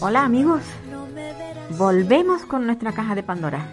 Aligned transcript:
Hola 0.00 0.24
amigos, 0.24 0.62
volvemos 1.78 2.44
con 2.44 2.66
nuestra 2.66 2.92
caja 2.92 3.14
de 3.14 3.22
Pandora. 3.22 3.66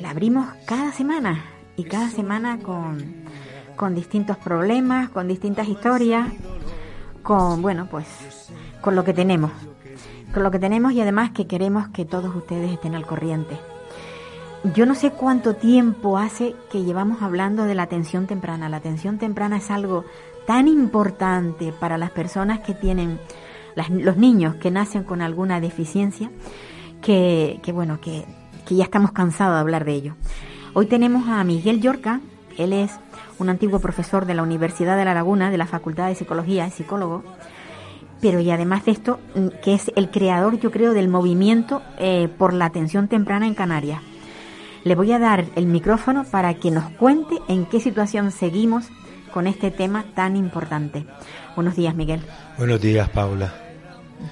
La 0.00 0.10
abrimos 0.10 0.46
cada 0.66 0.92
semana 0.92 1.44
y 1.76 1.84
cada 1.84 2.08
semana 2.10 2.58
con, 2.58 3.24
con 3.76 3.94
distintos 3.94 4.38
problemas, 4.38 5.10
con 5.10 5.28
distintas 5.28 5.68
historias, 5.68 6.28
con, 7.22 7.60
bueno, 7.60 7.86
pues 7.90 8.06
con 8.80 8.96
lo 8.96 9.04
que 9.04 9.12
tenemos. 9.12 9.52
Con 10.32 10.42
lo 10.42 10.50
que 10.50 10.58
tenemos 10.58 10.92
y 10.92 11.00
además 11.00 11.32
que 11.32 11.46
queremos 11.46 11.88
que 11.88 12.06
todos 12.06 12.34
ustedes 12.34 12.72
estén 12.72 12.94
al 12.94 13.06
corriente. 13.06 13.58
Yo 14.74 14.86
no 14.86 14.94
sé 14.94 15.10
cuánto 15.10 15.56
tiempo 15.56 16.18
hace 16.18 16.54
que 16.70 16.84
llevamos 16.84 17.20
hablando 17.20 17.64
de 17.64 17.74
la 17.74 17.82
atención 17.82 18.26
temprana. 18.26 18.68
La 18.68 18.78
atención 18.78 19.18
temprana 19.18 19.56
es 19.56 19.70
algo 19.70 20.04
tan 20.46 20.68
importante 20.68 21.72
para 21.72 21.98
las 21.98 22.10
personas 22.10 22.60
que 22.60 22.72
tienen, 22.72 23.18
las- 23.76 23.90
los 23.90 24.16
niños 24.16 24.54
que 24.56 24.70
nacen 24.70 25.04
con 25.04 25.22
alguna 25.22 25.60
deficiencia, 25.60 26.30
que, 27.00 27.60
que 27.62 27.72
bueno, 27.72 28.00
que, 28.00 28.24
que 28.66 28.76
ya 28.76 28.84
estamos 28.84 29.12
cansados 29.12 29.54
de 29.54 29.60
hablar 29.60 29.84
de 29.84 29.92
ello. 29.94 30.14
Hoy 30.74 30.86
tenemos 30.86 31.28
a 31.28 31.42
Miguel 31.44 31.80
Yorca, 31.80 32.20
él 32.56 32.72
es 32.72 32.92
un 33.38 33.48
antiguo 33.48 33.80
profesor 33.80 34.26
de 34.26 34.34
la 34.34 34.42
Universidad 34.42 34.96
de 34.96 35.04
La 35.04 35.14
Laguna, 35.14 35.50
de 35.50 35.58
la 35.58 35.66
Facultad 35.66 36.08
de 36.08 36.14
Psicología, 36.14 36.66
es 36.66 36.74
psicólogo, 36.74 37.24
pero 38.20 38.38
y 38.40 38.50
además 38.50 38.84
de 38.84 38.92
esto, 38.92 39.18
mm, 39.34 39.48
que 39.64 39.74
es 39.74 39.90
el 39.96 40.10
creador, 40.10 40.58
yo 40.60 40.70
creo, 40.70 40.92
del 40.92 41.08
movimiento 41.08 41.82
eh, 41.98 42.28
por 42.38 42.52
la 42.52 42.66
atención 42.66 43.08
temprana 43.08 43.46
en 43.46 43.54
Canarias. 43.54 44.00
Le 44.84 44.94
voy 44.94 45.12
a 45.12 45.18
dar 45.18 45.44
el 45.56 45.66
micrófono 45.66 46.24
para 46.24 46.54
que 46.54 46.70
nos 46.70 46.84
cuente 46.92 47.36
en 47.48 47.66
qué 47.66 47.80
situación 47.80 48.30
seguimos 48.30 48.88
con 49.32 49.46
este 49.46 49.70
tema 49.70 50.04
tan 50.14 50.36
importante. 50.36 51.06
Buenos 51.56 51.74
días, 51.74 51.94
Miguel. 51.94 52.20
Buenos 52.58 52.80
días, 52.80 53.08
Paula. 53.08 53.52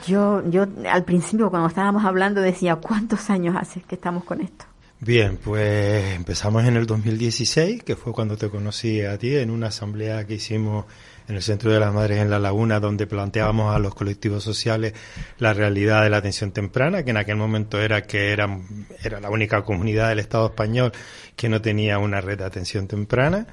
Yo, 0.07 0.49
yo 0.49 0.67
al 0.89 1.05
principio 1.05 1.51
cuando 1.51 1.69
estábamos 1.69 2.05
hablando 2.05 2.41
decía, 2.41 2.77
¿cuántos 2.77 3.29
años 3.31 3.57
hace 3.59 3.81
que 3.81 3.97
estamos 3.97 4.23
con 4.25 4.41
esto? 4.41 4.67
Bien, 5.03 5.39
pues 5.39 6.15
empezamos 6.15 6.65
en 6.67 6.77
el 6.77 6.85
2016, 6.85 7.83
que 7.83 7.97
fue 7.97 8.13
cuando 8.13 8.37
te 8.37 8.51
conocí 8.51 9.01
a 9.01 9.17
ti 9.17 9.35
en 9.35 9.51
una 9.51 9.69
asamblea 9.69 10.27
que 10.27 10.35
hicimos 10.35 10.85
en 11.27 11.37
el 11.37 11.43
Centro 11.43 11.73
de 11.73 11.81
las 11.81 11.95
Madres 11.95 12.19
en 12.19 12.29
La 12.29 12.39
Laguna, 12.39 12.81
donde 12.81 13.07
planteábamos 13.07 13.75
a 13.75 13.79
los 13.79 13.95
colectivos 13.95 14.45
sociales 14.45 14.93
la 15.39 15.55
realidad 15.55 16.03
de 16.03 16.11
la 16.11 16.19
atención 16.19 16.53
temprana, 16.53 17.03
que 17.03 17.13
en 17.13 17.17
aquel 17.17 17.37
momento 17.37 17.81
era 17.81 18.03
que 18.03 18.33
era, 18.33 18.61
era 19.03 19.21
la 19.21 19.31
única 19.31 19.63
comunidad 19.63 20.11
del 20.11 20.19
Estado 20.19 20.47
español 20.47 20.93
que 21.35 21.49
no 21.49 21.63
tenía 21.63 21.99
una 21.99 22.21
red 22.21 22.37
de 22.37 22.45
atención 22.45 22.87
temprana. 22.87 23.47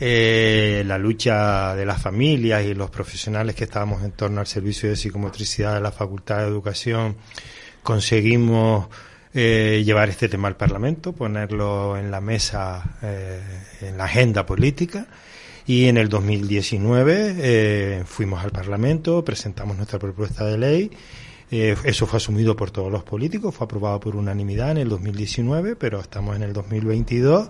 Eh, 0.00 0.82
la 0.86 0.98
lucha 0.98 1.74
de 1.76 1.86
las 1.86 2.02
familias 2.02 2.64
y 2.64 2.74
los 2.74 2.90
profesionales 2.90 3.54
que 3.54 3.64
estábamos 3.64 4.02
en 4.02 4.12
torno 4.12 4.40
al 4.40 4.46
servicio 4.46 4.88
de 4.88 4.96
psicomotricidad 4.96 5.74
de 5.74 5.80
la 5.80 5.92
Facultad 5.92 6.38
de 6.38 6.48
Educación 6.48 7.16
conseguimos 7.82 8.88
eh, 9.34 9.82
llevar 9.84 10.08
este 10.08 10.28
tema 10.28 10.48
al 10.48 10.56
Parlamento, 10.56 11.12
ponerlo 11.12 11.96
en 11.96 12.10
la 12.10 12.20
mesa, 12.20 12.98
eh, 13.02 13.40
en 13.82 13.98
la 13.98 14.04
agenda 14.04 14.46
política. 14.46 15.06
Y 15.66 15.86
en 15.86 15.96
el 15.96 16.08
2019 16.08 17.34
eh, 17.38 18.02
fuimos 18.04 18.44
al 18.44 18.50
Parlamento, 18.50 19.24
presentamos 19.24 19.76
nuestra 19.76 19.98
propuesta 19.98 20.44
de 20.44 20.58
ley. 20.58 20.90
Eh, 21.50 21.74
eso 21.84 22.06
fue 22.06 22.18
asumido 22.18 22.54
por 22.54 22.70
todos 22.70 22.92
los 22.92 23.02
políticos, 23.02 23.54
fue 23.54 23.64
aprobado 23.64 24.00
por 24.00 24.16
unanimidad 24.16 24.72
en 24.72 24.78
el 24.78 24.88
2019, 24.88 25.76
pero 25.76 26.00
estamos 26.00 26.36
en 26.36 26.42
el 26.42 26.52
2022 26.52 27.48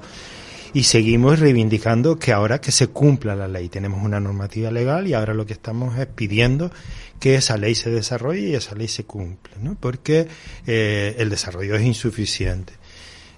y 0.75 0.83
seguimos 0.83 1.39
reivindicando 1.39 2.19
que 2.19 2.33
ahora 2.33 2.61
que 2.61 2.73
se 2.73 2.89
cumpla 2.89 3.37
la 3.37 3.47
ley. 3.47 3.69
Tenemos 3.69 4.03
una 4.03 4.19
normativa 4.19 4.73
legal 4.73 5.07
y 5.07 5.15
ahora 5.15 5.33
lo 5.33 5.47
que 5.47 5.53
estamos 5.53 5.97
es 5.97 6.07
pidiendo 6.07 6.73
que 7.21 7.37
esa 7.37 7.57
ley 7.57 7.77
se 7.77 7.91
desarrolle 7.91 8.49
y 8.49 8.55
esa 8.57 8.75
ley 8.75 8.89
se 8.89 9.05
cumpla, 9.05 9.55
¿no? 9.61 9.77
Porque 9.79 10.27
eh, 10.67 11.15
el 11.17 11.31
desarrollo 11.31 11.77
es 11.77 11.85
insuficiente. 11.85 12.73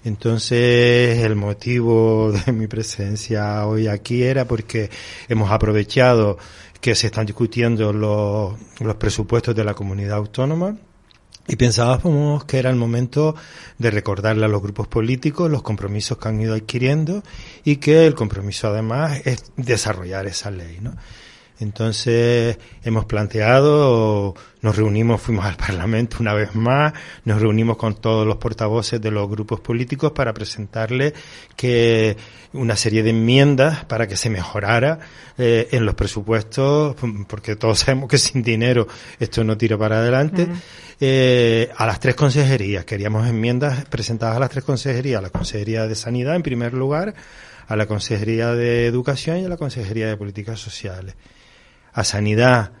Entonces, 0.03 1.19
el 1.19 1.35
motivo 1.35 2.31
de 2.45 2.51
mi 2.51 2.65
presencia 2.65 3.67
hoy 3.67 3.87
aquí 3.87 4.23
era 4.23 4.45
porque 4.45 4.89
hemos 5.29 5.51
aprovechado 5.51 6.39
que 6.81 6.95
se 6.95 7.07
están 7.07 7.27
discutiendo 7.27 7.93
los, 7.93 8.55
los 8.79 8.95
presupuestos 8.95 9.55
de 9.55 9.63
la 9.63 9.75
comunidad 9.75 10.17
autónoma 10.17 10.75
y 11.47 11.55
pensábamos 11.55 12.45
que 12.45 12.59
era 12.59 12.69
el 12.69 12.75
momento 12.75 13.35
de 13.77 13.91
recordarle 13.91 14.45
a 14.45 14.49
los 14.49 14.61
grupos 14.61 14.87
políticos 14.87 15.49
los 15.49 15.61
compromisos 15.61 16.17
que 16.17 16.27
han 16.27 16.41
ido 16.41 16.55
adquiriendo 16.55 17.23
y 17.63 17.77
que 17.77 18.05
el 18.05 18.15
compromiso 18.15 18.67
además 18.67 19.21
es 19.25 19.51
desarrollar 19.55 20.27
esa 20.27 20.51
ley, 20.51 20.79
¿no? 20.81 20.93
Entonces 21.59 22.57
hemos 22.83 23.05
planteado, 23.05 24.35
nos 24.61 24.75
reunimos, 24.75 25.21
fuimos 25.21 25.45
al 25.45 25.55
Parlamento 25.67 26.17
una 26.19 26.33
vez 26.33 26.53
más, 26.53 26.93
nos 27.25 27.41
reunimos 27.41 27.77
con 27.77 27.95
todos 27.95 28.27
los 28.27 28.37
portavoces 28.37 29.01
de 29.01 29.09
los 29.09 29.27
grupos 29.27 29.59
políticos 29.59 30.11
para 30.11 30.33
presentarle 30.33 31.13
que 31.55 32.15
una 32.53 32.75
serie 32.75 33.01
de 33.01 33.09
enmiendas 33.09 33.85
para 33.85 34.07
que 34.07 34.15
se 34.15 34.29
mejorara 34.29 34.99
eh, 35.37 35.67
en 35.71 35.85
los 35.85 35.95
presupuestos, 35.95 36.95
porque 37.27 37.55
todos 37.55 37.79
sabemos 37.79 38.09
que 38.09 38.17
sin 38.17 38.43
dinero 38.43 38.87
esto 39.19 39.43
no 39.43 39.57
tira 39.57 39.77
para 39.77 39.97
adelante. 39.97 40.47
Eh, 40.99 41.69
a 41.75 41.85
las 41.85 41.99
tres 41.99 42.15
consejerías, 42.15 42.85
queríamos 42.85 43.27
enmiendas 43.27 43.85
presentadas 43.85 44.37
a 44.37 44.39
las 44.39 44.49
tres 44.49 44.63
consejerías, 44.63 45.19
a 45.19 45.21
la 45.21 45.29
Consejería 45.29 45.87
de 45.87 45.95
Sanidad 45.95 46.35
en 46.35 46.43
primer 46.43 46.73
lugar, 46.73 47.13
a 47.67 47.75
la 47.75 47.85
Consejería 47.85 48.53
de 48.53 48.87
Educación 48.87 49.39
y 49.39 49.45
a 49.45 49.49
la 49.49 49.57
Consejería 49.57 50.07
de 50.07 50.17
Políticas 50.17 50.59
Sociales 50.59 51.15
a 51.97 52.03
Sanidad 52.03 52.73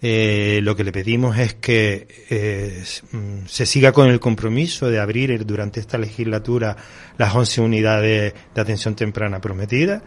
eh, 0.00 0.60
lo 0.62 0.74
que 0.74 0.82
le 0.82 0.90
pedimos 0.90 1.38
es 1.38 1.54
que 1.54 2.08
eh, 2.30 2.82
mm, 3.12 3.46
se 3.46 3.66
siga 3.66 3.92
con 3.92 4.08
el 4.08 4.18
compromiso 4.18 4.90
de 4.90 4.98
abrir 4.98 5.46
durante 5.46 5.78
esta 5.78 5.98
legislatura 5.98 6.76
las 7.18 7.34
11 7.34 7.60
unidades 7.60 8.34
de 8.54 8.60
atención 8.60 8.96
temprana 8.96 9.40
prometidas. 9.40 10.02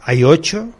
Hay 0.00 0.24
ocho. 0.24 0.70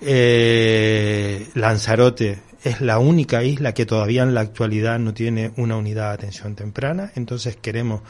Eh, 0.00 1.48
Lanzarote 1.54 2.40
es 2.62 2.80
la 2.80 2.98
única 2.98 3.42
isla 3.42 3.72
que 3.72 3.86
todavía 3.86 4.22
en 4.24 4.34
la 4.34 4.40
actualidad 4.40 4.98
no 4.98 5.14
tiene 5.14 5.52
una 5.56 5.76
unidad 5.76 6.08
de 6.08 6.14
atención 6.14 6.54
temprana, 6.54 7.12
entonces 7.14 7.56
queremos 7.56 8.02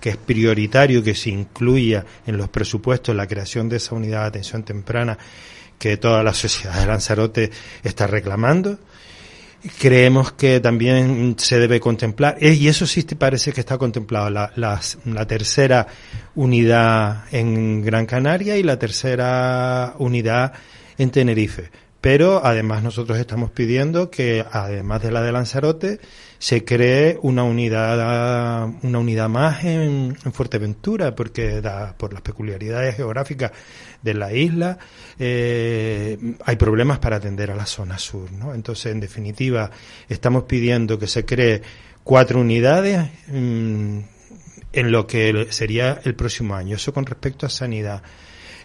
que 0.00 0.10
es 0.10 0.16
prioritario 0.16 1.02
que 1.02 1.14
se 1.14 1.30
incluya 1.30 2.04
en 2.26 2.36
los 2.36 2.48
presupuestos 2.48 3.16
la 3.16 3.26
creación 3.26 3.68
de 3.68 3.76
esa 3.76 3.94
unidad 3.94 4.22
de 4.22 4.28
atención 4.28 4.62
temprana 4.62 5.18
que 5.84 5.98
toda 5.98 6.22
la 6.22 6.32
sociedad 6.32 6.80
de 6.80 6.86
Lanzarote 6.86 7.50
está 7.82 8.06
reclamando. 8.06 8.78
Creemos 9.78 10.32
que 10.32 10.60
también 10.60 11.36
se 11.38 11.58
debe 11.58 11.78
contemplar, 11.78 12.38
y 12.40 12.68
eso 12.68 12.86
sí 12.86 13.02
parece 13.02 13.52
que 13.52 13.60
está 13.60 13.76
contemplado, 13.76 14.30
la, 14.30 14.50
las- 14.56 14.96
la 15.04 15.26
tercera 15.26 15.86
unidad 16.34 17.24
en 17.32 17.82
Gran 17.82 18.06
Canaria 18.06 18.56
y 18.56 18.62
la 18.62 18.78
tercera 18.78 19.94
unidad 19.98 20.54
en 20.96 21.10
Tenerife. 21.10 21.70
Pero 22.00 22.40
además 22.44 22.82
nosotros 22.82 23.18
estamos 23.18 23.50
pidiendo 23.50 24.10
que, 24.10 24.42
además 24.50 25.02
de 25.02 25.10
la 25.12 25.20
de 25.20 25.32
Lanzarote, 25.32 26.00
se 26.44 26.62
cree 26.62 27.18
una 27.22 27.42
unidad, 27.42 28.68
una 28.82 28.98
unidad 28.98 29.30
más 29.30 29.64
en, 29.64 30.14
en 30.22 30.32
Fuerteventura, 30.34 31.14
porque 31.14 31.62
da, 31.62 31.96
por 31.96 32.12
las 32.12 32.20
peculiaridades 32.20 32.96
geográficas 32.96 33.50
de 34.02 34.12
la 34.12 34.30
isla, 34.30 34.76
eh, 35.18 36.18
hay 36.44 36.56
problemas 36.56 36.98
para 36.98 37.16
atender 37.16 37.50
a 37.50 37.54
la 37.54 37.64
zona 37.64 37.96
sur, 37.98 38.30
¿no? 38.30 38.52
Entonces, 38.52 38.92
en 38.92 39.00
definitiva, 39.00 39.70
estamos 40.06 40.42
pidiendo 40.42 40.98
que 40.98 41.06
se 41.06 41.24
cree 41.24 41.62
cuatro 42.02 42.40
unidades 42.40 43.08
mm, 43.28 43.98
en 44.74 44.92
lo 44.92 45.06
que 45.06 45.46
sería 45.48 45.98
el 46.04 46.14
próximo 46.14 46.56
año. 46.56 46.76
Eso 46.76 46.92
con 46.92 47.06
respecto 47.06 47.46
a 47.46 47.48
sanidad. 47.48 48.02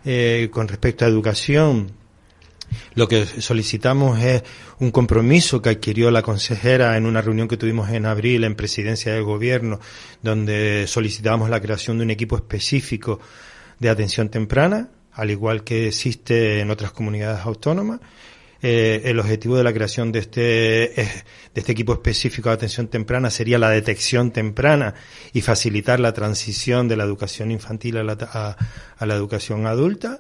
Eh, 0.04 0.50
con 0.52 0.68
respecto 0.68 1.06
a 1.06 1.08
educación, 1.08 1.94
Lo 2.96 3.08
que 3.08 3.26
solicitamos 3.26 4.20
es 4.24 4.44
un 4.80 4.92
compromiso 4.92 5.62
que 5.62 5.70
adquirió 5.70 6.12
la 6.12 6.22
consejera 6.22 6.98
en 6.98 7.06
una 7.06 7.22
reunión 7.22 7.48
que 7.48 7.58
tuvimos 7.58 7.90
en 7.90 8.06
abril 8.06 8.44
en 8.44 8.56
presidencia 8.56 9.14
del 9.14 9.24
gobierno, 9.24 9.80
donde 10.22 10.86
solicitamos 10.88 11.50
la 11.50 11.62
creación 11.62 11.98
de 11.98 12.04
un 12.04 12.12
equipo 12.12 12.36
específico 12.36 13.20
de 13.80 13.90
atención 13.90 14.30
temprana, 14.30 14.90
al 15.14 15.32
igual 15.32 15.64
que 15.64 15.88
existe 15.88 16.60
en 16.60 16.72
otras 16.72 16.92
comunidades 16.92 17.46
autónomas. 17.46 18.00
Eh, 18.62 19.04
el 19.06 19.18
objetivo 19.20 19.56
de 19.56 19.64
la 19.64 19.72
creación 19.72 20.12
de 20.12 20.20
este, 20.20 20.42
de 20.42 21.24
este 21.56 21.72
equipo 21.72 21.94
específico 21.94 22.50
de 22.50 22.56
atención 22.56 22.90
temprana 22.90 23.30
sería 23.30 23.58
la 23.58 23.70
detección 23.70 24.32
temprana 24.32 24.96
y 25.32 25.40
facilitar 25.40 26.02
la 26.02 26.12
transición 26.12 26.90
de 26.90 26.98
la 26.98 27.06
educación 27.06 27.52
infantil 27.52 27.98
a 27.98 28.04
la, 28.04 28.58
a 28.98 29.06
la 29.06 29.16
educación 29.16 29.66
adulta 29.66 30.20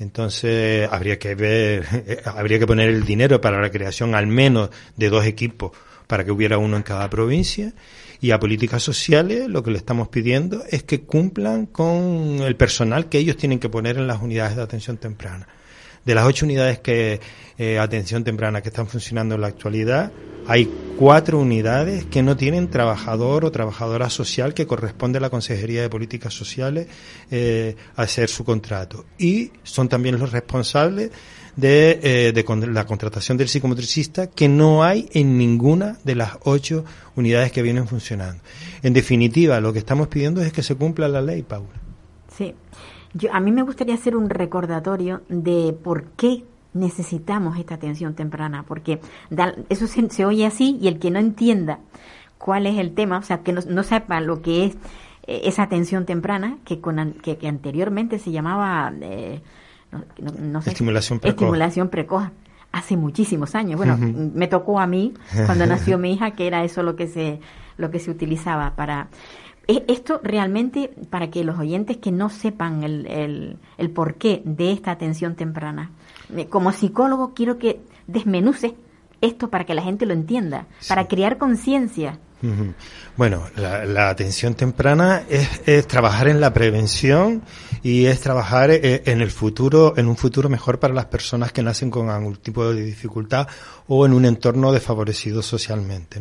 entonces 0.00 0.88
habría 0.90 1.18
que 1.18 1.34
ver, 1.34 1.86
habría 2.24 2.58
que 2.58 2.66
poner 2.66 2.88
el 2.88 3.04
dinero 3.04 3.40
para 3.40 3.60
la 3.60 3.70
creación 3.70 4.14
al 4.14 4.26
menos 4.26 4.70
de 4.96 5.10
dos 5.10 5.26
equipos 5.26 5.72
para 6.06 6.24
que 6.24 6.32
hubiera 6.32 6.58
uno 6.58 6.76
en 6.76 6.82
cada 6.82 7.08
provincia. 7.08 7.72
Y 8.22 8.32
a 8.32 8.40
políticas 8.40 8.82
sociales 8.82 9.48
lo 9.48 9.62
que 9.62 9.70
le 9.70 9.78
estamos 9.78 10.08
pidiendo 10.08 10.64
es 10.68 10.82
que 10.82 11.02
cumplan 11.02 11.66
con 11.66 12.40
el 12.40 12.56
personal 12.56 13.08
que 13.08 13.18
ellos 13.18 13.36
tienen 13.36 13.60
que 13.60 13.68
poner 13.68 13.96
en 13.96 14.06
las 14.06 14.20
unidades 14.20 14.56
de 14.56 14.62
atención 14.62 14.96
temprana. 14.96 15.46
De 16.04 16.14
las 16.14 16.26
ocho 16.26 16.46
unidades 16.46 16.78
que 16.78 17.20
eh, 17.58 17.78
atención 17.78 18.24
temprana 18.24 18.62
que 18.62 18.70
están 18.70 18.86
funcionando 18.86 19.34
en 19.34 19.42
la 19.42 19.48
actualidad, 19.48 20.10
hay 20.46 20.68
cuatro 20.96 21.38
unidades 21.38 22.04
que 22.06 22.22
no 22.22 22.36
tienen 22.36 22.70
trabajador 22.70 23.44
o 23.44 23.52
trabajadora 23.52 24.10
social 24.10 24.54
que 24.54 24.66
corresponde 24.66 25.18
a 25.18 25.20
la 25.20 25.30
Consejería 25.30 25.82
de 25.82 25.88
Políticas 25.88 26.34
Sociales 26.34 26.88
eh, 27.30 27.76
hacer 27.96 28.28
su 28.28 28.44
contrato. 28.44 29.04
Y 29.18 29.52
son 29.62 29.88
también 29.88 30.18
los 30.18 30.32
responsables 30.32 31.10
de, 31.56 32.00
eh, 32.02 32.32
de, 32.32 32.66
la 32.68 32.86
contratación 32.86 33.36
del 33.36 33.48
psicomotricista 33.48 34.28
que 34.28 34.48
no 34.48 34.82
hay 34.82 35.08
en 35.12 35.36
ninguna 35.36 35.98
de 36.04 36.14
las 36.14 36.38
ocho 36.42 36.84
unidades 37.16 37.52
que 37.52 37.62
vienen 37.62 37.86
funcionando. 37.86 38.42
En 38.82 38.92
definitiva, 38.92 39.60
lo 39.60 39.72
que 39.72 39.80
estamos 39.80 40.08
pidiendo 40.08 40.42
es 40.42 40.52
que 40.52 40.62
se 40.62 40.74
cumpla 40.74 41.08
la 41.08 41.20
ley, 41.20 41.42
Paula. 41.42 41.80
Sí. 42.36 42.54
Yo, 43.14 43.32
a 43.32 43.40
mí 43.40 43.52
me 43.52 43.62
gustaría 43.62 43.94
hacer 43.94 44.16
un 44.16 44.30
recordatorio 44.30 45.22
de 45.28 45.76
por 45.82 46.04
qué 46.12 46.44
necesitamos 46.72 47.58
esta 47.58 47.74
atención 47.74 48.14
temprana, 48.14 48.64
porque 48.66 49.00
eso 49.68 49.86
se, 49.86 50.24
oye 50.24 50.46
así 50.46 50.78
y 50.80 50.88
el 50.88 50.98
que 50.98 51.10
no 51.10 51.18
entienda 51.18 51.80
cuál 52.38 52.66
es 52.66 52.78
el 52.78 52.94
tema, 52.94 53.18
o 53.18 53.22
sea, 53.22 53.42
que 53.42 53.52
no, 53.52 53.82
sepa 53.82 54.20
lo 54.20 54.40
que 54.40 54.66
es 54.66 54.74
eh, 55.26 55.42
esa 55.44 55.64
atención 55.64 56.06
temprana, 56.06 56.58
que, 56.64 56.80
con, 56.80 57.14
que, 57.22 57.36
anteriormente 57.48 58.18
se 58.18 58.30
llamaba 58.30 58.92
eh, 59.00 59.42
no, 60.20 60.62
sé, 60.62 60.70
estimulación 60.70 61.18
precoz. 61.18 61.34
Estimulación 61.34 61.88
precoz 61.88 62.24
hace 62.72 62.96
muchísimos 62.96 63.54
años. 63.54 63.76
Bueno, 63.76 63.98
me 63.98 64.46
tocó 64.46 64.78
a 64.78 64.86
mí 64.86 65.14
cuando 65.46 65.66
nació 65.66 65.98
mi 65.98 66.12
hija 66.12 66.32
que 66.32 66.46
era 66.46 66.62
eso 66.64 66.82
lo 66.82 66.94
que 66.94 67.08
se 67.08 67.40
lo 67.76 67.90
que 67.90 67.98
se 67.98 68.10
utilizaba 68.10 68.74
para 68.76 69.08
esto 69.88 70.20
realmente 70.22 70.90
para 71.10 71.30
que 71.30 71.44
los 71.44 71.58
oyentes 71.58 71.98
que 71.98 72.12
no 72.12 72.28
sepan 72.28 72.82
el, 72.82 73.06
el, 73.06 73.58
el 73.78 73.90
porqué 73.90 74.42
de 74.44 74.72
esta 74.72 74.90
atención 74.90 75.36
temprana. 75.36 75.90
Como 76.48 76.72
psicólogo 76.72 77.32
quiero 77.34 77.58
que 77.58 77.80
desmenuce 78.06 78.74
esto 79.20 79.50
para 79.50 79.64
que 79.64 79.74
la 79.74 79.82
gente 79.82 80.06
lo 80.06 80.12
entienda, 80.12 80.66
para 80.88 81.06
crear 81.06 81.38
conciencia. 81.38 82.18
Bueno, 83.20 83.50
la, 83.54 84.08
atención 84.08 84.54
temprana 84.54 85.24
es, 85.28 85.86
trabajar 85.86 86.26
en 86.28 86.40
la 86.40 86.54
prevención 86.54 87.42
y 87.82 88.06
es 88.06 88.18
trabajar 88.20 88.70
eh, 88.70 89.02
en 89.04 89.20
el 89.20 89.30
futuro, 89.30 89.92
en 89.98 90.08
un 90.08 90.16
futuro 90.16 90.48
mejor 90.48 90.78
para 90.78 90.94
las 90.94 91.04
personas 91.04 91.52
que 91.52 91.62
nacen 91.62 91.90
con 91.90 92.08
algún 92.08 92.36
tipo 92.36 92.72
de 92.72 92.82
dificultad 92.82 93.46
o 93.88 94.06
en 94.06 94.14
un 94.14 94.24
entorno 94.24 94.72
desfavorecido 94.72 95.42
socialmente. 95.42 96.18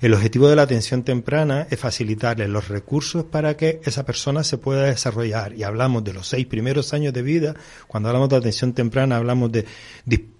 El 0.00 0.14
objetivo 0.14 0.48
de 0.48 0.54
la 0.54 0.62
atención 0.62 1.02
temprana 1.02 1.66
es 1.70 1.80
facilitarle 1.80 2.46
los 2.46 2.68
recursos 2.68 3.24
para 3.24 3.56
que 3.56 3.80
esa 3.82 4.06
persona 4.06 4.44
se 4.44 4.58
pueda 4.58 4.84
desarrollar. 4.84 5.54
Y 5.54 5.64
hablamos 5.64 6.04
de 6.04 6.12
los 6.12 6.28
seis 6.28 6.46
primeros 6.46 6.94
años 6.94 7.12
de 7.12 7.22
vida. 7.22 7.56
Cuando 7.88 8.10
hablamos 8.10 8.28
de 8.28 8.36
atención 8.36 8.74
temprana 8.74 9.16
hablamos 9.16 9.50
de 9.50 9.66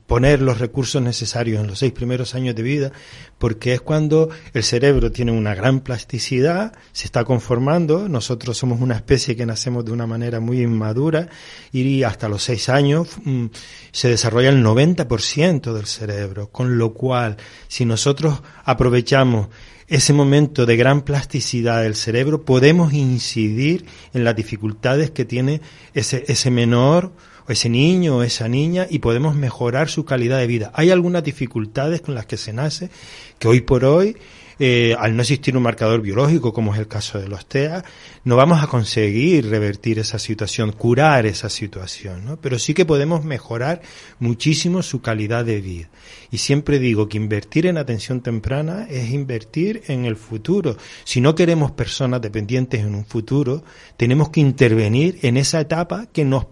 poner 0.09 0.41
los 0.41 0.59
recursos 0.59 1.03
necesarios 1.03 1.61
en 1.61 1.67
los 1.69 1.79
seis 1.79 1.93
primeros 1.93 2.35
años 2.35 2.56
de 2.56 2.62
vida, 2.62 2.93
porque 3.37 3.75
es 3.75 3.83
cuando 3.83 4.31
el 4.55 4.65
cerebro 4.65 5.12
tiene 5.12 5.33
una 5.33 5.55
gran 5.55 5.81
plasticidad, 5.88 6.75
se 6.93 7.06
está 7.06 7.25
conformando, 7.25 8.11
nosotros 8.11 8.58
somos 8.58 8.79
una 8.82 8.94
especie 8.94 9.35
que 9.37 9.46
nacemos 9.46 9.87
de 9.87 9.93
una 9.93 10.06
manera 10.06 10.38
muy 10.38 10.61
inmadura 10.61 11.31
y 11.73 12.02
hasta 12.02 12.29
los 12.29 12.43
seis 12.43 12.69
años 12.69 13.08
mm, 13.25 13.46
se 13.90 14.11
desarrolla 14.11 14.50
el 14.50 14.62
90% 14.62 15.73
del 15.73 15.87
cerebro, 15.87 16.50
con 16.50 16.76
lo 16.76 16.93
cual 16.93 17.38
si 17.69 17.87
nosotros 17.87 18.43
aprovechamos 18.67 19.49
ese 19.87 20.12
momento 20.12 20.67
de 20.67 20.76
gran 20.76 21.00
plasticidad 21.00 21.82
del 21.82 21.94
cerebro, 21.94 22.44
podemos 22.44 22.93
incidir 22.93 23.87
en 24.12 24.25
las 24.25 24.37
dificultades 24.37 25.11
que 25.11 25.25
tiene 25.25 25.62
ese, 25.94 26.23
ese 26.29 26.50
menor 26.50 27.12
ese 27.49 27.70
niño 27.70 28.19
o 28.19 28.23
esa 28.23 28.46
niña 28.46 28.87
y 28.91 28.99
podemos 28.99 29.34
mejorar 29.34 29.88
su 29.88 30.05
calidad 30.05 30.37
de 30.37 30.46
vida. 30.46 30.70
Hay 30.75 30.91
algunas 30.91 31.25
dificultades 31.25 32.02
con 32.02 32.14
las 32.14 32.26
que 32.26 32.37
se 32.37 32.52
nace 32.52 32.91
que 33.38 33.49
hoy 33.49 33.62
por 33.62 33.87
hoy 33.87 34.19
eh, 34.58 34.94
al 34.99 35.14
no 35.14 35.22
existir 35.22 35.56
un 35.56 35.62
marcador 35.62 36.02
biológico, 36.02 36.52
como 36.52 36.75
es 36.75 36.81
el 36.81 36.88
caso 36.88 37.19
de 37.19 37.28
los 37.28 37.46
TEA, 37.46 37.84
no 38.25 38.37
vamos 38.37 38.62
a 38.62 38.66
conseguir 38.66 39.49
revertir 39.49 39.99
esa 39.99 40.19
situación, 40.19 40.72
curar 40.72 41.26
esa 41.26 41.49
situación, 41.49 42.25
¿no? 42.25 42.40
Pero 42.40 42.58
sí 42.58 42.75
que 42.75 42.84
podemos 42.84 43.25
mejorar 43.25 43.81
muchísimo 44.19 44.82
su 44.82 45.00
calidad 45.00 45.44
de 45.44 45.60
vida. 45.60 45.88
Y 46.31 46.38
siempre 46.38 46.78
digo 46.78 47.08
que 47.08 47.16
invertir 47.16 47.66
en 47.66 47.78
atención 47.78 48.20
temprana 48.20 48.87
es 48.90 49.10
invertir 49.10 49.82
en 49.87 50.05
el 50.05 50.16
futuro. 50.16 50.76
Si 51.05 51.20
no 51.20 51.34
queremos 51.34 51.70
personas 51.70 52.20
dependientes 52.20 52.81
en 52.81 52.94
un 52.94 53.05
futuro, 53.05 53.62
tenemos 53.96 54.31
que 54.31 54.40
intervenir 54.40 55.19
en 55.22 55.37
esa 55.37 55.60
etapa 55.60 56.06
que 56.12 56.25
nos 56.25 56.46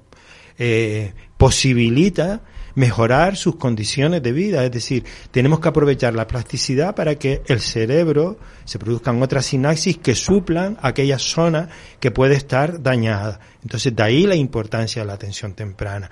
eh, 0.59 1.13
posibilita 1.37 2.43
mejorar 2.77 3.37
sus 3.37 3.57
condiciones 3.57 4.23
de 4.23 4.31
vida. 4.31 4.65
Es 4.65 4.71
decir, 4.71 5.05
tenemos 5.33 5.59
que 5.59 5.69
aprovechar 5.69 6.15
la 6.15 6.29
plasticidad 6.29 6.95
para 6.95 7.17
que 7.17 7.43
el 7.47 7.61
cerebro 7.61 8.39
se 8.65 8.79
produzcan 8.79 9.21
otras 9.21 9.47
sinapsis 9.47 9.99
que 9.99 10.15
suplan 10.15 10.79
aquella 10.81 11.19
zona 11.19 11.69
que 11.99 12.13
puede 12.13 12.37
estar 12.37 12.81
dañada. 12.81 13.41
Entonces, 13.63 13.97
de 13.97 14.03
ahí 14.03 14.27
la 14.27 14.37
importancia 14.37 15.03
de 15.03 15.07
la 15.07 15.15
atención 15.15 15.55
temprana. 15.55 16.11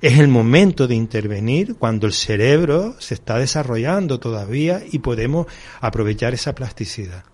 Es 0.00 0.18
el 0.18 0.28
momento 0.28 0.88
de 0.88 0.96
intervenir 0.96 1.76
cuando 1.76 2.06
el 2.06 2.12
cerebro 2.12 2.96
se 3.00 3.14
está 3.14 3.38
desarrollando 3.38 4.18
todavía 4.18 4.82
y 4.90 4.98
podemos 4.98 5.46
aprovechar 5.80 6.34
esa 6.34 6.54
plasticidad. 6.54 7.24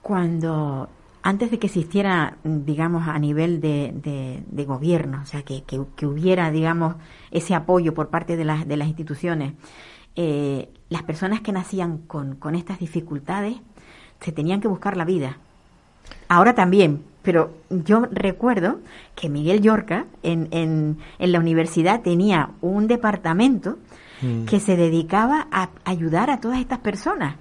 Cuando 0.00 0.88
antes 1.26 1.50
de 1.50 1.58
que 1.58 1.66
existiera, 1.66 2.36
digamos, 2.44 3.08
a 3.08 3.18
nivel 3.18 3.60
de, 3.60 3.92
de, 4.46 4.64
gobierno, 4.64 5.22
o 5.24 5.26
sea, 5.26 5.42
que, 5.42 5.64
que, 5.64 6.06
hubiera, 6.06 6.52
digamos, 6.52 6.94
ese 7.32 7.52
apoyo 7.56 7.94
por 7.94 8.10
parte 8.10 8.36
de, 8.36 8.44
las 8.44 8.68
de 8.68 8.76
las 8.76 8.86
instituciones, 8.86 9.54
eh, 10.14 10.68
las 10.88 11.02
personas 11.02 11.40
que 11.40 11.50
nacían 11.50 11.98
con, 12.06 12.36
con 12.36 12.54
estas 12.54 12.78
dificultades 12.78 13.56
se 14.20 14.30
tenían 14.30 14.60
que 14.60 14.68
buscar 14.68 14.96
la 14.96 15.04
vida. 15.04 15.38
Ahora 16.28 16.54
también, 16.54 17.02
pero 17.22 17.56
yo 17.70 18.06
recuerdo 18.12 18.78
que 19.16 19.28
Miguel 19.28 19.62
Yorca 19.62 20.06
en, 20.22 20.46
en, 20.52 20.98
en 21.18 21.32
la 21.32 21.40
universidad 21.40 22.02
tenía 22.02 22.50
un 22.60 22.86
departamento 22.86 23.78
mm. 24.22 24.44
que 24.44 24.60
se 24.60 24.76
dedicaba 24.76 25.48
a 25.50 25.70
ayudar 25.84 26.30
a 26.30 26.38
todas 26.38 26.60
estas 26.60 26.78
personas. 26.78 27.34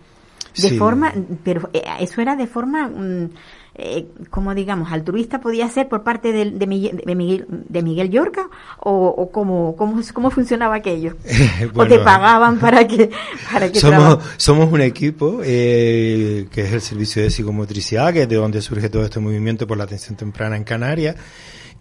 De 0.58 0.77
forma, 0.80 1.13
pero 1.44 1.70
eh, 1.72 1.84
eso 2.00 2.20
era 2.20 2.36
de 2.36 2.48
forma... 2.48 2.88
Mm, 2.88 3.30
eh, 3.77 4.05
como 4.29 4.55
digamos, 4.55 4.91
altruista 4.91 5.41
podía 5.41 5.70
ser 5.70 5.89
por 5.89 6.03
parte 6.03 6.32
de, 6.32 6.51
de, 6.51 6.65
Miguel, 6.67 7.01
de, 7.05 7.13
Miguel, 7.13 7.46
de 7.50 7.82
Miguel 7.82 8.10
Yorca 8.10 8.48
o, 8.79 9.08
o 9.08 9.32
cómo, 9.32 9.75
cómo, 9.75 10.01
cómo, 10.13 10.32
funcionaba 10.32 10.75
aquello? 10.75 11.15
¿O 11.75 11.86
te 11.86 12.00
pagaban 12.00 12.58
para 12.58 12.88
que, 12.88 13.10
para 13.51 13.70
que 13.70 13.79
somos, 13.79 14.20
somos 14.38 14.72
un 14.72 14.79
equipo 14.79 15.41
eh, 15.44 16.48
que 16.51 16.62
es 16.62 16.72
el 16.72 16.82
Servicio 16.82 17.22
de 17.22 17.29
Psicomotricidad, 17.29 18.13
que 18.13 18.22
es 18.22 18.29
de 18.29 18.38
donde 18.38 18.62
surge 18.62 18.89
todo 18.89 19.03
este 19.03 19.20
movimiento 19.20 19.67
por 19.67 19.77
la 19.77 19.84
atención 19.84 20.15
temprana 20.15 20.55
en 20.55 20.63
Canarias 20.63 21.17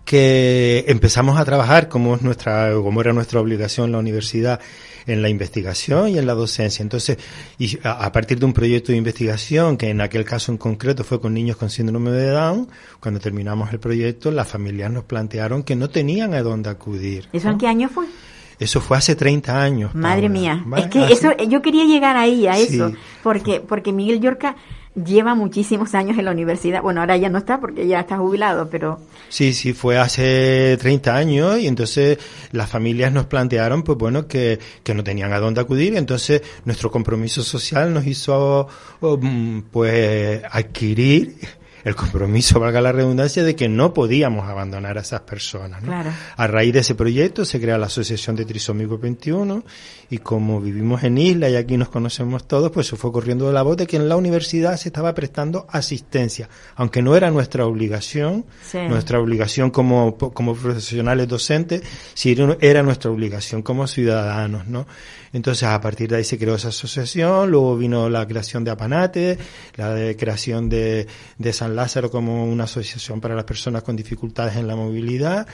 que 0.05 0.85
empezamos 0.89 1.39
a 1.39 1.45
trabajar 1.45 1.89
como 1.89 2.17
es 2.17 2.23
nuestra 2.23 2.73
como 2.75 3.01
era 3.01 3.13
nuestra 3.13 3.41
obligación 3.41 3.87
en 3.87 3.93
la 3.93 3.99
universidad 3.99 4.61
en 5.07 5.23
la 5.23 5.29
investigación 5.29 6.09
y 6.09 6.19
en 6.19 6.27
la 6.27 6.35
docencia 6.35 6.83
entonces 6.83 7.19
y 7.59 7.79
a, 7.83 8.11
partir 8.13 8.39
de 8.39 8.47
un 8.47 8.53
proyecto 8.53 8.93
de 8.93 8.99
investigación 8.99 9.77
que 9.77 9.91
en 9.91 10.01
aquel 10.01 10.25
caso 10.25 10.53
en 10.53 10.59
concreto 10.59 11.05
fue 11.05 11.21
con 11.21 11.35
niños 11.35 11.57
con 11.57 11.71
síndrome 11.71 12.11
de 12.11 12.31
Down 12.31 12.69
cuando 13.01 13.21
terminamos 13.21 13.73
el 13.73 13.81
proyecto 13.81 14.31
las 14.31 14.49
familias 14.49 14.91
nos 14.91 15.05
plantearon 15.05 15.63
que 15.63 15.77
no 15.77 15.91
tenían 15.91 16.35
a 16.35 16.43
dónde 16.43 16.71
acudir 16.71 17.29
¿eso 17.33 17.51
en 17.51 17.59
qué 17.59 17.67
año 17.67 17.89
fue? 17.89 18.07
Eso 18.59 18.81
fue 18.81 18.97
hace 18.97 19.17
30 19.17 19.61
años. 19.61 19.95
Madre 19.95 20.29
mía. 20.29 20.65
Es 20.77 20.87
que 20.87 21.05
eso, 21.13 21.37
yo 21.49 21.61
quería 21.61 21.85
llegar 21.87 22.17
ahí, 22.17 22.47
a 22.47 22.57
eso. 22.57 22.93
Porque, 23.23 23.61
porque 23.61 23.93
Miguel 23.93 24.21
Yorca 24.21 24.55
lleva 24.95 25.35
muchísimos 25.35 25.95
años 25.95 26.19
en 26.19 26.25
la 26.25 26.31
universidad. 26.31 26.83
Bueno, 26.83 27.01
ahora 27.01 27.17
ya 27.17 27.29
no 27.29 27.39
está 27.39 27.61
porque 27.61 27.87
ya 27.87 28.01
está 28.01 28.17
jubilado, 28.19 28.69
pero... 28.71 29.01
Sí, 29.29 29.53
sí, 29.53 29.73
fue 29.73 29.99
hace 29.99 30.77
30 30.81 31.17
años 31.17 31.59
y 31.59 31.67
entonces 31.67 32.19
las 32.53 32.71
familias 32.71 33.13
nos 33.13 33.27
plantearon, 33.27 33.83
pues 33.83 33.99
bueno, 33.99 34.27
que, 34.29 34.59
que 34.83 34.95
no 34.95 35.03
tenían 35.03 35.33
a 35.33 35.41
dónde 35.41 35.61
acudir. 35.61 35.97
Entonces 35.97 36.43
nuestro 36.65 36.91
compromiso 36.91 37.43
social 37.43 37.93
nos 37.93 38.07
hizo, 38.07 38.69
um, 39.01 39.63
pues, 39.63 40.43
adquirir 40.51 41.37
el 41.85 41.95
compromiso, 41.95 42.59
valga 42.59 42.81
la 42.81 42.93
redundancia, 42.93 43.45
de 43.45 43.55
que 43.55 43.69
no 43.69 43.93
podíamos 43.93 44.49
abandonar 44.49 44.97
a 44.97 45.03
esas 45.03 45.21
personas. 45.21 45.83
¿no? 45.83 45.89
Claro. 45.89 46.11
A 46.37 46.47
raíz 46.47 46.73
de 46.73 46.81
ese 46.81 46.95
proyecto 46.95 47.45
se 47.45 47.61
crea 47.61 47.77
la 47.77 47.87
Asociación 47.87 48.37
de 48.37 48.47
Trisómico 48.47 48.97
21 48.97 49.63
y 50.11 50.19
como 50.19 50.61
vivimos 50.61 51.03
en 51.05 51.19
isla 51.19 51.49
y 51.49 51.57
aquí 51.57 51.77
nos 51.77 51.89
conocemos 51.89 52.47
todos, 52.47 52.71
pues 52.71 52.87
se 52.87 52.97
fue 52.97 53.11
corriendo 53.13 53.47
de 53.47 53.53
la 53.53 53.63
voz 53.63 53.77
de 53.77 53.87
que 53.87 53.97
en 53.97 54.09
la 54.09 54.17
universidad 54.17 54.77
se 54.77 54.89
estaba 54.89 55.15
prestando 55.15 55.67
asistencia, 55.71 56.49
aunque 56.77 57.03
no 57.03 57.17
era 57.17 57.31
nuestra 57.31 57.67
obligación, 57.67 58.45
Sí. 58.71 58.79
nuestra 58.89 59.19
obligación 59.21 59.71
como, 59.71 60.17
como 60.17 60.55
profesionales 60.55 61.29
docentes, 61.29 61.83
sí 62.15 62.37
era- 62.61 62.83
nuestra 62.83 63.11
obligación 63.11 63.63
como 63.63 63.87
ciudadanos, 63.87 64.67
¿no? 64.67 64.87
Entonces, 65.33 65.65
a 65.65 65.81
partir 65.81 66.09
de 66.11 66.17
ahí 66.19 66.25
se 66.25 66.39
creó 66.39 66.55
esa 66.55 66.69
asociación, 66.69 67.51
luego 67.51 67.77
vino 67.77 68.09
la 68.09 68.25
creación 68.27 68.63
de 68.63 68.71
Apanate, 68.71 69.37
la 69.77 69.93
de 69.93 70.17
creación 70.17 70.69
de, 70.69 71.09
de 71.39 71.53
San 71.53 71.75
Lázaro 71.75 72.09
como 72.11 72.45
una 72.45 72.65
asociación 72.65 73.21
para 73.21 73.35
las 73.35 73.45
personas 73.45 73.83
con 73.83 73.97
dificultades 73.97 74.57
en 74.57 74.69
la 74.69 74.77
movilidad. 74.77 75.47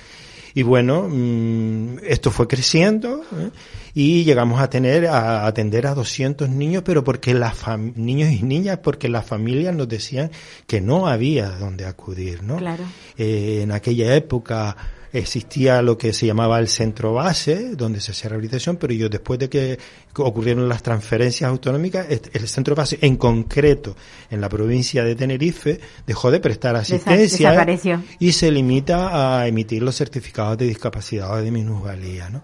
Y 0.55 0.63
bueno, 0.63 1.09
mm, 1.09 1.99
esto 2.07 2.31
fue 2.31 2.49
creciendo 2.49 3.23
¿eh? 3.39 3.51
y 3.95 4.25
llegamos 4.25 4.61
a 4.61 4.69
tener, 4.71 5.07
a 5.07 5.47
atender 5.47 5.87
a 5.87 5.95
200 5.95 6.49
niños, 6.49 6.83
pero 6.85 7.05
porque 7.05 7.35
las 7.35 7.57
niños 7.97 8.31
y 8.33 8.43
niñas, 8.43 8.79
porque 8.83 9.09
las 9.09 9.25
familias 9.25 9.75
nos 9.75 9.89
decían 9.89 10.31
que 10.67 10.81
no 10.81 11.07
había 11.07 11.51
donde 11.51 11.87
acudir, 11.87 12.43
¿no? 12.43 12.57
Claro. 12.57 12.85
Eh, 13.17 13.61
en 13.63 13.73
aquella 13.73 14.15
época 14.15 14.77
existía 15.13 15.83
lo 15.83 15.99
que 15.99 16.13
se 16.13 16.27
llamaba 16.27 16.59
el 16.59 16.69
centro 16.69 17.13
base, 17.15 17.75
donde 17.75 18.01
se 18.01 18.13
hacía 18.13 18.31
rehabilitación, 18.31 18.77
pero 18.77 18.93
yo 18.93 19.09
después 19.09 19.39
de 19.39 19.49
que 19.49 19.79
ocurrieron 20.17 20.69
las 20.69 20.83
transferencias 20.83 21.51
autonómicas, 21.51 22.07
el 22.09 22.49
centro 22.49 22.75
base 22.75 22.99
en 23.01 23.17
concreto 23.17 23.97
en 24.31 24.41
la 24.41 24.49
provincia 24.49 25.03
de 25.03 25.17
Tenerife 25.17 25.81
dejó 26.07 26.31
de 26.31 26.41
prestar 26.41 26.77
asistencia 26.77 27.51
desapareció. 27.51 28.03
y 28.19 28.33
se 28.33 28.51
limita 28.51 29.41
a 29.41 29.47
emitir 29.49 29.83
los 29.83 29.97
certificados 29.97 30.59
de 30.59 30.67
discapacidad 30.67 31.33
o 31.33 31.43
de 31.43 31.51
minusvalía, 31.51 32.31
¿no? 32.31 32.43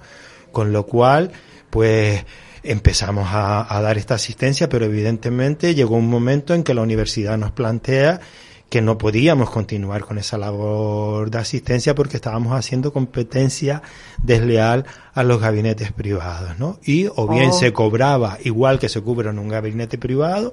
Con 0.51 0.73
lo 0.73 0.87
cual, 0.87 1.31
pues 1.71 2.25
empezamos 2.63 3.29
a, 3.31 3.77
a 3.77 3.81
dar 3.81 3.97
esta 3.97 4.15
asistencia, 4.15 4.69
pero 4.69 4.87
evidentemente 4.87 5.75
llegó 5.75 5.97
un 5.97 6.09
momento 6.09 6.55
en 6.55 6.65
que 6.65 6.75
la 6.75 6.83
universidad 6.83 7.39
nos 7.39 7.53
plantea 7.53 8.21
que 8.69 8.83
no 8.83 8.99
podíamos 8.99 9.51
continuar 9.51 10.05
con 10.05 10.19
esa 10.19 10.39
labor 10.39 11.31
de 11.31 11.39
asistencia 11.39 11.95
porque 11.95 12.17
estábamos 12.17 12.53
haciendo 12.53 12.93
competencia 12.93 13.83
desleal 14.23 14.85
a 15.15 15.23
los 15.23 15.41
gabinetes 15.41 15.93
privados, 15.93 16.59
¿no? 16.59 16.79
Y 16.85 17.07
o 17.15 17.29
bien 17.29 17.51
Oh. 17.51 17.59
se 17.59 17.73
cobraba 17.73 18.39
igual 18.45 18.79
que 18.79 18.89
se 18.89 19.01
cubre 19.01 19.31
en 19.31 19.39
un 19.39 19.49
gabinete 19.49 19.99
privado 19.99 20.53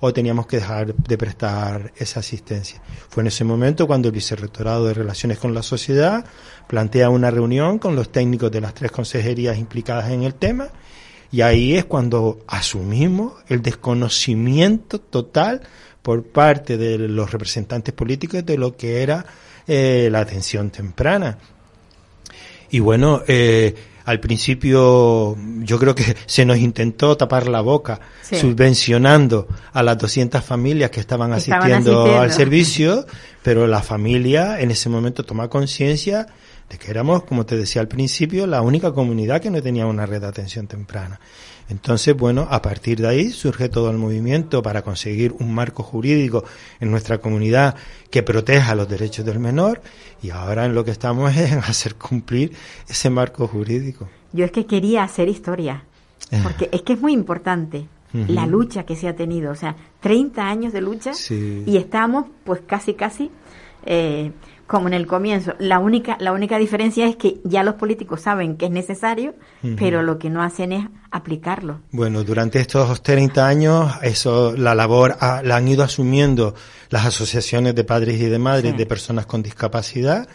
o 0.00 0.12
teníamos 0.12 0.48
que 0.48 0.56
dejar 0.56 0.92
de 0.96 1.16
prestar 1.16 1.92
esa 1.96 2.18
asistencia. 2.18 2.82
Fue 3.08 3.20
en 3.22 3.28
ese 3.28 3.44
momento 3.44 3.86
cuando 3.86 4.08
el 4.08 4.14
Vicerrectorado 4.14 4.86
de 4.86 4.94
Relaciones 4.94 5.38
con 5.38 5.54
la 5.54 5.62
Sociedad 5.62 6.24
plantea 6.66 7.08
una 7.10 7.30
reunión 7.30 7.78
con 7.78 7.94
los 7.94 8.10
técnicos 8.10 8.50
de 8.50 8.60
las 8.60 8.74
tres 8.74 8.90
consejerías 8.90 9.56
implicadas 9.56 10.10
en 10.10 10.24
el 10.24 10.34
tema 10.34 10.70
y 11.30 11.42
ahí 11.42 11.74
es 11.76 11.84
cuando 11.84 12.40
asumimos 12.48 13.34
el 13.48 13.62
desconocimiento 13.62 14.98
total 15.00 15.62
por 16.02 16.24
parte 16.24 16.76
de 16.76 16.98
los 16.98 17.30
representantes 17.30 17.94
políticos 17.94 18.44
de 18.44 18.58
lo 18.58 18.76
que 18.76 19.02
era 19.02 19.24
eh, 19.66 20.08
la 20.10 20.20
atención 20.20 20.70
temprana. 20.70 21.38
Y 22.70 22.80
bueno, 22.80 23.22
eh, 23.28 23.74
al 24.04 24.18
principio 24.18 25.36
yo 25.60 25.78
creo 25.78 25.94
que 25.94 26.16
se 26.26 26.44
nos 26.44 26.58
intentó 26.58 27.16
tapar 27.16 27.46
la 27.48 27.60
boca 27.60 28.00
Sí. 28.22 28.36
subvencionando 28.36 29.46
a 29.72 29.82
las 29.82 29.98
200 29.98 30.42
familias 30.42 30.90
que 30.90 31.00
estaban 31.00 31.30
Que 31.32 31.36
estaban 31.38 31.62
asistiendo, 31.64 32.00
asistiendo. 32.00 32.20
al 32.20 32.32
servicio, 32.32 33.06
pero 33.42 33.66
la 33.66 33.82
familia 33.82 34.60
en 34.60 34.70
ese 34.70 34.88
momento 34.88 35.24
toma 35.24 35.48
conciencia 35.48 36.26
de 36.70 36.78
que 36.78 36.90
éramos, 36.90 37.24
como 37.24 37.44
te 37.44 37.56
decía 37.56 37.82
al 37.82 37.88
principio, 37.88 38.46
la 38.46 38.62
única 38.62 38.92
comunidad 38.92 39.40
que 39.42 39.50
no 39.50 39.60
tenía 39.62 39.86
una 39.86 40.06
red 40.06 40.22
de 40.22 40.26
atención 40.28 40.66
temprana. 40.66 41.20
Entonces, 41.68 42.16
bueno, 42.16 42.46
a 42.50 42.60
partir 42.60 43.00
de 43.00 43.08
ahí 43.08 43.30
surge 43.30 43.68
todo 43.68 43.90
el 43.90 43.96
movimiento 43.96 44.62
para 44.62 44.82
conseguir 44.82 45.32
un 45.38 45.54
marco 45.54 45.82
jurídico 45.82 46.44
en 46.80 46.90
nuestra 46.90 47.18
comunidad 47.18 47.76
que 48.10 48.22
proteja 48.22 48.74
los 48.74 48.88
derechos 48.88 49.24
del 49.24 49.38
menor 49.38 49.80
y 50.22 50.30
ahora 50.30 50.66
en 50.66 50.74
lo 50.74 50.84
que 50.84 50.90
estamos 50.90 51.30
es 51.36 51.52
en 51.52 51.58
hacer 51.58 51.94
cumplir 51.94 52.52
ese 52.88 53.10
marco 53.10 53.46
jurídico. 53.48 54.08
Yo 54.32 54.44
es 54.44 54.50
que 54.52 54.66
quería 54.66 55.02
hacer 55.04 55.28
historia, 55.28 55.84
porque 56.42 56.68
es 56.72 56.82
que 56.82 56.94
es 56.94 57.00
muy 57.00 57.12
importante 57.12 57.86
la 58.12 58.46
lucha 58.46 58.84
que 58.84 58.94
se 58.94 59.08
ha 59.08 59.16
tenido, 59.16 59.52
o 59.52 59.54
sea, 59.54 59.74
30 60.00 60.46
años 60.46 60.72
de 60.74 60.82
lucha 60.82 61.14
Sí. 61.14 61.62
y 61.66 61.78
estamos 61.78 62.26
pues 62.44 62.60
casi 62.66 62.92
casi 62.92 63.30
eh, 63.86 64.32
como 64.72 64.88
en 64.88 64.94
el 64.94 65.06
comienzo. 65.06 65.52
La 65.58 65.78
única 65.78 66.16
la 66.18 66.32
única 66.32 66.56
diferencia 66.56 67.06
es 67.06 67.16
que 67.16 67.40
ya 67.44 67.62
los 67.62 67.74
políticos 67.74 68.22
saben 68.22 68.56
que 68.56 68.64
es 68.64 68.70
necesario, 68.72 69.34
pero 69.76 70.02
lo 70.02 70.18
que 70.18 70.30
no 70.30 70.42
hacen 70.42 70.72
es 70.72 70.86
aplicarlo. 71.10 71.80
Bueno, 71.90 72.24
durante 72.24 72.58
estos 72.58 73.02
30 73.02 73.46
años, 73.46 73.92
eso, 74.02 74.54
la 74.56 74.74
labor 74.74 75.16
ah, 75.20 75.42
la 75.44 75.56
han 75.56 75.68
ido 75.68 75.84
asumiendo 75.84 76.54
las 76.88 77.04
asociaciones 77.04 77.74
de 77.74 77.84
padres 77.84 78.18
y 78.18 78.24
de 78.24 78.38
madres 78.38 78.72
Sí. 78.72 78.78
de 78.78 78.86
personas 78.86 79.26
con 79.26 79.42
discapacidad, 79.42 80.26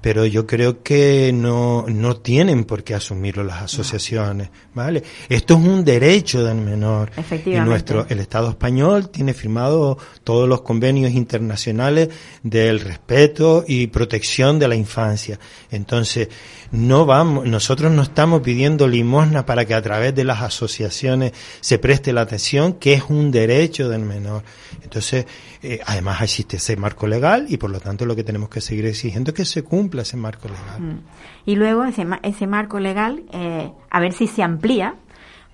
pero 0.00 0.24
yo 0.24 0.46
creo 0.46 0.82
que 0.82 1.32
no, 1.32 1.84
no 1.88 2.16
tienen 2.16 2.64
por 2.64 2.82
qué 2.82 2.94
asumirlo 2.94 3.44
las 3.44 3.62
asociaciones, 3.62 4.50
¿vale? 4.74 5.02
Esto 5.28 5.54
es 5.54 5.60
un 5.60 5.84
derecho 5.84 6.42
del 6.42 6.56
menor. 6.56 7.10
Y 7.16 7.20
Efectivamente. 7.20 7.68
nuestro, 7.68 8.06
el 8.08 8.20
Estado 8.20 8.50
español 8.50 9.10
tiene 9.10 9.34
firmado 9.34 9.98
todos 10.24 10.48
los 10.48 10.62
convenios 10.62 11.12
internacionales 11.12 12.08
del 12.42 12.80
respeto 12.80 13.64
y 13.66 13.88
protección 13.88 14.58
de 14.58 14.68
la 14.68 14.74
infancia. 14.74 15.38
Entonces, 15.70 16.28
no 16.72 17.04
vamos, 17.04 17.46
nosotros 17.46 17.92
no 17.92 18.02
estamos 18.02 18.40
pidiendo 18.42 18.88
limosna 18.88 19.44
para 19.44 19.64
que 19.64 19.74
a 19.74 19.82
través 19.82 20.14
de 20.14 20.24
las 20.24 20.40
asociaciones 20.40 21.32
se 21.60 21.78
preste 21.78 22.12
la 22.12 22.22
atención, 22.22 22.74
que 22.74 22.94
es 22.94 23.04
un 23.08 23.30
derecho 23.30 23.88
del 23.88 24.02
menor. 24.02 24.44
Entonces, 24.82 25.26
eh, 25.62 25.80
además 25.86 26.22
existe 26.22 26.56
ese 26.56 26.76
marco 26.76 27.06
legal 27.06 27.46
y 27.48 27.58
por 27.58 27.70
lo 27.70 27.80
tanto 27.80 28.06
lo 28.06 28.16
que 28.16 28.24
tenemos 28.24 28.48
que 28.48 28.60
seguir 28.60 28.86
exigiendo 28.86 29.30
es 29.30 29.34
que 29.34 29.44
se 29.44 29.62
cumpla 29.62 30.02
ese 30.02 30.16
marco 30.16 30.48
legal. 30.48 30.80
Mm. 30.80 31.00
Y 31.44 31.56
luego 31.56 31.84
ese, 31.84 32.06
ese 32.22 32.46
marco 32.46 32.80
legal, 32.80 33.24
eh, 33.32 33.70
a 33.90 34.00
ver 34.00 34.12
si 34.12 34.26
se 34.26 34.42
amplía, 34.42 34.94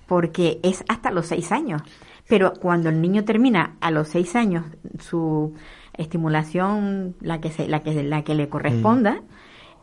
porque 0.07 0.59
es 0.63 0.83
hasta 0.87 1.11
los 1.11 1.27
seis 1.27 1.51
años. 1.51 1.81
Pero 2.27 2.53
cuando 2.53 2.89
el 2.89 3.01
niño 3.01 3.25
termina 3.25 3.75
a 3.81 3.91
los 3.91 4.09
seis 4.09 4.35
años 4.35 4.65
su 4.99 5.53
estimulación, 5.93 7.15
la 7.21 7.41
que 7.41 7.51
se, 7.51 7.67
la 7.67 7.83
que 7.83 8.03
la 8.03 8.23
que 8.23 8.35
le 8.35 8.49
corresponda, 8.49 9.21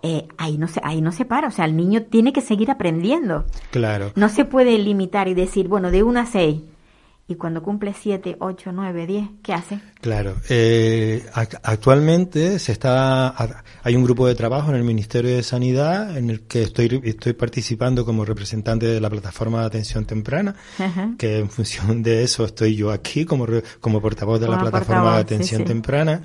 eh, 0.03 0.29
ahí 0.37 0.59
no 0.59 0.69
se 0.69 0.81
ahí 0.85 1.01
no 1.01 1.13
se 1.13 1.25
para. 1.25 1.49
O 1.49 1.51
sea, 1.51 1.65
el 1.65 1.77
niño 1.77 2.03
tiene 2.03 2.33
que 2.33 2.41
seguir 2.41 2.71
aprendiendo. 2.71 3.47
Claro. 3.71 4.13
No 4.15 4.29
se 4.29 4.45
puede 4.45 4.79
limitar 4.79 5.29
y 5.29 5.35
decir, 5.35 5.69
bueno, 5.69 5.91
de 5.91 6.03
una 6.03 6.23
a 6.23 6.27
seis. 6.27 6.63
Y 7.27 7.37
cuando 7.37 7.63
cumple 7.63 7.95
siete, 7.99 8.37
ocho, 8.39 8.71
nueve, 8.71 9.07
diez, 9.07 9.27
¿qué 9.43 9.55
hace? 9.55 9.81
Claro. 10.03 10.37
Eh, 10.51 11.25
ac- 11.33 11.59
actualmente 11.63 12.59
se 12.59 12.73
está, 12.73 13.63
hay 13.83 13.97
un 13.97 14.05
grupo 14.05 14.27
de 14.27 14.35
trabajo 14.35 14.69
en 14.69 14.77
el 14.77 14.85
Ministerio 14.85 15.35
de 15.35 15.43
Sanidad 15.43 16.19
en 16.19 16.29
el 16.29 16.43
que 16.43 16.63
estoy, 16.63 17.01
estoy 17.03 17.33
participando 17.33 18.05
como 18.05 18.27
representante 18.27 18.85
de 18.85 19.01
la 19.01 19.09
plataforma 19.09 19.61
de 19.61 19.67
atención 19.67 20.05
temprana, 20.05 20.55
Ajá. 20.79 21.15
que 21.17 21.39
en 21.39 21.49
función 21.49 22.03
de 22.03 22.25
eso 22.25 22.45
estoy 22.45 22.77
yo 22.77 22.91
aquí 22.91 23.25
como, 23.25 23.47
como 23.81 24.03
portavoz 24.03 24.39
de 24.39 24.49
la 24.49 24.59
plataforma 24.61 25.13
de 25.13 25.21
sí, 25.21 25.23
atención 25.35 25.63
sí. 25.63 25.67
temprana 25.67 26.21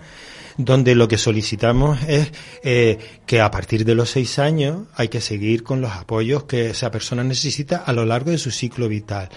donde 0.58 0.94
lo 0.96 1.08
que 1.08 1.18
solicitamos 1.18 1.98
es 2.10 2.34
eh, 2.64 2.98
que 3.26 3.40
a 3.40 3.50
partir 3.50 3.86
de 3.86 3.96
los 3.96 4.10
seis 4.10 4.38
años 4.40 4.88
hay 4.96 5.08
que 5.08 5.22
seguir 5.22 5.64
con 5.64 5.80
los 5.80 5.92
apoyos 5.94 6.44
que 6.44 6.72
esa 6.72 6.92
persona 6.92 7.24
necesita 7.24 7.78
a 7.78 7.94
lo 7.94 8.04
largo 8.06 8.32
de 8.32 8.38
su 8.38 8.52
ciclo 8.52 8.90
vital. 8.90 9.30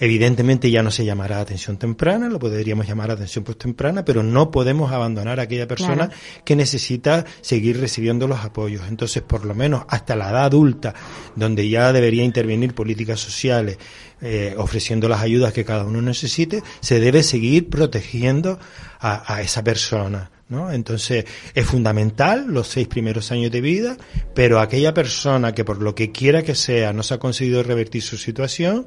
Evidentemente 0.00 0.70
ya 0.70 0.82
no 0.82 0.90
se 0.90 1.04
llamará 1.04 1.40
atención 1.40 1.76
temprana, 1.76 2.28
lo 2.28 2.38
podríamos 2.38 2.86
llamar 2.86 3.10
atención 3.10 3.44
postemprana, 3.44 4.04
pero 4.04 4.22
no 4.22 4.50
podemos 4.50 4.92
abandonar 4.92 5.40
a 5.40 5.44
aquella 5.44 5.66
persona 5.66 6.08
Claro. 6.08 6.12
que 6.44 6.56
necesita 6.56 7.24
seguir 7.40 7.80
recibiendo 7.80 8.28
los 8.28 8.40
apoyos. 8.44 8.82
Entonces, 8.88 9.22
por 9.22 9.44
lo 9.44 9.54
menos 9.54 9.84
hasta 9.88 10.14
la 10.16 10.30
edad 10.30 10.44
adulta, 10.44 10.94
donde 11.34 11.68
ya 11.68 11.92
debería 11.92 12.22
intervenir 12.24 12.74
políticas 12.74 13.18
sociales, 13.20 13.78
eh, 14.20 14.54
ofreciendo 14.56 15.08
las 15.08 15.20
ayudas 15.22 15.52
que 15.52 15.64
cada 15.64 15.84
uno 15.84 16.00
necesite, 16.02 16.62
se 16.80 17.00
debe 17.00 17.22
seguir 17.22 17.68
protegiendo 17.68 18.58
a, 19.00 19.34
a 19.34 19.42
esa 19.42 19.62
persona. 19.64 20.30
¿No? 20.50 20.72
Entonces 20.72 21.26
es 21.54 21.66
fundamental 21.66 22.46
los 22.48 22.68
seis 22.68 22.88
primeros 22.88 23.30
años 23.32 23.52
de 23.52 23.60
vida, 23.60 23.98
pero 24.34 24.60
aquella 24.60 24.94
persona 24.94 25.52
que 25.52 25.62
por 25.62 25.82
lo 25.82 25.94
que 25.94 26.10
quiera 26.10 26.42
que 26.42 26.54
sea 26.54 26.94
no 26.94 27.02
se 27.02 27.12
ha 27.12 27.18
conseguido 27.18 27.62
revertir 27.62 28.00
su 28.00 28.16
situación, 28.16 28.86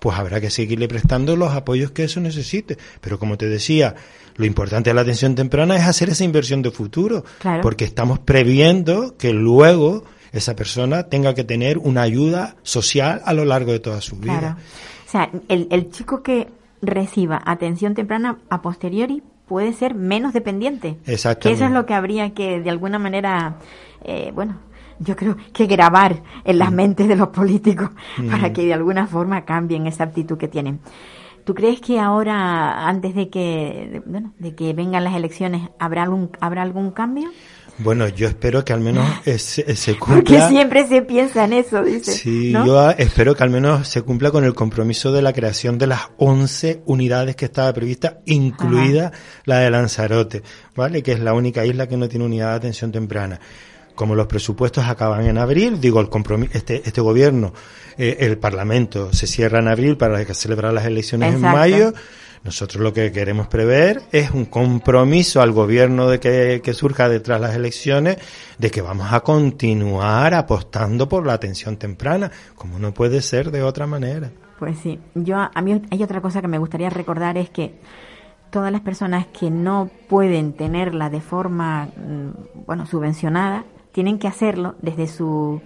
pues 0.00 0.18
habrá 0.18 0.40
que 0.40 0.50
seguirle 0.50 0.88
prestando 0.88 1.36
los 1.36 1.52
apoyos 1.52 1.92
que 1.92 2.04
eso 2.04 2.20
necesite. 2.20 2.78
Pero 3.00 3.18
como 3.18 3.36
te 3.36 3.48
decía, 3.48 3.94
lo 4.36 4.46
importante 4.46 4.90
de 4.90 4.94
la 4.94 5.02
atención 5.02 5.34
temprana 5.34 5.76
es 5.76 5.82
hacer 5.82 6.08
esa 6.08 6.24
inversión 6.24 6.62
de 6.62 6.70
futuro, 6.70 7.24
porque 7.62 7.84
estamos 7.84 8.18
previendo 8.18 9.16
que 9.16 9.32
luego 9.32 10.04
esa 10.32 10.56
persona 10.56 11.04
tenga 11.04 11.34
que 11.34 11.44
tener 11.44 11.78
una 11.78 12.02
ayuda 12.02 12.56
social 12.62 13.20
a 13.24 13.32
lo 13.32 13.44
largo 13.44 13.72
de 13.72 13.80
toda 13.80 14.00
su 14.00 14.16
vida. 14.16 14.58
O 15.06 15.10
sea, 15.10 15.30
el, 15.48 15.68
el 15.70 15.90
chico 15.90 16.22
que 16.22 16.48
reciba 16.82 17.42
atención 17.44 17.94
temprana 17.94 18.38
a 18.48 18.62
posteriori 18.62 19.22
puede 19.46 19.72
ser 19.72 19.94
menos 19.94 20.32
dependiente. 20.32 20.96
Exactamente. 21.06 21.48
Que 21.48 21.54
eso 21.54 21.64
es 21.64 21.72
lo 21.72 21.84
que 21.84 21.94
habría 21.94 22.32
que, 22.34 22.60
de 22.60 22.70
alguna 22.70 23.00
manera, 23.00 23.56
eh, 24.04 24.30
bueno, 24.32 24.58
yo 25.00 25.16
creo 25.16 25.36
que 25.52 25.66
grabar 25.66 26.22
en 26.44 26.58
las 26.58 26.70
mm. 26.70 26.74
mentes 26.74 27.08
de 27.08 27.16
los 27.16 27.28
políticos 27.28 27.90
para 28.30 28.48
mm. 28.48 28.52
que 28.52 28.66
de 28.66 28.74
alguna 28.74 29.06
forma 29.06 29.44
cambien 29.44 29.86
esa 29.86 30.04
actitud 30.04 30.38
que 30.38 30.48
tienen. 30.48 30.80
¿Tú 31.44 31.54
crees 31.54 31.80
que 31.80 31.98
ahora, 31.98 32.86
antes 32.86 33.14
de 33.14 33.30
que, 33.30 34.02
bueno, 34.06 34.34
de 34.38 34.54
que 34.54 34.72
vengan 34.74 35.02
las 35.04 35.14
elecciones, 35.14 35.70
habrá 35.78 36.02
algún, 36.02 36.30
habrá 36.38 36.62
algún 36.62 36.90
cambio? 36.90 37.30
Bueno, 37.78 38.06
yo 38.08 38.28
espero 38.28 38.62
que 38.62 38.74
al 38.74 38.80
menos 38.80 39.06
se 39.24 39.96
cumpla. 39.96 40.16
Porque 40.16 40.40
siempre 40.48 40.86
se 40.86 41.00
piensa 41.00 41.44
en 41.46 41.54
eso, 41.54 41.82
dice. 41.82 42.12
Sí, 42.12 42.52
yo 42.52 42.90
espero 42.90 43.34
que 43.34 43.42
al 43.42 43.48
menos 43.48 43.88
se 43.88 44.02
cumpla 44.02 44.30
con 44.30 44.44
el 44.44 44.54
compromiso 44.54 45.12
de 45.12 45.22
la 45.22 45.32
creación 45.32 45.78
de 45.78 45.86
las 45.86 46.10
11 46.18 46.82
unidades 46.84 47.36
que 47.36 47.46
estaba 47.46 47.72
prevista, 47.72 48.18
incluida 48.26 49.12
la 49.46 49.60
de 49.60 49.70
Lanzarote, 49.70 50.42
¿vale? 50.76 51.02
Que 51.02 51.12
es 51.12 51.20
la 51.20 51.32
única 51.32 51.64
isla 51.64 51.88
que 51.88 51.96
no 51.96 52.06
tiene 52.06 52.26
unidad 52.26 52.50
de 52.50 52.56
atención 52.56 52.92
temprana 52.92 53.40
como 53.94 54.14
los 54.14 54.26
presupuestos 54.26 54.86
acaban 54.86 55.26
en 55.26 55.38
abril, 55.38 55.80
digo, 55.80 56.00
el 56.00 56.08
compromiso, 56.08 56.52
este, 56.54 56.82
este 56.84 57.00
gobierno, 57.00 57.52
eh, 57.98 58.18
el 58.20 58.38
Parlamento 58.38 59.12
se 59.12 59.26
cierra 59.26 59.58
en 59.58 59.68
abril 59.68 59.96
para 59.96 60.24
celebrar 60.34 60.72
las 60.72 60.86
elecciones 60.86 61.34
en 61.34 61.40
mayo, 61.40 61.92
nosotros 62.42 62.82
lo 62.82 62.94
que 62.94 63.12
queremos 63.12 63.48
prever 63.48 64.00
es 64.12 64.30
un 64.30 64.46
compromiso 64.46 65.42
al 65.42 65.52
gobierno 65.52 66.08
de 66.08 66.20
que, 66.20 66.72
surja 66.72 67.08
detrás 67.08 67.38
de 67.38 67.46
las 67.46 67.56
elecciones 67.56 68.16
de 68.56 68.70
que 68.70 68.80
vamos 68.80 69.12
a 69.12 69.20
continuar 69.20 70.32
apostando 70.32 71.06
por 71.06 71.26
la 71.26 71.34
atención 71.34 71.76
temprana, 71.76 72.30
como 72.54 72.78
no 72.78 72.94
puede 72.94 73.20
ser 73.20 73.50
de 73.50 73.62
otra 73.62 73.86
manera. 73.86 74.30
Pues 74.58 74.78
sí, 74.78 74.98
yo 75.14 75.36
a 75.36 75.62
mí 75.62 75.82
hay 75.90 76.02
otra 76.02 76.22
cosa 76.22 76.40
que 76.40 76.48
me 76.48 76.58
gustaría 76.58 76.88
recordar 76.88 77.36
es 77.36 77.50
que 77.50 77.74
todas 78.50 78.72
las 78.72 78.80
personas 78.80 79.26
que 79.26 79.50
no 79.50 79.90
pueden 80.08 80.54
tenerla 80.54 81.10
de 81.10 81.20
forma 81.20 81.86
mm, 81.86 82.64
bueno 82.66 82.86
subvencionada 82.86 83.64
tienen 83.92 84.18
que 84.18 84.28
hacerlo 84.28 84.74
desde 84.82 85.06
su 85.06 85.60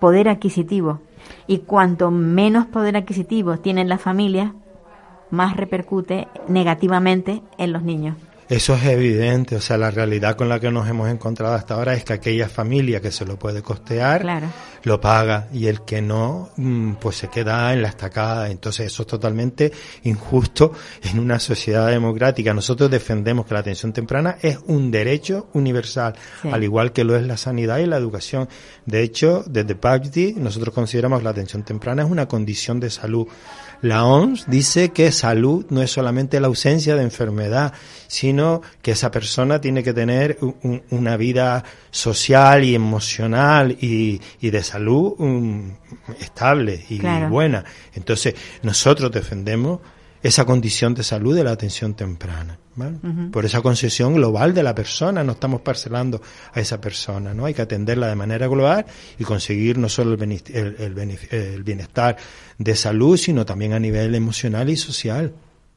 poder 0.00 0.28
adquisitivo 0.28 1.00
y 1.46 1.58
cuanto 1.58 2.10
menos 2.10 2.66
poder 2.66 2.96
adquisitivo 2.96 3.58
tienen 3.58 3.88
las 3.88 4.00
familias 4.00 4.52
más 5.30 5.56
repercute 5.56 6.28
negativamente 6.48 7.42
en 7.58 7.72
los 7.72 7.82
niños. 7.82 8.16
Eso 8.48 8.76
es 8.76 8.84
evidente, 8.84 9.56
o 9.56 9.60
sea, 9.60 9.76
la 9.76 9.90
realidad 9.90 10.36
con 10.36 10.48
la 10.48 10.60
que 10.60 10.70
nos 10.70 10.88
hemos 10.88 11.08
encontrado 11.08 11.54
hasta 11.54 11.74
ahora 11.74 11.94
es 11.94 12.04
que 12.04 12.12
aquella 12.12 12.48
familia 12.48 13.00
que 13.00 13.10
se 13.10 13.24
lo 13.24 13.36
puede 13.36 13.60
costear 13.60 14.24
lo 14.84 15.00
paga 15.00 15.48
y 15.52 15.66
el 15.66 15.80
que 15.80 16.00
no, 16.00 16.50
mm, 16.56 16.92
pues 16.94 17.16
se 17.16 17.28
queda 17.28 17.72
en 17.72 17.82
la 17.82 17.88
estacada. 17.88 18.48
Entonces 18.48 18.86
eso 18.86 19.02
es 19.02 19.08
totalmente 19.08 19.72
injusto 20.04 20.72
en 21.02 21.18
una 21.18 21.40
sociedad 21.40 21.88
democrática. 21.88 22.54
Nosotros 22.54 22.88
defendemos 22.88 23.46
que 23.46 23.54
la 23.54 23.60
atención 23.60 23.92
temprana 23.92 24.36
es 24.40 24.58
un 24.66 24.92
derecho 24.92 25.48
universal, 25.54 26.14
al 26.44 26.62
igual 26.62 26.92
que 26.92 27.02
lo 27.02 27.16
es 27.16 27.26
la 27.26 27.36
sanidad 27.36 27.78
y 27.78 27.86
la 27.86 27.96
educación. 27.96 28.48
De 28.84 29.02
hecho, 29.02 29.42
desde 29.44 29.74
PACTI 29.74 30.34
nosotros 30.36 30.72
consideramos 30.72 31.18
que 31.18 31.24
la 31.24 31.30
atención 31.30 31.64
temprana 31.64 32.04
es 32.04 32.08
una 32.08 32.28
condición 32.28 32.78
de 32.78 32.90
salud. 32.90 33.26
La 33.82 34.04
OMS 34.04 34.46
dice 34.48 34.90
que 34.90 35.12
salud 35.12 35.66
no 35.70 35.82
es 35.82 35.90
solamente 35.90 36.40
la 36.40 36.46
ausencia 36.46 36.96
de 36.96 37.02
enfermedad, 37.02 37.72
sino 38.06 38.62
que 38.82 38.92
esa 38.92 39.10
persona 39.10 39.60
tiene 39.60 39.82
que 39.82 39.92
tener 39.92 40.38
una 40.90 41.16
vida 41.16 41.64
social 41.90 42.64
y 42.64 42.74
emocional 42.74 43.76
y, 43.80 44.20
de 44.40 44.62
salud 44.62 45.14
um, 45.18 45.72
estable 46.20 46.84
y 46.88 47.00
buena. 47.28 47.64
Entonces, 47.94 48.34
nosotros 48.62 49.10
defendemos 49.12 49.80
esa 50.22 50.44
condición 50.44 50.94
de 50.94 51.02
salud 51.02 51.34
de 51.34 51.44
la 51.44 51.52
atención 51.52 51.94
temprana. 51.94 52.58
Por 53.32 53.46
esa 53.46 53.62
concesión 53.62 54.14
global 54.14 54.52
de 54.52 54.62
la 54.62 54.74
persona, 54.74 55.24
no 55.24 55.32
estamos 55.32 55.62
parcelando 55.62 56.20
a 56.52 56.60
esa 56.60 56.78
persona, 56.78 57.32
¿no? 57.32 57.46
Hay 57.46 57.54
que 57.54 57.62
atenderla 57.62 58.08
de 58.08 58.16
manera 58.16 58.48
global 58.48 58.84
y 59.18 59.24
conseguir 59.24 59.78
no 59.78 59.88
solo 59.88 60.14
el, 60.14 61.62
bienestar 61.64 62.16
de 62.58 62.76
salud, 62.76 63.16
sino 63.16 63.46
también 63.46 63.72
a 63.72 63.78
nivel 63.78 64.14
emocional 64.14 64.68
y 64.68 64.76
social. 64.76 65.32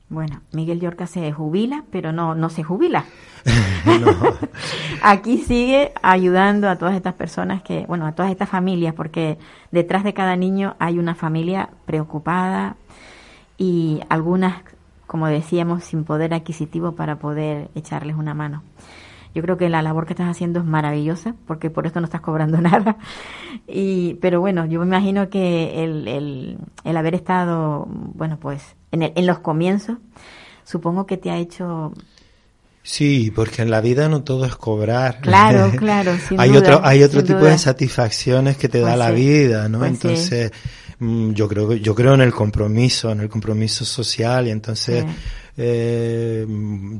Bueno, 0.09 0.41
Miguel 0.51 0.81
Yorca 0.81 1.07
se 1.07 1.31
jubila, 1.31 1.85
pero 1.89 2.11
no, 2.11 2.35
no 2.35 2.49
se 2.49 2.63
jubila. 2.63 3.05
Aquí 5.01 5.37
sigue 5.37 5.93
ayudando 6.01 6.67
a 6.67 6.77
todas 6.77 6.95
estas 6.95 7.13
personas 7.13 7.61
que, 7.61 7.85
bueno, 7.87 8.07
a 8.07 8.11
todas 8.11 8.31
estas 8.31 8.49
familias, 8.49 8.93
porque 8.93 9.37
detrás 9.71 10.03
de 10.03 10.13
cada 10.13 10.35
niño 10.35 10.75
hay 10.79 10.99
una 10.99 11.15
familia 11.15 11.69
preocupada 11.85 12.75
y 13.59 13.99
algunas 14.09 14.63
como 15.09 15.27
decíamos, 15.27 15.85
sin 15.85 16.03
poder 16.03 16.35
adquisitivo 16.35 16.91
para 16.91 17.17
poder 17.17 17.71
echarles 17.73 18.15
una 18.15 18.35
mano. 18.35 18.61
Yo 19.33 19.41
creo 19.41 19.57
que 19.57 19.67
la 19.67 19.81
labor 19.81 20.05
que 20.05 20.13
estás 20.13 20.29
haciendo 20.29 20.59
es 20.59 20.65
maravillosa, 20.65 21.33
porque 21.47 21.71
por 21.71 21.87
esto 21.87 21.99
no 21.99 22.05
estás 22.05 22.21
cobrando 22.21 22.61
nada. 22.61 22.95
Y, 23.67 24.13
pero 24.21 24.39
bueno, 24.39 24.67
yo 24.67 24.79
me 24.81 24.85
imagino 24.85 25.31
que 25.31 25.83
el, 25.83 26.07
el, 26.07 26.57
el 26.83 26.97
haber 26.97 27.15
estado, 27.15 27.87
bueno, 27.89 28.37
pues 28.39 28.61
en, 28.91 29.01
en 29.01 29.25
los 29.25 29.39
comienzos, 29.39 29.97
supongo 30.63 31.07
que 31.07 31.17
te 31.17 31.31
ha 31.31 31.37
hecho 31.37 31.91
Sí, 32.83 33.31
porque 33.35 33.61
en 33.61 33.71
la 33.71 33.81
vida 33.81 34.09
no 34.09 34.23
todo 34.23 34.45
es 34.45 34.55
cobrar. 34.55 35.21
Claro, 35.21 35.71
claro. 35.77 36.11
hay 36.37 36.55
otro, 36.55 36.81
hay 36.83 37.03
otro 37.03 37.23
tipo 37.23 37.45
de 37.45 37.57
satisfacciones 37.57 38.57
que 38.57 38.69
te 38.69 38.79
da 38.79 38.89
pues 38.89 38.99
la 38.99 39.11
vida, 39.11 39.69
¿no? 39.69 39.79
Pues 39.79 39.91
Entonces, 39.91 40.51
yo 40.99 41.47
creo 41.47 41.73
yo 41.73 41.95
creo 41.95 42.13
en 42.13 42.21
el 42.21 42.33
compromiso, 42.33 43.11
en 43.11 43.21
el 43.21 43.29
compromiso 43.29 43.85
social 43.85 44.47
y 44.47 44.51
entonces 44.51 45.05
eh, 45.55 46.45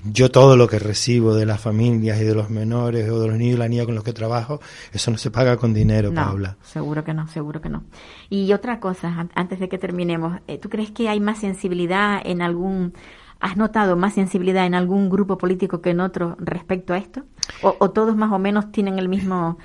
yo 0.05 0.31
todo 0.31 0.55
lo 0.55 0.67
que 0.67 0.79
recibo 0.79 1.35
de 1.35 1.45
las 1.45 1.59
familias 1.59 2.19
y 2.21 2.23
de 2.23 2.33
los 2.33 2.49
menores 2.49 3.09
o 3.09 3.19
de 3.19 3.27
los 3.27 3.37
niños 3.37 3.55
y 3.55 3.59
la 3.59 3.67
niña 3.67 3.85
con 3.85 3.95
los 3.95 4.03
que 4.03 4.13
trabajo, 4.13 4.61
eso 4.93 5.11
no 5.11 5.17
se 5.17 5.31
paga 5.31 5.57
con 5.57 5.73
dinero, 5.73 6.11
no, 6.11 6.23
Paula. 6.23 6.57
Seguro 6.63 7.03
que 7.03 7.13
no, 7.13 7.27
seguro 7.27 7.61
que 7.61 7.69
no. 7.69 7.83
Y 8.29 8.53
otra 8.53 8.79
cosa, 8.79 9.27
antes 9.35 9.59
de 9.59 9.67
que 9.67 9.77
terminemos, 9.77 10.39
eh, 10.47 10.57
¿tú 10.57 10.69
crees 10.69 10.91
que 10.91 11.09
hay 11.09 11.19
más 11.19 11.39
sensibilidad 11.39 12.21
en 12.23 12.41
algún 12.41 12.93
¿Has 13.41 13.55
notado 13.55 13.95
más 13.95 14.15
sensibilidad 14.15 14.65
en 14.65 14.75
algún 14.75 15.09
grupo 15.09 15.37
político 15.37 15.81
que 15.81 15.91
en 15.91 16.01
otro 16.01 16.35
respecto 16.39 16.93
a 16.93 16.97
esto? 16.97 17.23
¿O, 17.61 17.73
o 17.79 17.91
todos 17.91 18.17
más 18.17 18.33
o 18.33 18.39
menos 18.39 18.69
tienen 18.73 18.99
el 18.99 19.07
mismo, 19.07 19.57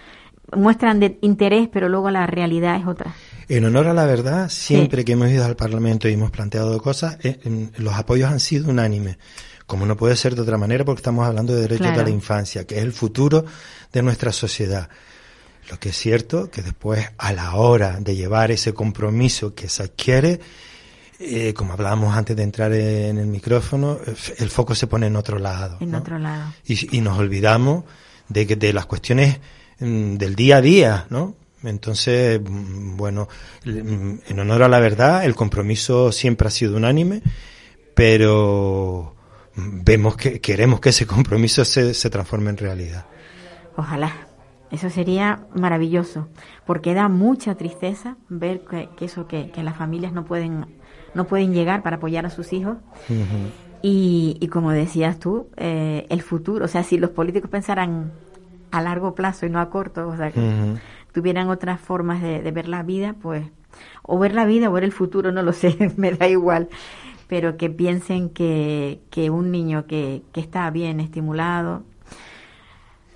muestran 0.56 1.00
de 1.00 1.18
interés, 1.22 1.68
pero 1.72 1.88
luego 1.88 2.08
la 2.10 2.24
realidad 2.28 2.76
es 2.76 2.86
otra? 2.86 3.12
En 3.48 3.64
honor 3.64 3.88
a 3.88 3.94
la 3.94 4.06
verdad, 4.06 4.48
siempre 4.48 5.04
que 5.04 5.12
hemos 5.12 5.28
ido 5.28 5.44
al 5.44 5.56
Parlamento 5.56 6.08
y 6.08 6.14
hemos 6.14 6.30
planteado 6.30 6.80
cosas, 6.80 7.18
eh, 7.22 7.38
los 7.76 7.94
apoyos 7.94 8.30
han 8.30 8.40
sido 8.40 8.70
unánimes. 8.70 9.18
Como 9.66 9.86
no 9.86 9.96
puede 9.96 10.16
ser 10.16 10.34
de 10.34 10.42
otra 10.42 10.58
manera, 10.58 10.84
porque 10.84 11.00
estamos 11.00 11.26
hablando 11.26 11.54
de 11.54 11.62
derechos 11.62 11.96
de 11.96 12.02
la 12.02 12.10
infancia, 12.10 12.66
que 12.66 12.76
es 12.76 12.82
el 12.82 12.92
futuro 12.92 13.44
de 13.92 14.02
nuestra 14.02 14.32
sociedad. 14.32 14.88
Lo 15.70 15.78
que 15.78 15.90
es 15.90 15.96
cierto 15.96 16.50
que 16.50 16.62
después, 16.62 17.08
a 17.16 17.32
la 17.32 17.54
hora 17.54 17.98
de 17.98 18.14
llevar 18.14 18.50
ese 18.50 18.74
compromiso 18.74 19.54
que 19.54 19.70
se 19.70 19.82
adquiere, 19.84 20.40
eh, 21.18 21.54
como 21.54 21.72
hablábamos 21.72 22.14
antes 22.14 22.36
de 22.36 22.42
entrar 22.42 22.72
en 22.72 23.16
el 23.16 23.26
micrófono, 23.26 23.98
el 24.36 24.50
foco 24.50 24.74
se 24.74 24.86
pone 24.86 25.06
en 25.06 25.16
otro 25.16 25.38
lado. 25.38 25.78
En 25.80 25.94
otro 25.94 26.18
lado. 26.18 26.52
Y, 26.66 26.96
y, 26.96 27.00
nos 27.00 27.18
olvidamos 27.18 27.84
de, 28.28 28.46
que, 28.46 28.56
de 28.56 28.72
las 28.74 28.84
cuestiones 28.84 29.38
mm, 29.78 30.16
del 30.16 30.34
día 30.34 30.56
a 30.56 30.60
día, 30.60 31.06
¿no? 31.08 31.36
Entonces, 31.64 32.40
mm, 32.40 32.96
bueno, 32.96 33.28
mm, 33.64 34.14
en 34.26 34.38
honor 34.38 34.62
a 34.62 34.68
la 34.68 34.80
verdad, 34.80 35.24
el 35.24 35.34
compromiso 35.34 36.12
siempre 36.12 36.48
ha 36.48 36.50
sido 36.50 36.76
unánime, 36.76 37.22
pero 37.94 39.14
vemos 39.56 40.16
que 40.16 40.40
queremos 40.40 40.80
que 40.80 40.90
ese 40.90 41.06
compromiso 41.06 41.64
se, 41.64 41.94
se 41.94 42.10
transforme 42.10 42.50
en 42.50 42.56
realidad. 42.56 43.06
Ojalá. 43.76 44.12
Eso 44.70 44.90
sería 44.90 45.46
maravilloso, 45.54 46.26
porque 46.66 46.94
da 46.94 47.08
mucha 47.08 47.54
tristeza 47.54 48.16
ver 48.28 48.62
que, 48.64 48.88
eso, 49.04 49.28
que, 49.28 49.52
las 49.62 49.76
familias 49.76 50.12
no 50.12 50.24
pueden, 50.24 50.66
no 51.14 51.26
pueden 51.28 51.52
llegar 51.52 51.84
para 51.84 51.96
apoyar 51.96 52.26
a 52.26 52.30
sus 52.30 52.52
hijos. 52.52 52.78
y, 53.82 54.36
y, 54.40 54.48
como 54.48 54.72
decías 54.72 55.20
tú, 55.20 55.46
eh, 55.56 56.06
el 56.08 56.22
futuro, 56.22 56.64
o 56.64 56.68
sea, 56.68 56.82
si 56.82 56.98
los 56.98 57.10
políticos 57.10 57.48
pensaran 57.50 58.10
a 58.72 58.82
largo 58.82 59.14
plazo 59.14 59.46
y 59.46 59.50
no 59.50 59.60
a 59.60 59.70
corto, 59.70 60.08
o 60.08 60.16
sea, 60.16 60.32
tuvieran 61.14 61.48
otras 61.48 61.80
formas 61.80 62.20
de, 62.20 62.50
ver 62.50 62.68
la 62.68 62.82
vida, 62.82 63.14
pues, 63.22 63.46
o 64.02 64.18
ver 64.18 64.34
la 64.34 64.44
vida 64.44 64.68
o 64.68 64.72
ver 64.72 64.84
el 64.84 64.92
futuro, 64.92 65.30
no 65.32 65.42
lo 65.42 65.52
sé, 65.52 65.92
me 65.96 66.10
da 66.10 66.28
igual, 66.28 66.68
pero 67.28 67.56
que 67.56 67.70
piensen 67.70 68.28
que, 68.28 69.00
que 69.10 69.30
un 69.30 69.50
niño 69.50 69.86
que, 69.86 70.22
que 70.32 70.40
está 70.40 70.68
bien 70.70 71.00
estimulado, 71.00 71.84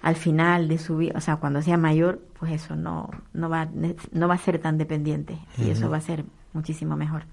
al 0.00 0.14
final 0.14 0.68
de 0.68 0.78
su 0.78 0.96
vida, 0.96 1.14
o 1.16 1.20
sea, 1.20 1.36
cuando 1.36 1.60
sea 1.60 1.76
mayor, 1.76 2.22
pues 2.38 2.52
eso 2.52 2.76
no, 2.76 3.10
no, 3.32 3.50
va, 3.50 3.68
no 4.12 4.28
va 4.28 4.34
a 4.34 4.38
ser 4.38 4.60
tan 4.60 4.78
dependiente 4.78 5.36
y 5.58 5.70
eso 5.70 5.90
va 5.90 5.96
a 5.96 6.00
ser 6.00 6.24
muchísimo 6.52 6.96
mejor. 6.96 7.24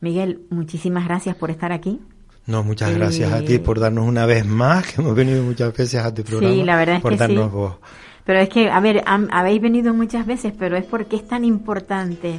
Miguel, 0.00 0.42
muchísimas 0.50 1.04
gracias 1.04 1.34
por 1.34 1.50
estar 1.50 1.72
aquí. 1.72 2.00
No, 2.46 2.62
muchas 2.62 2.94
gracias 2.94 3.32
a 3.32 3.42
ti 3.42 3.58
por 3.58 3.80
darnos 3.80 4.06
una 4.06 4.24
vez 4.24 4.46
más, 4.46 4.86
que 4.86 5.00
hemos 5.00 5.16
venido 5.16 5.42
muchas 5.42 5.76
veces 5.76 6.00
a 6.00 6.14
tu 6.14 6.22
programa. 6.22 6.54
Sí, 6.54 6.62
la 6.62 6.76
verdad 6.76 6.96
es 6.96 7.02
por 7.02 7.12
que 7.12 7.18
darnos 7.18 7.46
sí. 7.46 7.50
voz. 7.50 7.76
Pero 8.24 8.38
es 8.40 8.48
que, 8.48 8.70
a 8.70 8.80
ver, 8.80 9.02
han- 9.06 9.28
habéis 9.32 9.60
venido 9.60 9.92
muchas 9.94 10.24
veces, 10.26 10.52
pero 10.58 10.76
es 10.76 10.84
porque 10.84 11.16
es 11.16 11.26
tan 11.28 11.44
importante 11.44 12.38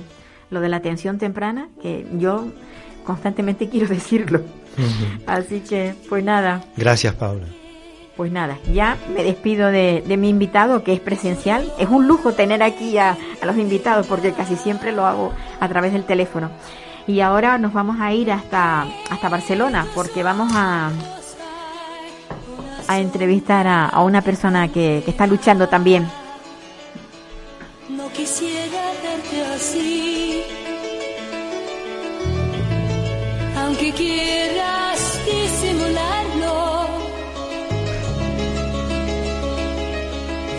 lo 0.49 0.59
de 0.61 0.69
la 0.69 0.77
atención 0.77 1.17
temprana 1.17 1.69
que 1.81 2.05
yo 2.17 2.47
constantemente 3.03 3.69
quiero 3.69 3.87
decirlo. 3.87 4.41
Así 5.27 5.61
que, 5.61 5.95
pues 6.09 6.23
nada, 6.23 6.63
Gracias, 6.75 7.13
Paula. 7.15 7.45
pues 8.17 8.31
nada, 8.31 8.57
ya 8.73 8.97
me 9.15 9.23
despido 9.23 9.71
de, 9.71 10.03
de 10.05 10.17
mi 10.17 10.29
invitado 10.29 10.83
que 10.83 10.93
es 10.93 10.99
presencial. 10.99 11.71
Es 11.79 11.87
un 11.89 12.07
lujo 12.07 12.33
tener 12.33 12.61
aquí 12.63 12.97
a, 12.97 13.15
a 13.41 13.45
los 13.45 13.57
invitados 13.57 14.07
porque 14.07 14.33
casi 14.33 14.55
siempre 14.55 14.91
lo 14.91 15.05
hago 15.05 15.33
a 15.59 15.67
través 15.69 15.93
del 15.93 16.03
teléfono. 16.03 16.49
Y 17.07 17.19
ahora 17.19 17.57
nos 17.59 17.71
vamos 17.71 17.97
a 18.01 18.11
ir 18.13 18.31
hasta, 18.31 18.87
hasta 19.11 19.29
Barcelona 19.29 19.85
porque 19.93 20.23
vamos 20.23 20.51
a, 20.55 20.89
a 22.87 22.99
entrevistar 22.99 23.67
a, 23.67 23.85
a 23.87 24.01
una 24.03 24.21
persona 24.21 24.67
que, 24.71 25.01
que 25.03 25.11
está 25.11 25.25
luchando 25.27 25.67
también. 25.67 26.07
No 27.89 28.09
quisiera 28.11 28.91
verte 29.03 29.45
así. 29.55 30.43
Aunque 33.57 33.91
quieras 33.93 35.19
disimularlo. 35.25 36.87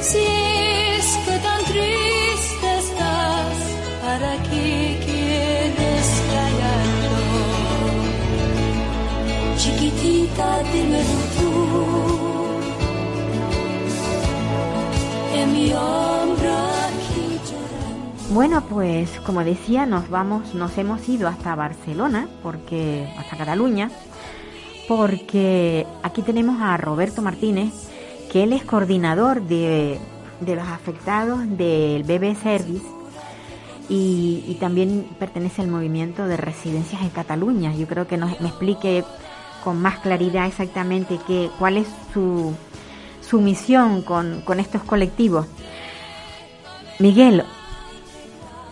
Si 0.01 0.19
es 0.19 1.19
que 1.25 1.39
tan 1.39 1.65
triste 1.65 2.79
estás, 2.79 3.57
¿para 4.03 4.33
qué 4.45 4.99
quieres 5.05 6.07
callarlo? 6.33 7.17
Chiquitita, 9.59 10.62
dímelo 10.73 11.19
tú. 11.39 11.95
Bueno, 18.31 18.62
pues 18.69 19.11
como 19.21 19.45
decía, 19.45 19.87
nos 19.87 20.11
vamos, 20.11 20.55
nos 20.55 20.77
hemos 20.77 21.09
ido 21.09 21.29
hasta 21.29 21.55
Barcelona, 21.55 22.29
porque 22.42 23.09
hasta 23.19 23.37
Cataluña, 23.37 23.90
porque 24.88 25.87
aquí 26.03 26.23
tenemos 26.23 26.61
a 26.61 26.77
Roberto 26.77 27.23
Martínez, 27.23 27.73
que 28.31 28.42
él 28.42 28.53
es 28.53 28.62
coordinador 28.64 29.42
de, 29.42 29.99
de 30.40 30.57
los 30.57 30.69
afectados 30.69 31.40
del 31.57 32.03
BB 32.03 32.37
Service 32.42 32.87
y, 33.88 34.57
también 34.61 35.07
pertenece 35.19 35.62
al 35.62 35.69
movimiento 35.69 36.27
de 36.27 36.37
residencias 36.37 37.03
en 37.03 37.11
Cataluña. 37.11 37.75
Yo 37.75 37.87
creo 37.87 38.07
que 38.07 38.16
nos, 38.16 38.40
me 38.40 38.49
explique 38.49 39.05
con 39.62 39.81
más 39.81 39.99
claridad 39.99 40.47
exactamente 40.47 41.19
qué, 41.27 41.51
cuál 41.59 41.77
es 41.77 41.87
su, 42.12 42.55
su 43.27 43.41
misión 43.41 44.03
con, 44.03 44.43
con 44.43 44.61
estos 44.61 44.83
colectivos. 44.85 45.47
Miguel, 47.01 47.43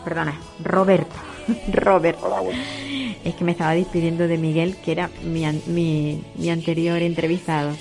perdona, 0.05 0.35
Roberto, 0.62 1.17
Robert. 1.73 2.19
Es 3.25 3.35
que 3.35 3.45
me 3.45 3.53
estaba 3.53 3.73
despidiendo 3.73 4.29
de 4.29 4.38
Miguel, 4.38 4.77
que 4.85 4.93
era 4.93 5.11
mi, 5.25 5.45
mi, 5.67 6.23
mi 6.37 6.51
anterior 6.51 7.03
entrevistado. 7.03 7.73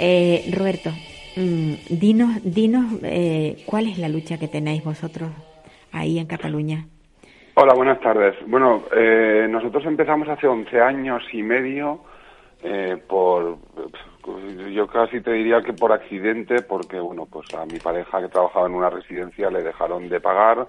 Eh, 0.00 0.50
Roberto, 0.52 0.90
mm, 1.36 1.72
dinos, 1.90 2.40
dinos 2.42 2.86
eh, 3.02 3.62
cuál 3.66 3.86
es 3.86 3.98
la 3.98 4.08
lucha 4.08 4.38
que 4.38 4.48
tenéis 4.48 4.82
vosotros 4.82 5.30
ahí 5.92 6.18
en 6.18 6.26
Cataluña. 6.26 6.86
Hola, 7.54 7.72
buenas 7.74 8.00
tardes. 8.00 8.34
Bueno, 8.48 8.82
eh, 8.96 9.46
nosotros 9.48 9.84
empezamos 9.86 10.28
hace 10.28 10.48
11 10.48 10.80
años 10.80 11.22
y 11.32 11.42
medio 11.42 12.00
eh, 12.64 12.96
por, 13.06 13.58
yo 14.72 14.86
casi 14.86 15.20
te 15.20 15.32
diría 15.32 15.62
que 15.62 15.72
por 15.72 15.92
accidente, 15.92 16.62
porque 16.62 16.98
bueno, 16.98 17.26
pues 17.30 17.52
a 17.54 17.64
mi 17.66 17.78
pareja 17.78 18.20
que 18.20 18.28
trabajaba 18.28 18.66
en 18.66 18.74
una 18.74 18.90
residencia 18.90 19.50
le 19.50 19.62
dejaron 19.62 20.08
de 20.08 20.20
pagar. 20.20 20.66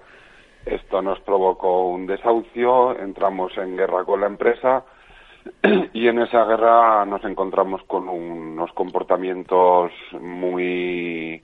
Esto 0.64 1.00
nos 1.00 1.20
provocó 1.20 1.88
un 1.88 2.06
desahucio, 2.06 2.98
entramos 2.98 3.56
en 3.56 3.76
guerra 3.76 4.04
con 4.04 4.20
la 4.20 4.26
empresa 4.26 4.84
y 5.92 6.08
en 6.08 6.18
esa 6.18 6.44
guerra 6.44 7.04
nos 7.04 7.24
encontramos 7.24 7.82
con 7.84 8.08
unos 8.08 8.72
comportamientos 8.72 9.92
muy 10.20 11.42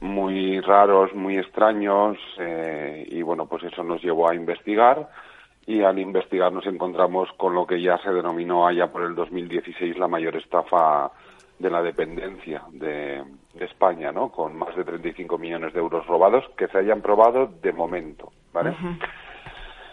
muy 0.00 0.60
raros, 0.60 1.14
muy 1.14 1.38
extraños 1.38 2.18
eh, 2.38 3.06
y 3.10 3.22
bueno, 3.22 3.46
pues 3.46 3.64
eso 3.64 3.82
nos 3.82 4.02
llevó 4.02 4.28
a 4.28 4.34
investigar 4.34 5.08
y 5.66 5.82
al 5.82 5.98
investigar 5.98 6.52
nos 6.52 6.66
encontramos 6.66 7.30
con 7.36 7.54
lo 7.54 7.66
que 7.66 7.80
ya 7.80 7.98
se 7.98 8.10
denominó 8.10 8.66
allá 8.66 8.88
por 8.88 9.02
el 9.02 9.14
2016 9.14 9.98
la 9.98 10.08
mayor 10.08 10.36
estafa 10.36 11.10
de 11.58 11.70
la 11.70 11.82
dependencia 11.82 12.62
de, 12.72 13.22
de 13.54 13.64
España, 13.64 14.12
¿no? 14.12 14.30
Con 14.30 14.56
más 14.56 14.74
de 14.76 14.84
35 14.84 15.38
millones 15.38 15.72
de 15.72 15.80
euros 15.80 16.06
robados 16.06 16.44
que 16.56 16.68
se 16.68 16.78
hayan 16.78 17.00
probado 17.00 17.46
de 17.62 17.72
momento, 17.72 18.32
¿vale? 18.52 18.74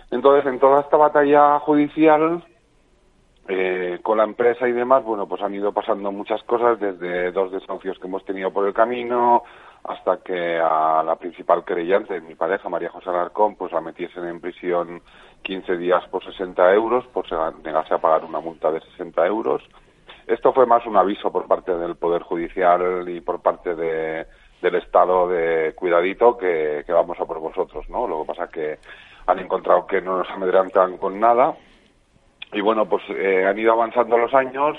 Entonces, 0.10 0.52
en 0.52 0.60
toda 0.60 0.82
esta 0.82 0.98
batalla 0.98 1.60
judicial, 1.60 2.44
eh, 3.48 4.00
con 4.04 4.18
la 4.18 4.24
empresa 4.24 4.68
y 4.68 4.72
demás, 4.72 5.04
bueno, 5.04 5.28
pues 5.28 5.42
han 5.42 5.54
ido 5.54 5.72
pasando 5.72 6.12
muchas 6.12 6.44
cosas, 6.44 6.80
desde 6.80 7.32
dos 7.32 7.52
desahucios 7.52 7.98
que 8.00 8.08
hemos 8.08 8.26
tenido 8.26 8.52
por 8.52 8.68
el 8.68 8.74
camino, 8.74 9.44
hasta 9.84 10.18
que 10.18 10.60
a 10.60 11.02
la 11.04 11.16
principal 11.16 11.64
querellante, 11.66 12.22
mi 12.22 12.36
pareja, 12.36 12.70
María 12.70 12.90
José 12.90 13.10
Alarcón, 13.10 13.56
pues 13.56 13.72
la 13.72 13.82
metiesen 13.82 14.26
en 14.28 14.40
prisión 14.40 15.02
15 15.42 15.78
días 15.78 16.04
por 16.10 16.24
60 16.24 16.74
euros, 16.74 17.06
por 17.08 17.28
se- 17.28 17.36
negarse 17.64 17.94
a 17.96 17.98
pagar 17.98 18.24
una 18.24 18.40
multa 18.40 18.72
de 18.72 18.80
60 18.82 19.26
euros. 19.26 19.64
Esto 20.28 20.54
fue 20.54 20.66
más 20.68 20.86
un 20.86 20.98
aviso 20.98 21.32
por 21.32 21.48
parte 21.48 21.76
del 21.76 21.96
Poder 21.96 22.22
Judicial 22.22 23.10
y 23.10 23.22
por 23.22 23.42
parte 23.42 23.74
de, 23.76 24.28
del 24.62 24.76
Estado 24.76 25.28
de 25.28 25.74
cuidadito 25.76 26.38
que, 26.38 26.84
que 26.86 26.94
vamos 26.94 27.20
a 27.20 27.26
por 27.26 27.40
vosotros, 27.40 27.90
¿no? 27.90 28.08
Lo 28.08 28.22
que 28.22 28.28
pasa 28.28 28.48
que 28.50 28.78
han 29.26 29.40
encontrado 29.40 29.88
que 29.88 30.00
no 30.02 30.20
nos 30.20 30.30
amedrentan 30.30 30.98
con 30.98 31.20
nada 31.20 31.56
y 32.54 32.62
bueno, 32.62 32.86
pues 32.88 33.02
eh, 33.10 33.46
han 33.48 33.58
ido 33.58 33.74
avanzando 33.74 34.18
los 34.18 34.34
años, 34.34 34.78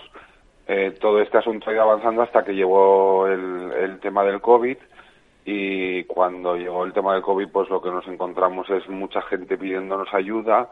eh, 0.68 0.96
todo 1.00 1.20
este 1.20 1.38
asunto 1.38 1.68
ha 1.70 1.72
ido 1.72 1.82
avanzando 1.82 2.22
hasta 2.22 2.44
que 2.44 2.54
llegó 2.54 3.26
el, 3.26 3.72
el 3.72 3.98
tema 4.00 4.22
del 4.24 4.40
COVID 4.40 4.76
y 5.44 6.04
cuando 6.04 6.56
llegó 6.56 6.84
el 6.84 6.92
tema 6.92 7.14
del 7.14 7.22
COVID 7.22 7.48
pues 7.48 7.68
lo 7.68 7.82
que 7.82 7.90
nos 7.90 8.06
encontramos 8.06 8.70
es 8.70 8.88
mucha 8.88 9.22
gente 9.22 9.58
pidiéndonos 9.58 10.12
ayuda 10.14 10.70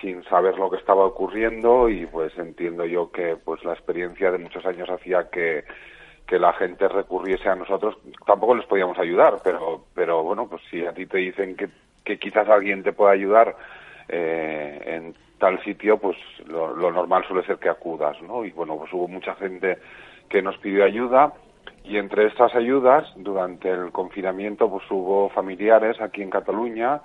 sin 0.00 0.22
saber 0.24 0.56
lo 0.58 0.70
que 0.70 0.76
estaba 0.76 1.04
ocurriendo 1.04 1.88
y 1.88 2.06
pues 2.06 2.36
entiendo 2.38 2.84
yo 2.84 3.10
que 3.10 3.36
pues 3.36 3.64
la 3.64 3.72
experiencia 3.72 4.30
de 4.30 4.38
muchos 4.38 4.64
años 4.66 4.88
hacía 4.88 5.28
que 5.30 5.64
que 6.26 6.38
la 6.38 6.54
gente 6.54 6.88
recurriese 6.88 7.50
a 7.50 7.54
nosotros. 7.54 7.98
Tampoco 8.24 8.54
les 8.54 8.66
podíamos 8.66 8.98
ayudar 8.98 9.38
pero 9.42 9.84
pero 9.94 10.22
bueno 10.22 10.48
pues 10.48 10.62
si 10.70 10.84
a 10.86 10.92
ti 10.92 11.06
te 11.06 11.18
dicen 11.18 11.56
que, 11.56 11.68
que 12.04 12.18
quizás 12.18 12.48
alguien 12.48 12.82
te 12.82 12.92
pueda 12.92 13.12
ayudar 13.12 13.56
eh, 14.08 14.80
en 14.86 15.14
tal 15.38 15.62
sitio 15.64 15.98
pues 15.98 16.16
lo, 16.46 16.74
lo 16.74 16.92
normal 16.92 17.24
suele 17.26 17.44
ser 17.44 17.58
que 17.58 17.68
acudas 17.68 18.20
no 18.22 18.44
y 18.44 18.50
bueno 18.52 18.76
pues 18.76 18.92
hubo 18.92 19.08
mucha 19.08 19.34
gente 19.34 19.78
que 20.28 20.40
nos 20.40 20.56
pidió 20.58 20.84
ayuda 20.84 21.32
y 21.84 21.98
entre 21.98 22.26
estas 22.26 22.54
ayudas 22.54 23.06
durante 23.16 23.70
el 23.70 23.92
confinamiento 23.92 24.70
pues 24.70 24.84
hubo 24.90 25.28
familiares 25.30 26.00
aquí 26.00 26.22
en 26.22 26.30
Cataluña 26.30 27.02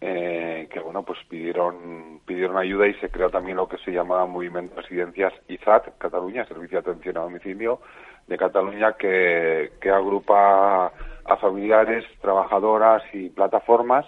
eh, 0.00 0.68
que 0.72 0.80
bueno 0.80 1.02
pues 1.02 1.18
pidieron 1.28 2.20
pidieron 2.26 2.56
ayuda 2.56 2.88
y 2.88 2.94
se 2.94 3.10
creó 3.10 3.30
también 3.30 3.58
lo 3.58 3.68
que 3.68 3.78
se 3.78 3.92
llamaba 3.92 4.26
Movimiento 4.26 4.74
de 4.74 4.82
Residencias 4.82 5.32
IZAT 5.48 5.98
Cataluña 5.98 6.46
Servicio 6.46 6.80
de 6.80 6.90
Atención 6.90 7.18
a 7.18 7.20
Domicilio 7.20 7.80
de 8.26 8.38
Cataluña 8.38 8.94
que, 8.94 9.72
que 9.80 9.90
agrupa 9.90 10.92
a 11.24 11.36
familiares, 11.36 12.04
trabajadoras 12.20 13.02
y 13.12 13.30
plataformas 13.30 14.06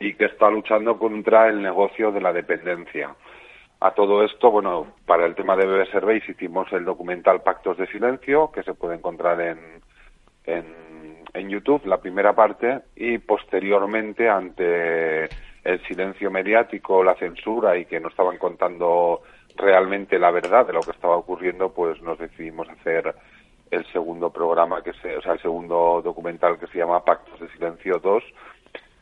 y 0.00 0.14
que 0.14 0.26
está 0.26 0.50
luchando 0.50 0.98
contra 0.98 1.48
el 1.48 1.62
negocio 1.62 2.12
de 2.12 2.20
la 2.20 2.32
dependencia. 2.32 3.14
A 3.80 3.92
todo 3.92 4.24
esto, 4.24 4.50
bueno, 4.50 4.88
para 5.06 5.24
el 5.24 5.36
tema 5.36 5.56
de 5.56 5.66
Bebé 5.66 5.86
Service 5.86 6.32
hicimos 6.32 6.72
el 6.72 6.84
documental 6.84 7.42
Pactos 7.42 7.78
de 7.78 7.86
Silencio, 7.86 8.50
que 8.50 8.64
se 8.64 8.74
puede 8.74 8.96
encontrar 8.96 9.40
en, 9.40 9.58
en, 10.44 11.22
en 11.32 11.48
YouTube, 11.48 11.86
la 11.86 11.98
primera 11.98 12.34
parte, 12.34 12.80
y 12.96 13.18
posteriormente, 13.18 14.28
ante 14.28 15.24
el 15.62 15.80
silencio 15.86 16.28
mediático, 16.30 17.04
la 17.04 17.14
censura 17.14 17.76
y 17.76 17.84
que 17.84 18.00
no 18.00 18.08
estaban 18.08 18.36
contando 18.38 19.22
realmente 19.54 20.18
la 20.18 20.32
verdad 20.32 20.66
de 20.66 20.72
lo 20.72 20.80
que 20.80 20.90
estaba 20.90 21.16
ocurriendo, 21.16 21.72
pues 21.72 22.02
nos 22.02 22.18
decidimos 22.18 22.68
hacer 22.68 23.14
el 23.70 23.86
segundo 23.92 24.30
programa, 24.30 24.82
que 24.82 24.92
se, 24.94 25.16
o 25.16 25.22
sea, 25.22 25.34
el 25.34 25.40
segundo 25.42 26.00
documental 26.02 26.58
que 26.58 26.66
se 26.66 26.78
llama 26.78 27.04
Pactos 27.04 27.38
de 27.38 27.48
Silencio 27.50 27.98
2, 27.98 28.24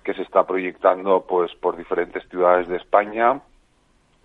que 0.05 0.13
se 0.13 0.23
está 0.23 0.47
proyectando 0.47 1.25
pues 1.27 1.55
por 1.55 1.77
diferentes 1.77 2.29
ciudades 2.29 2.69
de 2.69 2.77
España, 2.77 3.41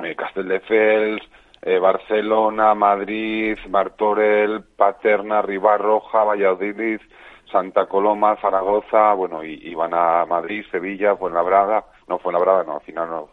eh, 0.05 0.15
Castelldefels, 0.15 1.21
eh, 1.61 1.77
Barcelona, 1.79 2.73
Madrid, 2.73 3.57
Martorell, 3.69 4.63
Paterna, 4.75 5.41
Ribarroja, 5.41 6.23
Valladolid, 6.23 6.99
Santa 7.51 7.85
Coloma, 7.85 8.37
Zaragoza, 8.37 9.13
bueno, 9.13 9.43
y, 9.43 9.73
van 9.75 9.93
a 9.93 10.25
Madrid, 10.25 10.63
Sevilla, 10.71 11.15
Fuenlabrada, 11.15 11.83
no 12.07 12.17
Fuenlabrada, 12.17 12.63
no, 12.63 12.75
al 12.75 12.81
final 12.81 13.09
no, 13.09 13.29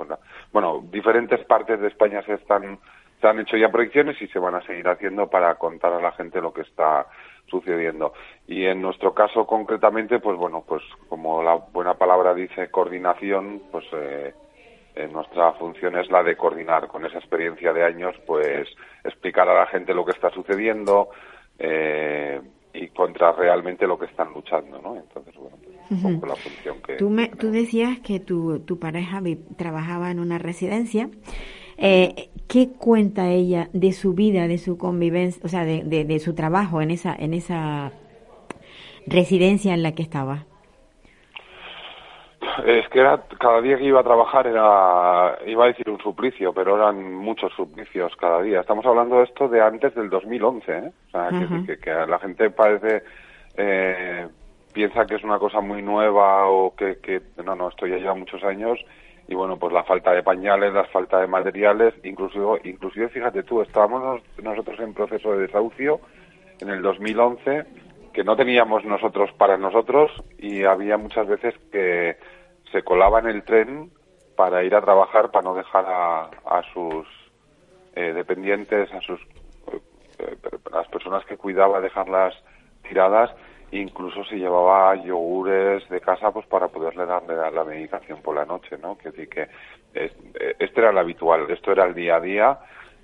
bueno, 0.52 0.82
diferentes 0.90 1.44
partes 1.44 1.80
de 1.80 1.88
España 1.88 2.22
se 2.22 2.34
están 2.34 2.78
se 3.20 3.26
han 3.26 3.40
hecho 3.40 3.56
ya 3.56 3.68
proyecciones 3.70 4.20
y 4.22 4.28
se 4.28 4.38
van 4.38 4.54
a 4.54 4.62
seguir 4.62 4.86
haciendo 4.88 5.28
para 5.28 5.54
contar 5.56 5.92
a 5.92 6.00
la 6.00 6.12
gente 6.12 6.40
lo 6.40 6.52
que 6.52 6.62
está 6.62 7.06
sucediendo. 7.46 8.12
Y 8.46 8.64
en 8.64 8.80
nuestro 8.80 9.12
caso 9.12 9.44
concretamente, 9.46 10.20
pues 10.20 10.36
bueno, 10.36 10.62
pues 10.66 10.82
como 11.08 11.42
la 11.42 11.54
buena 11.54 11.94
palabra 11.94 12.34
dice 12.34 12.70
coordinación, 12.70 13.62
pues 13.72 13.84
eh, 13.92 14.34
nuestra 15.06 15.52
función 15.52 15.96
es 15.96 16.10
la 16.10 16.22
de 16.22 16.36
coordinar 16.36 16.88
con 16.88 17.04
esa 17.04 17.18
experiencia 17.18 17.72
de 17.72 17.84
años, 17.84 18.16
pues 18.26 18.68
explicar 19.04 19.48
a 19.48 19.54
la 19.54 19.66
gente 19.66 19.94
lo 19.94 20.04
que 20.04 20.12
está 20.12 20.30
sucediendo, 20.30 21.10
eh, 21.58 22.40
y 22.74 22.88
contra 22.88 23.32
realmente 23.32 23.86
lo 23.86 23.98
que 23.98 24.06
están 24.06 24.32
luchando, 24.32 24.80
¿no? 24.80 24.96
Entonces, 24.96 25.34
bueno, 25.36 25.56
pues, 25.88 26.30
la 26.30 26.36
función 26.36 26.82
que... 26.82 26.96
Tú, 26.96 27.10
me, 27.10 27.28
tú 27.28 27.50
decías 27.50 27.98
que 28.00 28.20
tu, 28.20 28.60
tu 28.60 28.78
pareja 28.78 29.22
trabajaba 29.56 30.10
en 30.10 30.20
una 30.20 30.38
residencia. 30.38 31.08
Eh, 31.76 32.30
¿Qué 32.46 32.70
cuenta 32.70 33.30
ella 33.30 33.68
de 33.72 33.92
su 33.92 34.14
vida, 34.14 34.48
de 34.48 34.58
su 34.58 34.78
convivencia, 34.78 35.40
o 35.44 35.48
sea, 35.48 35.64
de, 35.64 35.82
de, 35.84 36.04
de 36.04 36.18
su 36.18 36.34
trabajo 36.34 36.80
en 36.82 36.90
esa, 36.90 37.14
en 37.14 37.34
esa 37.34 37.92
residencia 39.06 39.74
en 39.74 39.82
la 39.82 39.92
que 39.92 40.02
estaba? 40.02 40.46
Es 42.66 42.88
que 42.88 43.00
era, 43.00 43.22
cada 43.38 43.60
día 43.60 43.76
que 43.76 43.84
iba 43.84 44.00
a 44.00 44.04
trabajar 44.04 44.46
era, 44.46 45.38
iba 45.46 45.64
a 45.64 45.68
decir 45.68 45.88
un 45.88 46.00
suplicio, 46.00 46.52
pero 46.52 46.76
eran 46.76 47.14
muchos 47.14 47.52
suplicios 47.52 48.14
cada 48.16 48.42
día. 48.42 48.60
Estamos 48.60 48.84
hablando 48.86 49.18
de 49.18 49.24
esto 49.24 49.48
de 49.48 49.60
antes 49.60 49.94
del 49.94 50.10
2011, 50.10 50.72
¿eh? 50.72 50.92
O 51.06 51.10
sea, 51.10 51.28
que, 51.66 51.78
que, 51.78 51.90
la 51.90 52.18
gente 52.18 52.50
parece, 52.50 53.02
eh, 53.56 54.26
piensa 54.72 55.06
que 55.06 55.16
es 55.16 55.24
una 55.24 55.38
cosa 55.38 55.60
muy 55.60 55.82
nueva 55.82 56.48
o 56.48 56.74
que, 56.74 56.98
que, 56.98 57.20
no, 57.44 57.54
no, 57.54 57.68
esto 57.68 57.86
ya 57.86 57.96
lleva 57.96 58.14
muchos 58.14 58.42
años 58.42 58.78
y 59.28 59.34
bueno, 59.34 59.58
pues 59.58 59.72
la 59.72 59.84
falta 59.84 60.12
de 60.12 60.22
pañales, 60.22 60.72
la 60.72 60.84
falta 60.84 61.20
de 61.20 61.26
materiales, 61.26 61.94
inclusive, 62.02 62.60
inclusive 62.64 63.08
fíjate 63.10 63.42
tú, 63.42 63.60
estábamos 63.60 64.22
nosotros 64.42 64.80
en 64.80 64.94
proceso 64.94 65.32
de 65.32 65.46
desahucio 65.46 66.00
en 66.60 66.70
el 66.70 66.82
2011 66.82 67.66
que 68.12 68.24
no 68.24 68.36
teníamos 68.36 68.84
nosotros 68.84 69.30
para 69.38 69.56
nosotros 69.56 70.10
y 70.38 70.64
había 70.64 70.96
muchas 70.96 71.28
veces 71.28 71.54
que 71.70 72.16
se 72.72 72.82
colaba 72.82 73.20
en 73.20 73.26
el 73.26 73.42
tren 73.42 73.90
para 74.36 74.62
ir 74.62 74.74
a 74.74 74.82
trabajar, 74.82 75.30
para 75.30 75.44
no 75.44 75.54
dejar 75.54 75.84
a, 75.88 76.62
sus 76.72 77.06
eh, 77.94 78.12
dependientes, 78.12 78.92
a 78.92 79.00
sus 79.00 79.20
eh, 80.18 80.36
las 80.72 80.86
personas 80.88 81.24
que 81.24 81.36
cuidaba, 81.36 81.80
dejarlas 81.80 82.34
tiradas. 82.82 83.30
Incluso 83.70 84.24
se 84.24 84.36
llevaba 84.36 84.94
yogures 84.94 85.86
de 85.90 86.00
casa 86.00 86.30
pues 86.30 86.46
para 86.46 86.68
poderle 86.68 87.04
darle 87.04 87.34
la 87.36 87.64
medicación 87.64 88.22
por 88.22 88.36
la 88.36 88.46
noche, 88.46 88.78
¿no? 88.78 88.96
Que 88.96 89.10
decir 89.10 89.28
que 89.28 89.48
este 89.92 90.80
era 90.80 90.92
lo 90.92 91.00
habitual, 91.00 91.50
esto 91.50 91.72
era 91.72 91.84
el 91.84 91.94
día 91.94 92.16
a 92.16 92.20
día 92.20 92.58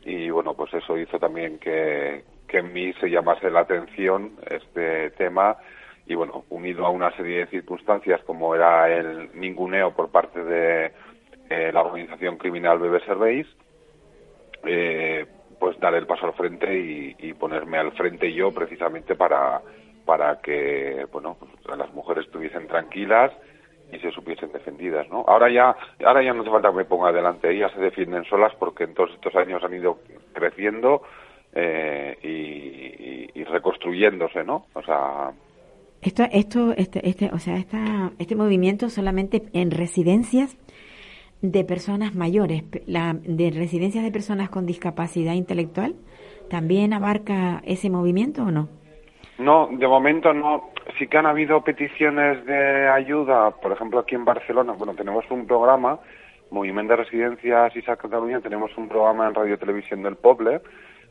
y 0.05 0.31
bueno, 0.31 0.55
pues 0.55 0.73
eso 0.75 0.97
hizo 0.97 1.19
también 1.19 1.59
que, 1.59 2.25
que 2.47 2.59
en 2.59 2.73
mí 2.73 2.93
se 2.95 3.11
llamase 3.11 3.51
la 3.51 3.61
atención 3.61 4.33
este 4.49 5.11
tema 5.13 5.57
y 6.07 6.15
bueno, 6.15 6.45
unido 6.51 6.87
a 6.87 6.91
una 6.91 7.11
serie 7.17 7.41
de 7.41 7.47
circunstancias 7.47 8.21
como 8.25 8.55
era 8.55 8.91
el 8.91 9.31
ninguneo 9.35 9.93
por 9.93 10.11
parte 10.11 10.45
de 10.45 10.93
eh, 11.49 11.71
la 11.73 11.83
organización 11.83 12.37
criminal 12.37 12.79
BB 12.79 13.05
Surveys, 13.05 13.47
eh, 14.65 15.27
pues 15.59 15.79
dar 15.81 15.95
el 15.95 16.07
paso 16.07 16.27
al 16.27 16.35
frente 16.35 17.15
y, 17.19 17.33
ponerme 17.35 17.79
al 17.79 17.93
frente 17.93 18.33
yo 18.33 18.53
precisamente 18.53 19.15
para, 19.15 19.61
para 20.05 20.41
que 20.41 21.07
bueno, 21.13 21.37
pues, 21.39 21.79
las 21.79 21.93
mujeres 21.93 22.27
estuviesen 22.27 22.67
tranquilas 22.67 23.33
y 23.93 23.99
se 23.99 24.11
supiesen 24.11 24.53
defendidas, 24.53 25.09
¿no? 25.11 25.25
Ahora 25.27 25.51
ya, 25.51 25.77
ahora 26.05 26.23
ya 26.23 26.33
no 26.33 26.43
hace 26.43 26.51
falta 26.51 26.71
que 26.71 26.77
me 26.77 26.85
ponga 26.85 27.09
adelante, 27.09 27.51
ellas 27.51 27.73
se 27.73 27.81
defienden 27.81 28.25
solas 28.25 28.55
porque 28.59 28.85
en 28.85 28.95
todos 28.95 29.11
estos 29.13 29.35
años 29.37 29.63
han 29.63 29.75
ido 29.75 29.99
creciendo 30.33 31.03
eh, 31.53 32.19
y, 32.23 33.41
y, 33.41 33.45
reconstruyéndose, 33.45 34.43
¿no? 34.43 34.67
O 34.75 34.83
sea, 34.83 35.33
esto, 36.05 36.25
esto, 36.31 36.73
este, 36.77 37.09
este, 37.09 37.31
o 37.33 37.39
sea, 37.39 37.57
esta, 37.57 38.13
este 38.19 38.37
movimiento 38.37 38.91
solamente 38.91 39.43
en 39.55 39.71
residencias 39.71 40.57
de 41.41 41.65
personas 41.65 42.15
mayores, 42.15 42.63
la, 42.87 43.15
de 43.15 43.51
residencias 43.51 44.05
de 44.05 44.13
personas 44.13 44.51
con 44.51 44.67
discapacidad 44.67 45.33
intelectual, 45.33 45.95
¿también 46.51 46.93
abarca 46.93 47.63
ese 47.65 47.89
movimiento 47.89 48.43
o 48.43 48.51
no? 48.51 48.69
No, 49.39 49.69
de 49.73 49.89
momento 49.89 50.33
no. 50.35 50.71
Sí 50.99 51.09
que 51.09 51.17
han 51.17 51.27
habido 51.27 51.63
peticiones 51.65 52.45
de 52.45 52.87
ayuda, 52.89 53.51
por 53.51 53.73
ejemplo, 53.73 53.99
aquí 53.99 54.15
en 54.15 54.27
Barcelona, 54.27 54.75
bueno, 54.77 54.95
tenemos 54.95 55.25
un 55.31 55.47
programa, 55.47 55.99
Movimiento 56.51 56.93
de 56.93 57.03
Residencias 57.03 57.75
ISA 57.75 57.97
Cataluña, 57.97 58.41
tenemos 58.41 58.71
un 58.77 58.89
programa 58.89 59.27
en 59.27 59.35
Radio 59.35 59.59
Televisión 59.59 60.03
del 60.03 60.17
Poble 60.17 60.61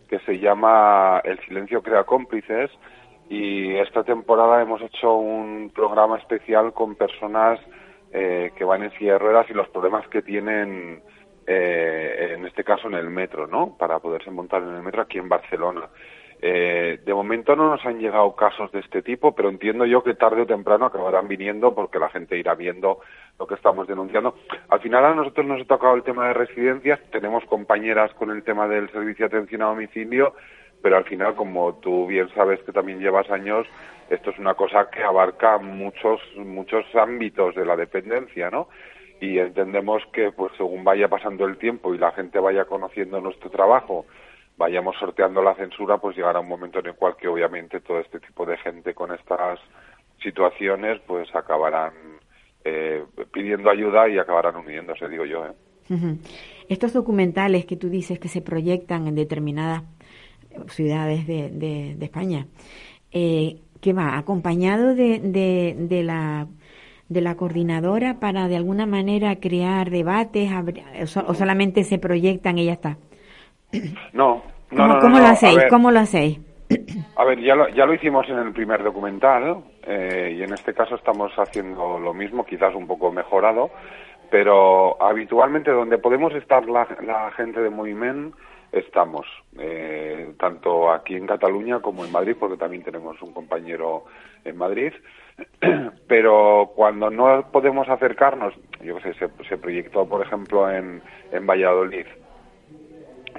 que 0.07 0.19
se 0.19 0.37
llama 0.37 1.21
El 1.23 1.39
Silencio 1.39 1.81
Crea 1.81 2.03
Cómplices, 2.03 2.69
y 3.29 3.75
esta 3.75 4.03
temporada 4.03 4.61
hemos 4.61 4.81
hecho 4.81 5.15
un 5.15 5.71
programa 5.73 6.17
especial 6.17 6.73
con 6.73 6.95
personas 6.95 7.59
eh, 8.11 8.51
que 8.55 8.63
van 8.63 8.83
en 8.83 8.91
silla 8.91 9.13
de 9.13 9.19
ruedas 9.19 9.49
y 9.49 9.53
los 9.53 9.69
problemas 9.69 10.07
que 10.07 10.21
tienen 10.21 11.01
eh, 11.45 12.35
en 12.37 12.45
este 12.45 12.63
caso 12.63 12.87
en 12.87 12.93
el 12.93 13.09
metro, 13.09 13.47
¿no? 13.47 13.75
Para 13.77 13.99
poderse 13.99 14.31
montar 14.31 14.63
en 14.63 14.75
el 14.75 14.83
metro 14.83 15.01
aquí 15.01 15.17
en 15.17 15.29
Barcelona. 15.29 15.89
Eh, 16.45 16.99
de 17.05 17.13
momento 17.13 17.55
no 17.55 17.69
nos 17.69 17.85
han 17.85 17.99
llegado 17.99 18.35
casos 18.35 18.69
de 18.73 18.81
este 18.81 19.01
tipo, 19.01 19.33
pero 19.33 19.47
entiendo 19.47 19.85
yo 19.85 20.03
que 20.03 20.13
tarde 20.13 20.41
o 20.41 20.45
temprano 20.45 20.85
acabarán 20.85 21.29
viniendo 21.29 21.73
porque 21.73 21.99
la 21.99 22.09
gente 22.09 22.37
irá 22.37 22.53
viendo 22.53 22.99
lo 23.39 23.47
que 23.47 23.55
estamos 23.55 23.87
denunciando. 23.87 24.35
Al 24.67 24.81
final 24.81 25.05
a 25.05 25.15
nosotros 25.15 25.45
nos 25.45 25.61
ha 25.61 25.65
tocado 25.65 25.95
el 25.95 26.03
tema 26.03 26.27
de 26.27 26.33
residencias, 26.33 26.99
tenemos 27.11 27.45
compañeras 27.45 28.13
con 28.15 28.29
el 28.29 28.43
tema 28.43 28.67
del 28.67 28.91
servicio 28.91 29.29
de 29.29 29.37
atención 29.37 29.61
a 29.61 29.67
domicilio, 29.67 30.33
pero 30.83 30.97
al 30.97 31.05
final, 31.05 31.33
como 31.33 31.75
tú 31.75 32.05
bien 32.07 32.27
sabes 32.35 32.61
que 32.63 32.73
también 32.73 32.99
llevas 32.99 33.29
años, 33.31 33.65
esto 34.09 34.31
es 34.31 34.37
una 34.37 34.53
cosa 34.53 34.89
que 34.91 35.01
abarca 35.01 35.57
muchos, 35.57 36.19
muchos 36.35 36.83
ámbitos 36.93 37.55
de 37.55 37.65
la 37.65 37.77
dependencia, 37.77 38.51
¿no? 38.51 38.67
Y 39.21 39.39
entendemos 39.39 40.03
que, 40.11 40.33
pues, 40.33 40.51
según 40.57 40.83
vaya 40.83 41.07
pasando 41.07 41.45
el 41.45 41.57
tiempo 41.57 41.95
y 41.95 41.97
la 41.97 42.11
gente 42.11 42.37
vaya 42.37 42.65
conociendo 42.65 43.21
nuestro 43.21 43.49
trabajo, 43.49 44.05
vayamos 44.57 44.97
sorteando 44.99 45.41
la 45.41 45.55
censura, 45.55 45.99
pues 45.99 46.17
llegará 46.17 46.41
un 46.41 46.49
momento 46.49 46.79
en 46.79 46.87
el 46.87 46.95
cual 46.95 47.15
que 47.15 47.29
obviamente 47.29 47.79
todo 47.79 47.99
este 47.99 48.19
tipo 48.19 48.45
de 48.45 48.57
gente 48.57 48.93
con 48.93 49.13
estas 49.13 49.61
situaciones, 50.21 50.99
pues 51.07 51.33
acabarán 51.33 51.93
eh, 52.65 53.05
pidiendo 53.31 53.69
ayuda 53.69 54.09
y 54.09 54.19
acabarán 54.19 54.57
uniéndose, 54.57 55.07
digo 55.07 55.23
yo. 55.23 55.45
¿eh? 55.45 56.17
Estos 56.67 56.91
documentales 56.91 57.65
que 57.65 57.77
tú 57.77 57.89
dices 57.89 58.19
que 58.19 58.27
se 58.27 58.41
proyectan 58.41 59.07
en 59.07 59.15
determinadas 59.15 59.83
ciudades 60.67 61.27
de, 61.27 61.49
de, 61.49 62.05
España, 62.05 62.47
eh, 63.11 63.57
que 63.81 63.93
va 63.93 64.17
acompañado 64.17 64.95
de, 64.95 65.19
de, 65.19 66.03
la 66.03 66.47
de 67.09 67.21
la 67.21 67.35
coordinadora 67.35 68.19
para 68.19 68.47
de 68.47 68.55
alguna 68.55 68.85
manera 68.85 69.35
crear 69.39 69.89
debates 69.89 70.49
o, 71.27 71.33
solamente 71.33 71.83
se 71.83 71.99
proyectan 71.99 72.57
y 72.57 72.65
ya 72.65 72.73
está. 72.73 72.97
No, 74.13 74.41
no, 74.71 74.99
¿Cómo, 74.99 75.19
lo 75.19 75.27
hacéis? 75.27 75.65
¿Cómo 75.69 75.91
lo 75.91 75.99
hacéis? 75.99 76.39
A 77.15 77.25
ver, 77.25 77.39
ya 77.41 77.55
lo, 77.55 77.67
ya 77.69 77.85
lo 77.85 77.93
hicimos 77.93 78.27
en 78.29 78.37
el 78.37 78.53
primer 78.53 78.83
documental 78.83 79.63
eh, 79.85 80.35
y 80.37 80.43
en 80.43 80.53
este 80.53 80.73
caso 80.73 80.95
estamos 80.95 81.31
haciendo 81.37 81.99
lo 81.99 82.13
mismo, 82.13 82.45
quizás 82.45 82.73
un 82.73 82.87
poco 82.87 83.11
mejorado, 83.11 83.69
pero 84.31 85.01
habitualmente 85.01 85.69
donde 85.69 85.99
podemos 85.99 86.33
estar 86.33 86.65
la, 86.67 86.87
la 87.05 87.31
gente 87.31 87.61
de 87.61 87.69
Movimiento 87.69 88.35
estamos, 88.73 89.27
eh, 89.59 90.33
tanto 90.39 90.91
aquí 90.91 91.15
en 91.15 91.27
Cataluña 91.27 91.79
como 91.79 92.03
en 92.03 92.11
Madrid, 92.11 92.35
porque 92.39 92.57
también 92.57 92.83
tenemos 92.83 93.21
un 93.21 93.31
compañero 93.31 94.05
en 94.43 94.57
Madrid. 94.57 94.91
Pero 96.07 96.71
cuando 96.75 97.09
no 97.09 97.51
podemos 97.51 97.87
acercarnos, 97.87 98.53
yo 98.83 98.99
sé, 98.99 99.13
se, 99.13 99.29
se 99.47 99.57
proyectó, 99.57 100.07
por 100.07 100.25
ejemplo, 100.25 100.69
en, 100.69 101.01
en 101.31 101.47
Valladolid. 101.47 102.05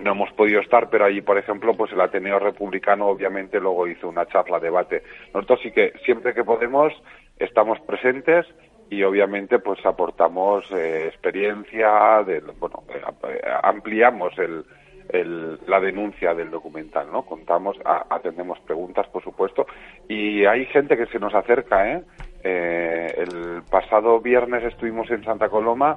No 0.01 0.12
hemos 0.12 0.33
podido 0.33 0.61
estar, 0.61 0.90
pero 0.90 1.05
allí, 1.05 1.20
por 1.20 1.38
ejemplo, 1.38 1.73
pues 1.75 1.92
el 1.92 2.01
Ateneo 2.01 2.40
Republicano 2.40 3.07
obviamente 3.07 3.61
luego 3.61 3.87
hizo 3.87 4.09
una 4.09 4.27
charla, 4.27 4.59
debate. 4.59 5.05
Nosotros 5.33 5.61
sí 5.62 5.70
que 5.70 5.92
siempre 6.05 6.35
que 6.35 6.42
podemos 6.42 6.92
estamos 7.38 7.79
presentes 7.81 8.44
y 8.90 9.05
obviamente 9.05 9.61
pues 9.61 9.79
aportamos 9.87 10.68
eh, 10.73 11.07
experiencia, 11.07 12.25
de, 12.27 12.40
bueno, 12.59 12.83
eh, 12.92 13.40
ampliamos 13.62 14.37
el, 14.37 14.64
la 15.12 15.81
denuncia 15.81 16.35
del 16.35 16.51
documental, 16.51 17.11
¿no? 17.12 17.23
Contamos, 17.25 17.77
atendemos 17.85 18.59
preguntas, 18.61 19.07
por 19.09 19.23
supuesto, 19.23 19.67
y 20.09 20.45
hay 20.45 20.67
gente 20.67 20.97
que 20.97 21.07
se 21.07 21.19
nos 21.19 21.35
acerca, 21.35 21.93
¿eh? 21.93 22.03
¿eh? 22.43 23.14
el 23.19 23.62
pasado 23.71 24.21
viernes 24.21 24.64
estuvimos 24.64 25.11
en 25.11 25.23
Santa 25.25 25.49
Coloma 25.49 25.97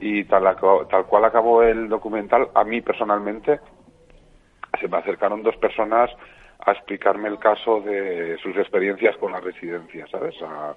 y 0.00 0.24
tal, 0.24 0.56
tal 0.90 1.06
cual 1.06 1.24
acabó 1.24 1.62
el 1.62 1.88
documental, 1.88 2.48
a 2.54 2.64
mí 2.64 2.80
personalmente 2.80 3.60
se 4.80 4.88
me 4.88 4.96
acercaron 4.98 5.42
dos 5.42 5.56
personas 5.56 6.10
a 6.66 6.72
explicarme 6.72 7.28
el 7.28 7.38
caso 7.38 7.80
de 7.80 8.36
sus 8.42 8.56
experiencias 8.56 9.16
con 9.16 9.32
la 9.32 9.40
residencia, 9.40 10.06
¿sabes? 10.08 10.34
A- 10.42 10.74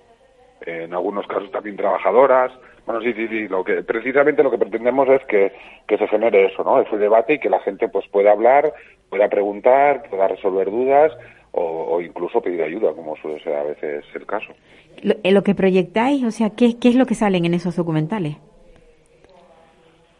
en 0.65 0.93
algunos 0.93 1.27
casos 1.27 1.51
también 1.51 1.75
trabajadoras. 1.75 2.51
Bueno, 2.85 3.01
sí, 3.01 3.13
sí, 3.13 3.27
sí. 3.27 3.47
Lo 3.47 3.63
que, 3.63 3.83
precisamente 3.83 4.43
lo 4.43 4.51
que 4.51 4.57
pretendemos 4.57 5.07
es 5.09 5.23
que, 5.25 5.53
que 5.87 5.97
se 5.97 6.07
genere 6.07 6.47
eso, 6.47 6.63
¿no? 6.63 6.81
Ese 6.81 6.97
debate 6.97 7.33
y 7.33 7.39
que 7.39 7.49
la 7.49 7.59
gente 7.59 7.87
pues 7.87 8.07
pueda 8.09 8.31
hablar, 8.31 8.73
pueda 9.09 9.29
preguntar, 9.29 10.03
pueda 10.09 10.27
resolver 10.27 10.69
dudas 10.69 11.13
o, 11.51 11.95
o 11.95 12.01
incluso 12.01 12.41
pedir 12.41 12.61
ayuda, 12.61 12.93
como 12.93 13.15
suele 13.17 13.41
ser 13.41 13.55
a 13.55 13.63
veces 13.63 14.03
el 14.13 14.25
caso. 14.25 14.53
Lo, 15.01 15.13
eh, 15.23 15.31
lo 15.31 15.43
que 15.43 15.55
proyectáis, 15.55 16.23
o 16.23 16.31
sea, 16.31 16.49
¿qué, 16.49 16.77
¿qué 16.79 16.89
es 16.89 16.95
lo 16.95 17.05
que 17.05 17.15
salen 17.15 17.45
en 17.45 17.53
esos 17.53 17.75
documentales? 17.75 18.35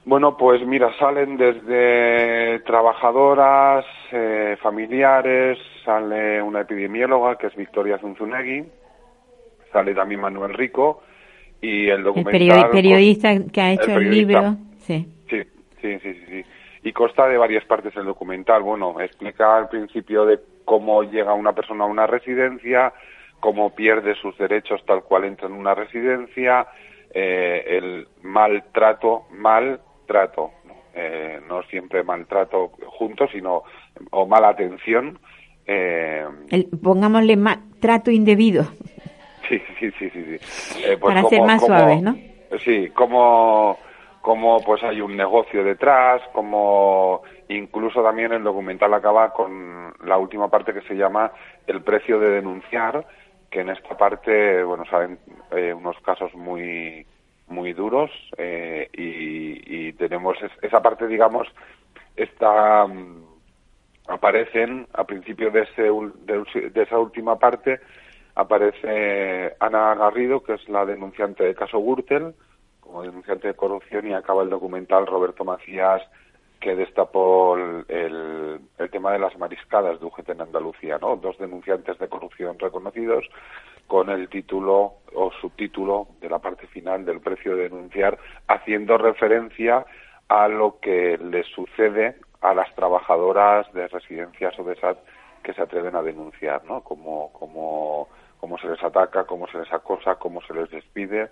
Bueno, 0.06 0.36
pues 0.38 0.66
mira, 0.66 0.92
salen 1.00 1.38
desde 1.38 2.60
trabajadoras, 2.66 3.86
eh, 4.12 4.58
familiares, 4.62 5.58
sale 5.86 6.42
una 6.42 6.62
epidemióloga 6.62 7.38
que 7.38 7.48
es 7.48 7.56
Victoria 7.56 7.98
Zunzunegui, 8.00 8.66
sale 9.72 9.96
también 9.96 10.20
Manuel 10.20 10.54
Rico 10.54 11.02
y 11.64 11.88
el 11.90 12.04
documental... 12.04 12.34
periodi- 12.34 12.72
periodista 12.72 13.30
que 13.52 13.62
ha 13.62 13.72
hecho 13.72 13.92
el, 13.96 14.12
libro. 14.12 14.56
Sí. 14.80 15.08
Sí, 15.30 15.42
sí, 15.82 16.00
sí, 16.00 16.14
sí. 16.28 16.44
Y 16.84 16.92
consta 16.92 17.28
de 17.28 17.38
varias 17.38 17.64
partes 17.66 17.96
el 17.96 18.06
documental. 18.06 18.62
Bueno, 18.62 19.00
explica 19.00 19.58
al 19.58 19.70
principio 19.70 20.26
de 20.26 20.40
cómo 20.66 21.04
llega 21.04 21.34
una 21.34 21.54
persona 21.54 21.86
a 21.86 21.88
una 21.88 22.06
residencia, 22.08 22.94
cómo 23.40 23.74
pierde 23.74 24.16
sus 24.16 24.38
derechos 24.38 24.84
tal 24.86 25.04
cual 25.04 25.24
entra 25.26 25.48
en 25.48 25.54
una 25.54 25.74
residencia, 25.76 26.68
eh, 27.14 27.64
el 27.68 28.08
maltrato, 28.22 29.24
maltrato, 29.32 30.52
¿no? 30.66 30.74
Eh, 30.96 31.40
no 31.48 31.64
siempre 31.64 32.04
maltrato 32.04 32.72
juntos, 32.86 33.30
sino 33.32 33.64
o 34.12 34.26
mala 34.28 34.50
atención. 34.50 35.18
eh, 35.66 36.26
El, 36.52 36.68
pongámosle 36.84 37.38
más 37.38 37.60
trato 37.80 38.12
indebido. 38.12 38.66
Sí, 39.60 39.62
sí, 39.80 39.92
sí, 40.00 40.10
sí. 40.10 40.24
sí. 40.38 40.84
Eh, 40.86 40.98
pues 41.00 41.14
Para 41.16 41.22
ser 41.30 41.38
como- 41.40 41.48
más 41.48 41.62
como- 41.62 41.76
suaves, 41.78 42.02
¿no? 42.02 42.16
Sí, 42.60 42.90
como, 42.92 43.78
como 44.22 44.64
pues 44.64 44.84
hay 44.84 45.02
un 45.02 45.16
negocio 45.16 45.64
detrás, 45.64 46.22
como 46.34 47.22
incluso 47.50 48.02
también 48.04 48.32
el 48.32 48.44
documental 48.44 48.94
acaba 48.94 49.32
con 49.34 49.94
la 50.06 50.18
última 50.18 50.50
parte 50.50 50.74
que 50.74 50.82
se 50.82 50.96
llama 50.96 51.32
el 51.68 51.82
precio 51.84 52.20
de 52.20 52.30
denunciar, 52.30 53.06
que 53.50 53.62
en 53.62 53.70
esta 53.70 53.96
parte, 53.98 54.64
bueno, 54.64 54.86
saben 54.86 55.20
eh, 55.52 55.74
unos 55.74 55.98
casos 56.02 56.34
muy 56.36 57.06
muy 57.48 57.74
duros 57.74 58.10
eh, 58.38 58.88
y, 58.94 59.88
y 59.88 59.94
tenemos 59.94 60.42
es- 60.42 60.52
esa 60.64 60.82
parte, 60.82 61.06
digamos, 61.08 61.48
está 62.16 62.86
mm, 62.88 63.26
aparecen 64.08 64.88
a 64.94 65.04
principio 65.06 65.50
de, 65.52 65.62
ese, 65.62 65.84
de, 65.84 66.70
de 66.70 66.84
esa 66.84 66.98
última 67.00 67.38
parte 67.38 67.80
aparece 68.36 69.56
Ana 69.60 69.96
Garrido, 69.96 70.44
que 70.44 70.54
es 70.54 70.70
la 70.70 70.86
denunciante 70.86 71.44
de 71.44 71.56
caso 71.56 71.80
Gürtel, 71.80 72.34
como 72.80 73.04
denunciante 73.04 73.48
de 73.48 73.54
corrupción, 73.56 74.08
y 74.08 74.14
acaba 74.14 74.44
el 74.44 74.50
documental 74.50 75.08
Roberto 75.08 75.46
Macías, 75.46 76.02
que 76.64 76.76
destapó 76.76 77.58
el, 77.58 78.60
tema 78.92 79.12
de 79.12 79.20
las 79.20 79.38
mariscadas 79.38 80.00
de 80.00 80.06
UGT 80.06 80.30
en 80.30 80.42
Andalucía, 80.42 80.98
¿no? 80.98 81.18
Dos 81.18 81.38
denunciantes 81.38 82.00
de 82.00 82.08
corrupción 82.08 82.58
reconocidos 82.58 83.26
con 83.88 84.10
el 84.10 84.30
título 84.30 84.94
o 85.14 85.32
subtítulo 85.42 86.08
de 86.22 86.30
la 86.30 86.40
parte 86.40 86.68
final 86.68 87.04
del 87.04 87.20
precio 87.20 87.56
de 87.58 87.64
denunciar, 87.64 88.18
haciendo 88.48 88.98
referencia 88.98 89.86
a 90.30 90.48
lo 90.48 90.80
que 90.80 91.18
les 91.18 91.46
sucede 91.48 92.16
a 92.40 92.54
las 92.54 92.74
trabajadoras 92.76 93.72
de 93.74 93.88
residencias 93.90 94.58
o 94.58 94.64
de 94.64 94.76
SAT 94.76 95.00
que 95.44 95.54
se 95.54 95.62
atreven 95.62 95.96
a 95.96 96.02
denunciar, 96.02 96.64
¿no? 96.64 96.82
Cómo, 96.82 97.32
cómo, 97.34 98.08
cómo 98.44 98.58
se 98.58 98.68
les 98.68 98.84
ataca, 98.84 99.24
cómo 99.24 99.48
se 99.48 99.58
les 99.58 99.72
acosa, 99.72 100.16
cómo 100.16 100.42
se 100.42 100.54
les 100.54 100.70
despide 100.70 101.30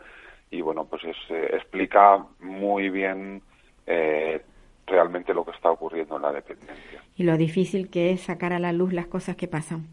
y 0.49 0.61
bueno, 0.61 0.85
pues 0.85 1.03
es, 1.03 1.17
eh, 1.29 1.49
explica 1.55 2.23
muy 2.39 2.89
bien 2.89 3.41
eh, 3.85 4.41
realmente 4.87 5.33
lo 5.33 5.43
que 5.43 5.51
está 5.51 5.69
ocurriendo 5.71 6.15
en 6.15 6.21
la 6.21 6.31
dependencia. 6.31 7.03
Y 7.17 7.23
lo 7.23 7.35
difícil 7.35 7.89
que 7.89 8.11
es 8.11 8.21
sacar 8.21 8.53
a 8.53 8.59
la 8.59 8.71
luz 8.71 8.93
las 8.93 9.07
cosas 9.07 9.35
que 9.35 9.49
pasan. 9.49 9.87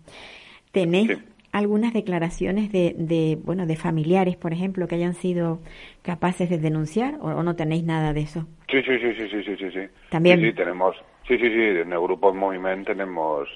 ¿Tenéis 0.70 1.08
Sí. 1.08 1.16
algunas 1.50 1.92
declaraciones 1.92 2.70
de, 2.70 2.94
de, 2.96 3.36
bueno, 3.42 3.66
de 3.66 3.74
familiares, 3.74 4.36
por 4.36 4.52
ejemplo, 4.52 4.86
que 4.86 4.94
hayan 4.94 5.14
sido 5.14 5.58
capaces 6.02 6.48
de 6.48 6.58
denunciar 6.58 7.14
o, 7.20 7.30
o 7.32 7.42
no 7.42 7.56
tenéis 7.56 7.82
nada 7.82 8.12
de 8.12 8.20
eso? 8.20 8.46
Sí, 8.70 8.80
sí, 8.86 8.96
sí, 9.00 9.12
sí, 9.16 9.28
sí, 9.28 9.42
sí, 9.42 9.56
sí, 9.56 9.70
sí. 9.72 9.88
También. 10.10 10.38
Sí, 10.38 10.46
sí, 10.46 10.52
tenemos, 10.52 10.94
sí, 11.26 11.36
sí, 11.36 11.48
sí, 11.48 11.62
en 11.82 11.92
el 11.92 12.00
grupo 12.00 12.32
Moviment 12.32 12.86
tenemos 12.86 13.48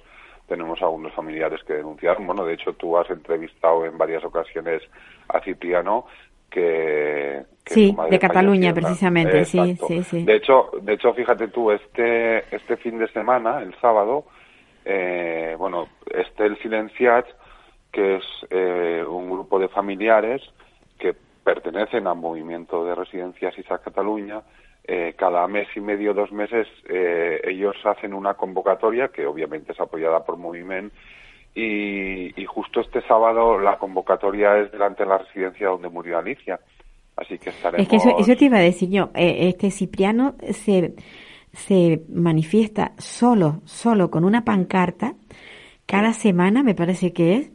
tenemos 0.46 0.80
algunos 0.82 1.12
familiares 1.14 1.60
que 1.66 1.74
denunciaron. 1.74 2.26
Bueno, 2.26 2.44
de 2.44 2.54
hecho 2.54 2.72
tú 2.74 2.96
has 2.96 3.08
entrevistado 3.10 3.84
en 3.86 3.96
varias 3.96 4.24
ocasiones 4.24 4.82
a 5.28 5.40
Cipriano 5.40 6.06
que, 6.50 7.42
que 7.64 7.74
Sí, 7.74 7.96
de 8.10 8.18
Cataluña, 8.18 8.74
precisamente, 8.74 9.44
sí, 9.44 9.76
sí, 9.88 10.02
sí. 10.02 10.24
De 10.24 10.36
hecho, 10.36 10.70
de 10.82 10.94
hecho, 10.94 11.14
fíjate 11.14 11.48
tú, 11.48 11.70
este 11.70 12.44
este 12.54 12.76
fin 12.76 12.98
de 12.98 13.08
semana, 13.08 13.62
el 13.62 13.74
sábado, 13.80 14.26
eh, 14.84 15.54
bueno, 15.58 15.88
Estel 16.12 16.58
Silenciat, 16.58 17.26
que 17.90 18.16
es 18.16 18.24
eh, 18.50 19.04
un 19.08 19.30
grupo 19.30 19.58
de 19.58 19.68
familiares 19.68 20.42
que 20.98 21.14
pertenecen 21.44 22.06
al 22.06 22.16
movimiento 22.16 22.84
de 22.84 22.94
residencias 22.94 23.58
ISA 23.58 23.78
Cataluña, 23.78 24.42
eh, 24.84 25.14
cada 25.16 25.46
mes 25.46 25.68
y 25.76 25.80
medio, 25.80 26.14
dos 26.14 26.32
meses, 26.32 26.66
eh, 26.88 27.40
ellos 27.44 27.76
hacen 27.84 28.14
una 28.14 28.34
convocatoria 28.34 29.08
que 29.08 29.26
obviamente 29.26 29.72
es 29.72 29.80
apoyada 29.80 30.24
por 30.24 30.36
Moviment 30.36 30.92
y, 31.54 32.40
y 32.40 32.44
justo 32.46 32.80
este 32.80 33.02
sábado 33.02 33.58
la 33.58 33.78
convocatoria 33.78 34.58
es 34.58 34.72
delante 34.72 35.04
de 35.04 35.08
la 35.10 35.18
residencia 35.18 35.68
donde 35.68 35.88
murió 35.88 36.18
Alicia. 36.18 36.58
Así 37.16 37.38
que 37.38 37.50
estaremos... 37.50 37.82
Es 37.82 37.88
que 37.88 37.96
eso, 37.96 38.16
eso 38.18 38.36
te 38.36 38.46
iba 38.46 38.58
a 38.58 38.62
decir 38.62 38.90
yo. 38.90 39.10
Eh, 39.14 39.48
este 39.48 39.70
Cipriano 39.70 40.34
se, 40.50 40.94
se 41.52 42.02
manifiesta 42.08 42.92
solo, 42.98 43.60
solo 43.64 44.10
con 44.10 44.24
una 44.24 44.44
pancarta 44.44 45.14
cada 45.86 46.12
semana, 46.14 46.62
me 46.62 46.74
parece 46.74 47.12
que 47.12 47.34
es, 47.34 47.51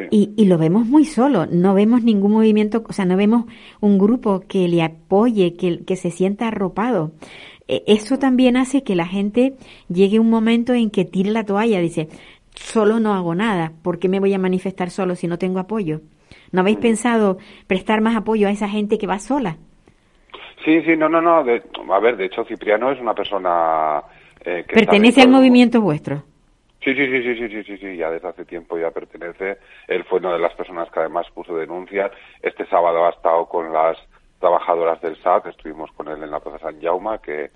Sí. 0.00 0.06
y, 0.10 0.32
y 0.36 0.46
lo 0.46 0.56
vemos 0.58 0.86
muy 0.86 1.04
solo. 1.04 1.46
No 1.46 1.74
vemos 1.74 2.02
ningún 2.02 2.32
movimiento, 2.32 2.82
o 2.88 2.92
sea, 2.92 3.04
no 3.04 3.16
vemos 3.16 3.44
un 3.80 3.98
grupo 3.98 4.40
que 4.40 4.68
le 4.68 4.82
apoye, 4.82 5.54
que, 5.56 5.84
que 5.84 5.96
se 5.96 6.10
sienta 6.10 6.48
arropado. 6.48 7.12
Eh, 7.68 7.82
Eso 7.86 8.18
también 8.18 8.56
hace 8.56 8.82
que 8.82 8.94
la 8.96 9.06
gente 9.06 9.54
llegue 9.88 10.18
un 10.18 10.30
momento 10.30 10.72
en 10.74 10.90
que 10.90 11.04
tire 11.04 11.30
la 11.30 11.44
toalla, 11.44 11.80
dice, 11.80 12.08
solo 12.54 12.98
no 13.00 13.14
hago 13.14 13.34
nada, 13.34 13.72
¿por 13.82 13.98
qué 13.98 14.08
me 14.08 14.20
voy 14.20 14.34
a 14.34 14.38
manifestar 14.38 14.90
solo 14.90 15.14
si 15.14 15.26
no 15.28 15.38
tengo 15.38 15.58
apoyo? 15.60 16.00
¿No 16.52 16.60
habéis 16.62 16.78
pensado 16.78 17.38
prestar 17.68 18.00
más 18.00 18.16
apoyo 18.16 18.48
a 18.48 18.50
esa 18.50 18.68
gente 18.68 18.98
que 18.98 19.06
va 19.06 19.18
sola? 19.20 19.56
Sí, 20.64 20.82
sí, 20.82 20.96
no, 20.96 21.08
no, 21.08 21.20
no. 21.22 21.42
de- 21.44 21.62
a 21.90 22.00
ver, 22.00 22.16
de 22.16 22.26
hecho, 22.26 22.44
Cipriano 22.44 22.90
es 22.92 23.00
una 23.00 23.14
persona 23.14 24.02
eh, 24.44 24.64
que... 24.68 24.74
Pertenece 24.74 25.22
al 25.22 25.30
movimiento 25.30 25.80
vuestro. 25.80 26.24
Sí, 26.82 26.94
sí, 26.94 27.06
sí, 27.08 27.22
sí, 27.22 27.34
sí, 27.36 27.48
sí, 27.48 27.62
sí, 27.64 27.76
sí, 27.78 27.96
ya 27.96 28.10
desde 28.10 28.28
hace 28.28 28.44
tiempo 28.46 28.78
ya 28.78 28.90
pertenece. 28.90 29.58
Él 29.86 30.04
fue 30.04 30.18
una 30.20 30.32
de 30.32 30.38
las 30.38 30.54
personas 30.54 30.90
que 30.90 31.00
además 31.00 31.26
puso 31.34 31.54
denuncia. 31.56 32.10
Este 32.40 32.64
sábado 32.66 33.04
ha 33.06 33.10
estado 33.10 33.46
con 33.46 33.70
las 33.72 33.98
trabajadoras 34.38 34.98
del 35.02 35.16
SAT, 35.22 35.48
estuvimos 35.48 35.92
con 35.92 36.08
él 36.08 36.22
en 36.22 36.30
la 36.30 36.40
Plaza 36.40 36.58
San 36.60 36.80
Jaume, 36.80 37.18
que, 37.22 37.50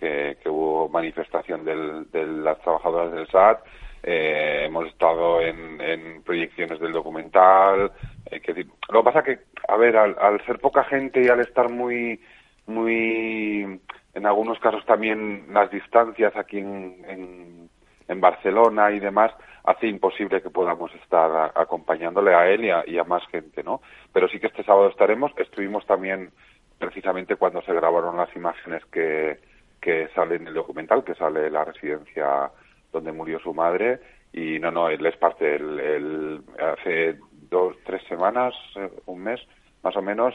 que, 0.00 0.38
que 0.42 0.48
hubo 0.48 0.88
manifestación 0.88 1.64
del- 1.66 2.10
de 2.10 2.26
las 2.26 2.58
trabajadoras 2.62 3.12
del 3.12 3.28
SAT. 3.28 3.60
Eh, 4.04 4.62
hemos 4.66 4.86
estado 4.88 5.42
en, 5.42 5.78
en 5.80 6.22
proyecciones 6.22 6.80
del 6.80 6.92
documental. 6.92 7.92
eh, 8.30 8.64
lo 8.88 9.00
que 9.02 9.04
pasa 9.04 9.22
que, 9.22 9.38
a 9.68 9.76
ver, 9.76 9.96
al, 9.98 10.16
al 10.18 10.44
ser 10.46 10.58
poca 10.60 10.82
gente 10.84 11.22
y 11.22 11.28
al 11.28 11.40
estar 11.40 11.68
muy, 11.68 12.18
muy, 12.66 13.80
en 14.14 14.26
algunos 14.26 14.58
casos 14.60 14.84
también 14.86 15.46
las 15.52 15.70
distancias 15.70 16.34
aquí 16.36 16.58
en, 16.58 17.04
en, 17.06 17.61
en 18.08 18.20
Barcelona 18.20 18.90
y 18.90 19.00
demás, 19.00 19.32
hace 19.64 19.86
imposible 19.86 20.42
que 20.42 20.50
podamos 20.50 20.92
estar 20.96 21.52
acompañándole 21.54 22.34
a 22.34 22.48
él 22.48 22.64
y 22.64 22.70
a, 22.70 22.84
y 22.86 22.98
a 22.98 23.04
más 23.04 23.26
gente, 23.28 23.62
¿no? 23.62 23.80
Pero 24.12 24.28
sí 24.28 24.38
que 24.40 24.48
este 24.48 24.64
sábado 24.64 24.88
estaremos. 24.88 25.32
Estuvimos 25.36 25.86
también 25.86 26.30
precisamente 26.78 27.36
cuando 27.36 27.62
se 27.62 27.72
grabaron 27.72 28.16
las 28.16 28.34
imágenes 28.34 28.84
que, 28.86 29.38
que 29.80 30.08
salen 30.14 30.42
en 30.42 30.48
el 30.48 30.54
documental, 30.54 31.04
que 31.04 31.14
sale 31.14 31.48
la 31.50 31.64
residencia 31.64 32.50
donde 32.92 33.12
murió 33.12 33.38
su 33.38 33.54
madre. 33.54 34.00
Y 34.32 34.58
no, 34.58 34.70
no, 34.70 34.88
él 34.88 35.04
es 35.06 35.16
parte, 35.16 35.56
el, 35.56 35.78
el- 35.78 36.42
hace 36.58 37.18
dos, 37.50 37.76
tres 37.84 38.02
semanas, 38.08 38.54
eh, 38.76 38.90
un 39.06 39.22
mes 39.22 39.40
más 39.82 39.94
o 39.96 40.02
menos, 40.02 40.34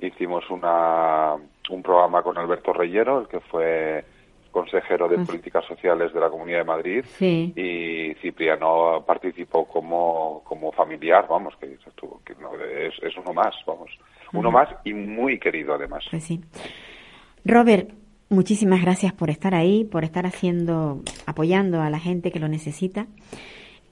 hicimos 0.00 0.48
una, 0.50 1.34
un 1.70 1.82
programa 1.82 2.22
con 2.22 2.36
Alberto 2.36 2.72
Reyero, 2.72 3.20
el 3.20 3.28
que 3.28 3.40
fue 3.40 4.04
consejero 4.56 5.06
de 5.08 5.16
Ah. 5.18 5.24
Políticas 5.26 5.64
Sociales 5.66 6.12
de 6.14 6.20
la 6.20 6.30
Comunidad 6.30 6.58
de 6.58 6.64
Madrid, 6.64 7.04
Sí. 7.18 7.52
y 7.54 8.14
Cipriano 8.22 9.04
participó 9.06 9.66
como, 9.66 10.42
como 10.44 10.72
familiar, 10.72 11.26
vamos, 11.28 11.54
que, 11.60 11.76
que 12.24 12.34
no, 12.40 12.54
es, 12.54 12.94
es 13.02 13.14
uno 13.18 13.32
más, 13.34 13.54
vamos, 13.66 13.90
uno 14.32 14.50
más 14.50 14.68
y 14.84 14.94
muy 14.94 15.38
querido 15.38 15.74
además. 15.74 16.04
Pues 16.10 16.24
sí. 16.24 16.40
Robert, 17.44 17.90
muchísimas 18.30 18.80
gracias 18.82 19.12
por 19.12 19.30
estar 19.30 19.54
ahí, 19.54 19.84
por 19.84 20.04
estar 20.04 20.24
haciendo, 20.26 21.00
apoyando 21.26 21.80
a 21.82 21.90
la 21.90 21.98
gente 21.98 22.30
que 22.32 22.40
lo 22.40 22.48
necesita. 22.48 23.06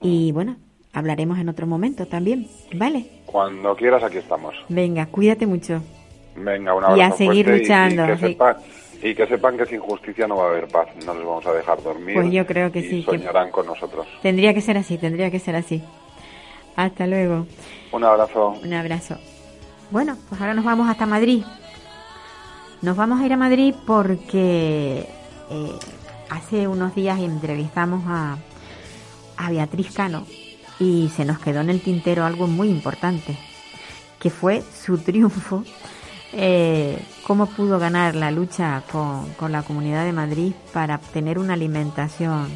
Y 0.00 0.32
bueno, 0.32 0.56
hablaremos 0.92 1.38
en 1.38 1.48
otro 1.48 1.66
momento 1.66 2.06
también, 2.06 2.46
¿vale? 2.74 3.04
Cuando 3.26 3.76
quieras, 3.76 4.02
aquí 4.02 4.18
estamos. 4.18 4.54
Venga, 4.68 5.06
cuídate 5.06 5.46
mucho. 5.46 5.82
Venga, 6.36 6.74
un 6.74 6.82
abrazo 6.84 6.96
Y 6.98 7.00
a 7.02 7.10
seguir 7.12 7.44
fuerte 7.44 7.62
luchando, 7.62 8.04
Y, 8.04 8.06
que 8.08 8.16
sí. 8.16 8.26
sepan, 8.32 8.56
y 9.04 9.14
que 9.14 9.26
sepan 9.26 9.56
que 9.58 9.66
sin 9.66 9.80
justicia 9.80 10.26
no 10.26 10.36
va 10.38 10.44
a 10.46 10.48
haber 10.48 10.66
paz. 10.68 10.88
No 11.04 11.14
les 11.14 11.24
vamos 11.24 11.46
a 11.46 11.52
dejar 11.52 11.82
dormir. 11.82 12.14
Pues 12.14 12.32
yo 12.32 12.46
creo 12.46 12.72
que 12.72 12.78
y 12.80 12.88
sí, 12.90 13.04
que- 13.04 13.18
soñarán 13.18 13.50
con 13.50 13.66
nosotros. 13.66 14.06
Tendría 14.22 14.54
que 14.54 14.60
ser 14.62 14.78
así, 14.78 14.96
tendría 14.98 15.30
que 15.30 15.38
ser 15.38 15.54
así. 15.56 15.82
Hasta 16.74 17.06
luego. 17.06 17.46
Un 17.92 18.02
abrazo. 18.02 18.58
Un 18.64 18.72
abrazo. 18.72 19.18
Bueno, 19.90 20.16
pues 20.28 20.40
ahora 20.40 20.54
nos 20.54 20.64
vamos 20.64 20.88
hasta 20.88 21.04
Madrid. 21.06 21.44
Nos 22.82 22.96
vamos 22.96 23.20
a 23.20 23.26
ir 23.26 23.32
a 23.32 23.36
Madrid 23.36 23.74
porque 23.86 25.06
eh, 25.50 25.72
hace 26.30 26.66
unos 26.66 26.94
días 26.94 27.20
entrevistamos 27.20 28.02
a, 28.06 28.38
a 29.36 29.50
Beatriz 29.50 29.92
Cano 29.94 30.26
y 30.80 31.10
se 31.14 31.24
nos 31.24 31.38
quedó 31.38 31.60
en 31.60 31.70
el 31.70 31.80
tintero 31.82 32.24
algo 32.24 32.46
muy 32.46 32.68
importante, 32.68 33.36
que 34.18 34.30
fue 34.30 34.62
su 34.62 34.98
triunfo, 34.98 35.62
eh, 36.36 36.98
cómo 37.26 37.46
pudo 37.46 37.78
ganar 37.78 38.14
la 38.14 38.30
lucha 38.30 38.82
con, 38.90 39.32
con 39.34 39.52
la 39.52 39.62
Comunidad 39.62 40.04
de 40.04 40.12
Madrid 40.12 40.52
para 40.72 40.96
obtener 40.96 41.38
una 41.38 41.54
alimentación 41.54 42.48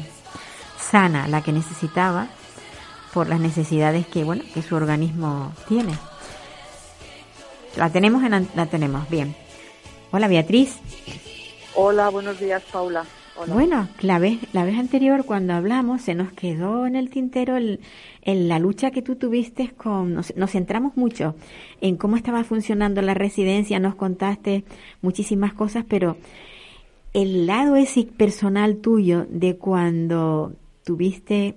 sana, 0.77 1.27
la 1.27 1.41
que 1.41 1.51
necesitaba, 1.51 2.27
por 3.13 3.27
las 3.27 3.39
necesidades 3.39 4.05
que 4.07 4.23
bueno 4.23 4.43
que 4.53 4.61
su 4.61 4.75
organismo 4.75 5.53
tiene. 5.67 5.93
La 7.75 7.89
tenemos 7.89 8.23
en 8.23 8.49
la 8.55 8.65
tenemos 8.65 9.09
bien. 9.09 9.35
Hola 10.11 10.27
Beatriz. 10.27 10.77
Hola, 11.75 12.09
buenos 12.09 12.39
días, 12.39 12.63
Paula. 12.71 13.05
Bueno, 13.47 13.87
la 14.01 14.19
vez 14.19 14.37
la 14.53 14.65
vez 14.65 14.77
anterior 14.77 15.23
cuando 15.25 15.53
hablamos 15.53 16.01
se 16.01 16.13
nos 16.13 16.31
quedó 16.33 16.85
en 16.85 16.95
el 16.97 17.09
tintero 17.09 17.55
el, 17.55 17.79
la 18.25 18.59
lucha 18.59 18.91
que 18.91 19.01
tú 19.01 19.15
tuviste 19.15 19.69
con 19.69 20.13
nos, 20.13 20.35
nos 20.35 20.51
centramos 20.51 20.97
mucho 20.97 21.35
en 21.79 21.95
cómo 21.95 22.17
estaba 22.17 22.43
funcionando 22.43 23.01
la 23.01 23.13
residencia, 23.13 23.79
nos 23.79 23.95
contaste 23.95 24.65
muchísimas 25.01 25.53
cosas, 25.53 25.85
pero 25.87 26.17
el 27.13 27.47
lado 27.47 27.77
ese 27.77 28.03
personal 28.03 28.77
tuyo 28.77 29.25
de 29.29 29.55
cuando 29.55 30.53
tuviste 30.83 31.55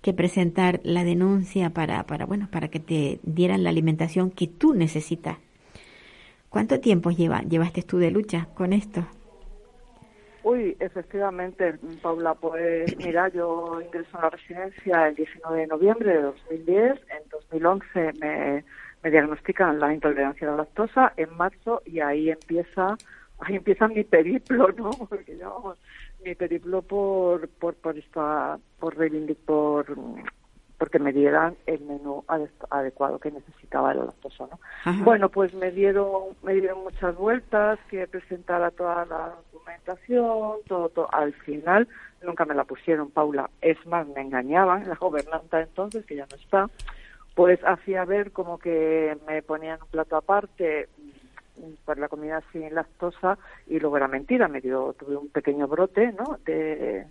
que 0.00 0.14
presentar 0.14 0.80
la 0.82 1.04
denuncia 1.04 1.70
para, 1.70 2.04
para 2.06 2.24
bueno 2.24 2.48
para 2.50 2.68
que 2.68 2.80
te 2.80 3.20
dieran 3.22 3.64
la 3.64 3.70
alimentación 3.70 4.30
que 4.30 4.46
tú 4.46 4.72
necesitas. 4.72 5.36
¿Cuánto 6.48 6.80
tiempo 6.80 7.10
lleva, 7.10 7.42
llevaste 7.42 7.82
tú 7.82 7.98
de 7.98 8.10
lucha 8.10 8.48
con 8.54 8.72
esto? 8.72 9.06
Uy, 10.48 10.76
efectivamente, 10.80 11.74
Paula, 12.00 12.34
pues 12.34 12.98
mira, 13.02 13.28
yo 13.28 13.82
ingreso 13.82 14.16
en 14.16 14.22
la 14.22 14.30
residencia 14.30 15.08
el 15.08 15.14
19 15.14 15.60
de 15.60 15.66
noviembre 15.66 16.10
de 16.14 16.22
2010. 16.22 16.92
En 17.10 17.28
2011 17.30 18.12
me, 18.18 18.64
me 19.02 19.10
diagnostican 19.10 19.78
la 19.78 19.92
intolerancia 19.92 20.48
a 20.48 20.52
la 20.52 20.56
lactosa 20.58 21.12
en 21.18 21.36
marzo 21.36 21.82
y 21.84 22.00
ahí 22.00 22.30
empieza 22.30 22.98
ahí 23.40 23.56
empieza 23.56 23.88
mi 23.88 24.04
periplo, 24.04 24.68
¿no? 24.72 24.96
Porque 25.10 25.36
mi 26.24 26.34
periplo 26.34 26.80
por 26.80 27.46
por 27.48 27.74
por 27.74 27.98
esta 27.98 28.58
por 28.80 28.96
reivindic- 28.96 29.44
por 29.44 29.84
porque 30.78 30.98
me 31.00 31.12
dieran 31.12 31.56
el 31.66 31.80
menú 31.80 32.24
ade- 32.28 32.48
adecuado 32.70 33.18
que 33.18 33.30
necesitaba 33.32 33.92
la 33.94 34.04
lactosa, 34.04 34.46
¿no? 34.46 34.60
Ajá. 34.84 35.02
Bueno, 35.04 35.28
pues 35.28 35.52
me 35.54 35.72
dieron, 35.72 36.36
me 36.42 36.54
dieron 36.54 36.84
muchas 36.84 37.16
vueltas, 37.16 37.78
que 37.90 38.06
presentara 38.06 38.70
toda 38.70 39.04
la 39.06 39.34
documentación, 39.52 40.58
todo, 40.68 40.88
todo. 40.88 41.12
Al 41.12 41.32
final 41.34 41.88
nunca 42.22 42.44
me 42.44 42.54
la 42.54 42.64
pusieron, 42.64 43.10
Paula. 43.10 43.50
Es 43.60 43.84
más, 43.86 44.06
me 44.08 44.20
engañaban, 44.20 44.88
la 44.88 44.94
gobernanta 44.94 45.60
entonces, 45.60 46.04
que 46.06 46.16
ya 46.16 46.26
no 46.30 46.36
está, 46.36 46.70
pues 47.34 47.58
hacía 47.64 48.04
ver 48.04 48.32
como 48.32 48.58
que 48.58 49.16
me 49.26 49.42
ponían 49.42 49.80
un 49.82 49.88
plato 49.88 50.16
aparte 50.16 50.88
mm, 51.56 51.84
por 51.84 51.98
la 51.98 52.08
comida 52.08 52.42
sin 52.52 52.74
lactosa 52.74 53.36
y 53.66 53.78
luego 53.80 53.96
era 53.96 54.08
mentira, 54.08 54.48
me 54.48 54.60
dio, 54.60 54.92
tuve 54.98 55.16
un 55.16 55.28
pequeño 55.28 55.66
brote, 55.68 56.12
¿no? 56.12 56.38
De, 56.44 57.06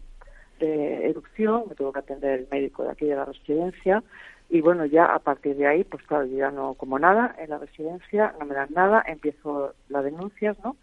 de 0.59 1.09
erupción, 1.09 1.65
me 1.69 1.75
tuvo 1.75 1.91
que 1.91 1.99
atender 1.99 2.39
el 2.39 2.47
médico 2.51 2.83
de 2.83 2.91
aquí 2.91 3.05
de 3.05 3.15
la 3.15 3.25
residencia 3.25 4.03
y 4.49 4.61
bueno, 4.61 4.85
ya 4.85 5.05
a 5.05 5.19
partir 5.19 5.57
de 5.57 5.67
ahí, 5.67 5.83
pues 5.83 6.03
claro, 6.03 6.25
yo 6.25 6.37
ya 6.37 6.51
no 6.51 6.73
como 6.75 6.97
nada 6.99 7.35
en 7.37 7.49
la 7.49 7.57
residencia, 7.57 8.33
no 8.39 8.45
me 8.45 8.55
dan 8.55 8.69
nada, 8.73 9.03
empiezo 9.05 9.73
las 9.89 10.03
denuncias, 10.05 10.57
¿no? 10.63 10.77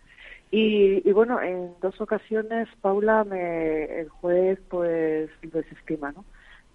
Y, 0.51 1.09
y 1.09 1.13
bueno, 1.13 1.41
en 1.41 1.73
dos 1.81 1.99
ocasiones, 2.01 2.69
Paula, 2.83 3.25
me, 3.25 4.01
el 4.01 4.09
juez 4.09 4.61
pues 4.69 5.31
lo 5.43 5.61
desestima, 5.61 6.13
¿no? 6.13 6.25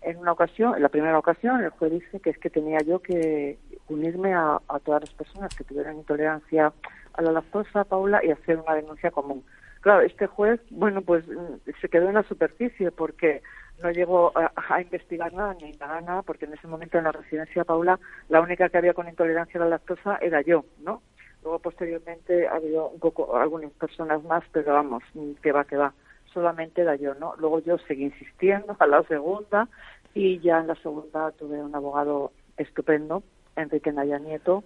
En 0.01 0.17
una 0.17 0.31
ocasión, 0.31 0.75
en 0.75 0.81
la 0.81 0.89
primera 0.89 1.17
ocasión, 1.19 1.63
el 1.63 1.69
juez 1.69 1.91
dice 1.91 2.19
que 2.19 2.31
es 2.31 2.37
que 2.39 2.49
tenía 2.49 2.79
yo 2.79 2.99
que 2.99 3.59
unirme 3.87 4.33
a, 4.33 4.59
a 4.67 4.79
todas 4.79 5.01
las 5.01 5.13
personas 5.13 5.53
que 5.55 5.63
tuvieran 5.63 5.97
intolerancia 5.97 6.73
a 7.13 7.21
la 7.21 7.31
lactosa, 7.31 7.83
Paula, 7.83 8.21
y 8.23 8.31
hacer 8.31 8.57
una 8.57 8.75
denuncia 8.75 9.11
común. 9.11 9.43
Claro, 9.81 10.01
este 10.01 10.27
juez, 10.27 10.59
bueno, 10.69 11.01
pues 11.01 11.25
mm, 11.27 11.69
se 11.79 11.89
quedó 11.89 12.09
en 12.09 12.15
la 12.15 12.23
superficie 12.23 12.91
porque 12.91 13.41
no 13.81 13.91
llegó 13.91 14.33
a, 14.35 14.81
investigar 14.81 15.33
nada 15.33 15.55
ni 15.61 15.71
nada, 15.73 16.01
nada, 16.01 16.21
porque 16.21 16.45
en 16.45 16.53
ese 16.53 16.67
momento 16.67 16.97
en 16.97 17.05
la 17.05 17.13
residencia, 17.13 17.63
Paula, 17.63 17.97
la 18.27 18.41
única 18.41 18.67
que 18.67 18.77
había 18.77 18.93
con 18.93 19.07
intolerancia 19.07 19.59
a 19.59 19.63
la 19.63 19.69
lactosa 19.69 20.17
era 20.21 20.41
yo, 20.41 20.65
¿no? 20.79 21.01
Luego, 21.43 21.59
posteriormente, 21.59 22.47
ha 22.47 22.55
habido 22.55 22.89
un 22.89 22.99
poco, 22.99 23.37
algunas 23.37 23.71
personas 23.71 24.21
más, 24.25 24.43
pero 24.51 24.73
vamos, 24.73 25.01
mm, 25.13 25.33
que 25.41 25.53
va, 25.53 25.63
que 25.63 25.77
va. 25.77 25.93
Solamente 26.33 26.81
era 26.81 26.95
yo, 26.95 27.15
¿no? 27.15 27.35
Luego 27.37 27.59
yo 27.59 27.77
seguí 27.87 28.03
insistiendo 28.03 28.75
a 28.77 28.85
la 28.85 29.01
segunda 29.03 29.69
y 30.13 30.39
ya 30.39 30.59
en 30.59 30.67
la 30.67 30.75
segunda 30.75 31.31
tuve 31.31 31.61
un 31.61 31.73
abogado 31.73 32.33
estupendo, 32.57 33.23
Enrique 33.55 33.91
Naya 33.93 34.19
Nieto, 34.19 34.63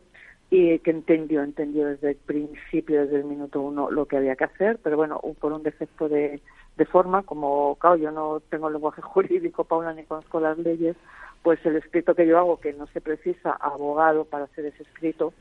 y 0.50 0.78
que 0.80 0.92
entendió, 0.92 1.44
entendió 1.44 1.88
desde 1.88 2.12
el 2.12 2.16
principio, 2.16 3.02
desde 3.02 3.18
el 3.18 3.26
minuto 3.26 3.62
uno, 3.62 3.90
lo 3.90 4.06
que 4.06 4.18
había 4.18 4.36
que 4.36 4.44
hacer, 4.44 4.80
pero 4.84 4.98
bueno, 4.98 5.20
por 5.40 5.52
un 5.52 5.64
defecto 5.64 6.08
de, 6.10 6.42
de 6.78 6.86
forma, 6.86 7.24
como, 7.24 7.76
claro, 7.76 7.96
yo 7.96 8.12
no 8.12 8.42
tengo 8.50 8.70
lenguaje 8.70 9.02
jurídico, 9.04 9.64
Paula, 9.64 9.94
ni 9.94 10.04
conozco 10.04 10.40
las 10.40 10.58
leyes, 10.58 10.96
pues 11.42 11.64
el 11.66 11.76
escrito 11.76 12.16
que 12.16 12.26
yo 12.26 12.38
hago, 12.38 12.60
que 12.60 12.74
no 12.74 12.88
se 12.88 13.02
precisa 13.02 13.52
abogado 13.52 14.26
para 14.26 14.46
hacer 14.46 14.66
ese 14.66 14.84
escrito, 14.84 15.34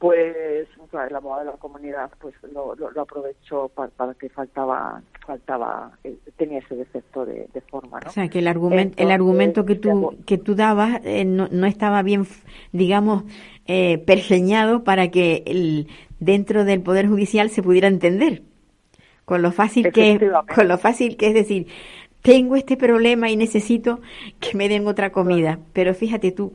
pues 0.00 0.66
claro, 0.90 1.08
el 1.08 1.14
abogado 1.14 1.44
de 1.44 1.50
la 1.52 1.56
comunidad 1.58 2.10
pues 2.18 2.34
lo, 2.54 2.74
lo, 2.74 2.90
lo 2.90 3.02
aprovechó 3.02 3.68
para, 3.68 3.90
para 3.90 4.14
que 4.14 4.30
faltaba 4.30 5.02
faltaba 5.26 5.92
eh, 6.02 6.16
tenía 6.38 6.58
ese 6.60 6.74
defecto 6.74 7.26
de, 7.26 7.48
de 7.52 7.60
forma 7.60 8.00
¿no? 8.00 8.08
O 8.08 8.12
sea, 8.12 8.28
que 8.28 8.38
el 8.38 8.48
argumento, 8.48 9.00
el 9.00 9.10
argumento 9.10 9.66
que 9.66 9.74
tú, 9.74 10.16
que 10.24 10.38
tú 10.38 10.54
dabas 10.54 11.02
eh, 11.04 11.26
no, 11.26 11.48
no 11.52 11.66
estaba 11.66 12.02
bien, 12.02 12.26
digamos, 12.72 13.24
eh, 13.66 13.98
pergeñado 13.98 14.84
para 14.84 15.10
que 15.10 15.42
el, 15.46 15.86
dentro 16.18 16.64
del 16.64 16.80
Poder 16.80 17.06
Judicial 17.06 17.50
se 17.50 17.62
pudiera 17.62 17.86
entender. 17.86 18.42
Con 19.26 19.42
lo 19.42 19.52
fácil 19.52 19.92
que, 19.92 20.32
con 20.52 20.66
lo 20.66 20.78
fácil 20.78 21.16
que 21.18 21.28
es 21.28 21.34
decir, 21.34 21.68
tengo 22.22 22.56
este 22.56 22.76
problema 22.76 23.30
y 23.30 23.36
necesito 23.36 24.00
que 24.40 24.56
me 24.56 24.68
den 24.68 24.86
otra 24.88 25.12
comida. 25.12 25.60
Pero 25.72 25.94
fíjate 25.94 26.32
tú, 26.32 26.54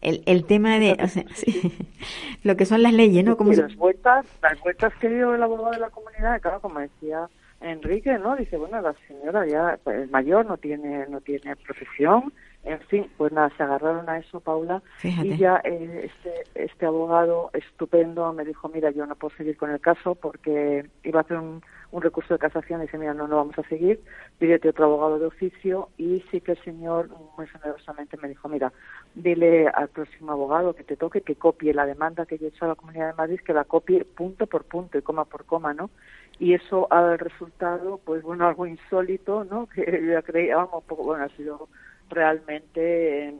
el, 0.00 0.22
el 0.26 0.44
tema 0.44 0.78
de, 0.78 0.96
o 1.02 1.08
sea, 1.08 1.24
sí, 1.34 1.72
lo 2.44 2.56
que 2.56 2.66
son 2.66 2.82
las 2.82 2.92
leyes, 2.92 3.24
¿no? 3.24 3.36
Como 3.36 3.52
las 3.52 3.76
vueltas 3.76 4.26
las 4.42 4.60
vueltas 4.60 4.92
que 5.00 5.08
dio 5.08 5.34
el 5.34 5.42
abogado 5.42 5.72
de 5.72 5.80
la 5.80 5.90
comunidad 5.90 6.40
claro 6.40 6.60
como 6.60 6.80
decía 6.80 7.28
Enrique 7.60 8.18
no 8.18 8.36
dice 8.36 8.56
bueno 8.56 8.80
la 8.80 8.94
señora 9.06 9.46
ya 9.46 9.78
pues, 9.82 10.04
es 10.04 10.10
mayor 10.10 10.46
no 10.46 10.56
tiene 10.56 11.06
no 11.08 11.20
tiene 11.20 11.56
profesión 11.56 12.32
en 12.64 12.80
fin 12.80 13.10
pues 13.16 13.32
nada 13.32 13.50
se 13.56 13.62
agarraron 13.62 14.08
a 14.08 14.18
eso 14.18 14.40
Paula 14.40 14.82
Fíjate. 14.98 15.28
y 15.28 15.36
ya 15.36 15.60
eh, 15.64 16.10
este 16.10 16.64
este 16.64 16.86
abogado 16.86 17.50
estupendo 17.52 18.32
me 18.32 18.44
dijo 18.44 18.68
mira 18.68 18.90
yo 18.90 19.06
no 19.06 19.14
puedo 19.14 19.34
seguir 19.36 19.56
con 19.56 19.70
el 19.70 19.80
caso 19.80 20.14
porque 20.14 20.86
iba 21.04 21.20
a 21.20 21.22
hacer 21.22 21.38
un, 21.38 21.62
un 21.92 22.02
recurso 22.02 22.34
de 22.34 22.40
casación 22.40 22.80
y 22.80 22.86
dice 22.86 22.98
mira 22.98 23.14
no 23.14 23.28
no 23.28 23.36
vamos 23.36 23.58
a 23.58 23.68
seguir 23.68 24.00
pídete 24.38 24.68
otro 24.68 24.86
abogado 24.86 25.18
de 25.18 25.26
oficio 25.26 25.88
y 25.96 26.20
sí 26.30 26.40
que 26.40 26.52
el 26.52 26.64
señor 26.64 27.08
muy 27.36 27.46
generosamente 27.46 28.16
me 28.16 28.28
dijo 28.28 28.48
mira 28.48 28.72
dile 29.14 29.68
al 29.68 29.88
próximo 29.88 30.32
abogado 30.32 30.74
que 30.74 30.84
te 30.84 30.96
toque 30.96 31.22
que 31.22 31.36
copie 31.36 31.72
la 31.72 31.86
demanda 31.86 32.26
que 32.26 32.38
yo 32.38 32.46
he 32.46 32.50
hecho 32.50 32.64
a 32.64 32.68
la 32.68 32.74
Comunidad 32.74 33.08
de 33.08 33.14
Madrid, 33.14 33.40
que 33.44 33.52
la 33.52 33.64
copie 33.64 34.04
punto 34.04 34.46
por 34.46 34.64
punto 34.64 34.98
y 34.98 35.02
coma 35.02 35.24
por 35.24 35.44
coma, 35.44 35.74
¿no? 35.74 35.90
Y 36.38 36.54
eso 36.54 36.86
ha 36.90 37.16
resultado, 37.16 38.00
pues 38.04 38.22
bueno, 38.22 38.46
algo 38.46 38.66
insólito, 38.66 39.44
¿no? 39.44 39.66
Que 39.74 40.06
yo 40.06 40.22
creía, 40.22 40.56
vamos, 40.56 40.84
poco, 40.84 41.02
bueno, 41.04 41.24
ha 41.24 41.28
sido 41.36 41.68
realmente, 42.10 43.28
eh, 43.28 43.34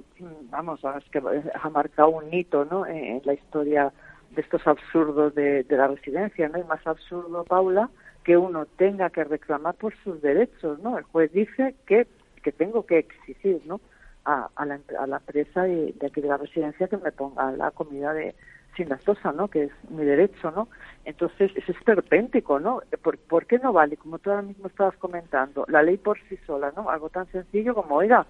vamos, 0.51 0.81
es 0.97 1.11
que 1.11 1.23
ha 1.55 1.69
marcado 1.71 2.11
un 2.11 2.33
hito, 2.33 2.64
¿no? 2.64 2.87
En 2.87 3.21
la 3.25 3.35
historia 3.35 3.93
de 4.31 4.43
estos 4.43 4.66
absurdos 4.66 5.35
de, 5.35 5.64
de 5.64 5.77
la 5.77 5.89
residencia, 5.89 6.49
¿no? 6.49 6.59
Y 6.59 6.64
más 6.64 6.87
absurdo, 6.87 7.45
Paula, 7.45 7.91
que 8.25 8.37
uno 8.37 8.66
tenga 8.66 9.11
que 9.11 9.25
reclamar 9.25 9.75
por 9.75 9.95
sus 10.05 10.21
derechos, 10.21 10.79
¿no? 10.81 10.99
El 10.99 11.05
juez 11.05 11.33
dice 11.33 11.75
que, 11.87 12.07
que 12.43 12.53
tengo 12.53 12.85
que 12.87 12.99
exigir, 12.99 13.62
¿no? 13.64 13.81
A, 14.25 14.51
a, 14.57 14.66
la, 14.66 14.79
a 14.99 15.07
la 15.07 15.16
empresa 15.16 15.62
de, 15.62 15.95
de 15.99 16.07
aquí 16.07 16.21
de 16.21 16.29
la 16.29 16.37
residencia 16.37 16.89
que 16.89 16.99
me 16.99 17.12
ponga 17.12 17.51
la 17.53 17.71
comida 17.71 18.12
de 18.12 18.35
sin 18.77 18.89
lactosa, 18.89 19.33
¿no? 19.33 19.49
Que 19.49 19.64
es 19.64 19.73
mi 19.91 20.05
derecho, 20.05 20.51
¿no? 20.53 20.69
Entonces, 21.05 21.51
es 21.57 21.69
esperpéntico, 21.69 22.61
¿no? 22.61 22.83
¿Por, 23.03 23.19
¿Por, 23.19 23.47
qué 23.47 23.59
no 23.59 23.73
vale, 23.73 23.97
como 23.97 24.19
tú 24.19 24.31
ahora 24.31 24.43
mismo 24.43 24.69
estabas 24.69 24.97
comentando, 24.97 25.64
la 25.69 25.83
ley 25.83 25.97
por 25.97 26.19
sí 26.29 26.39
sola, 26.47 26.73
¿no? 26.77 26.89
Algo 26.89 27.09
tan 27.11 27.27
sencillo 27.33 27.75
como, 27.75 27.97
oiga, 27.97 28.27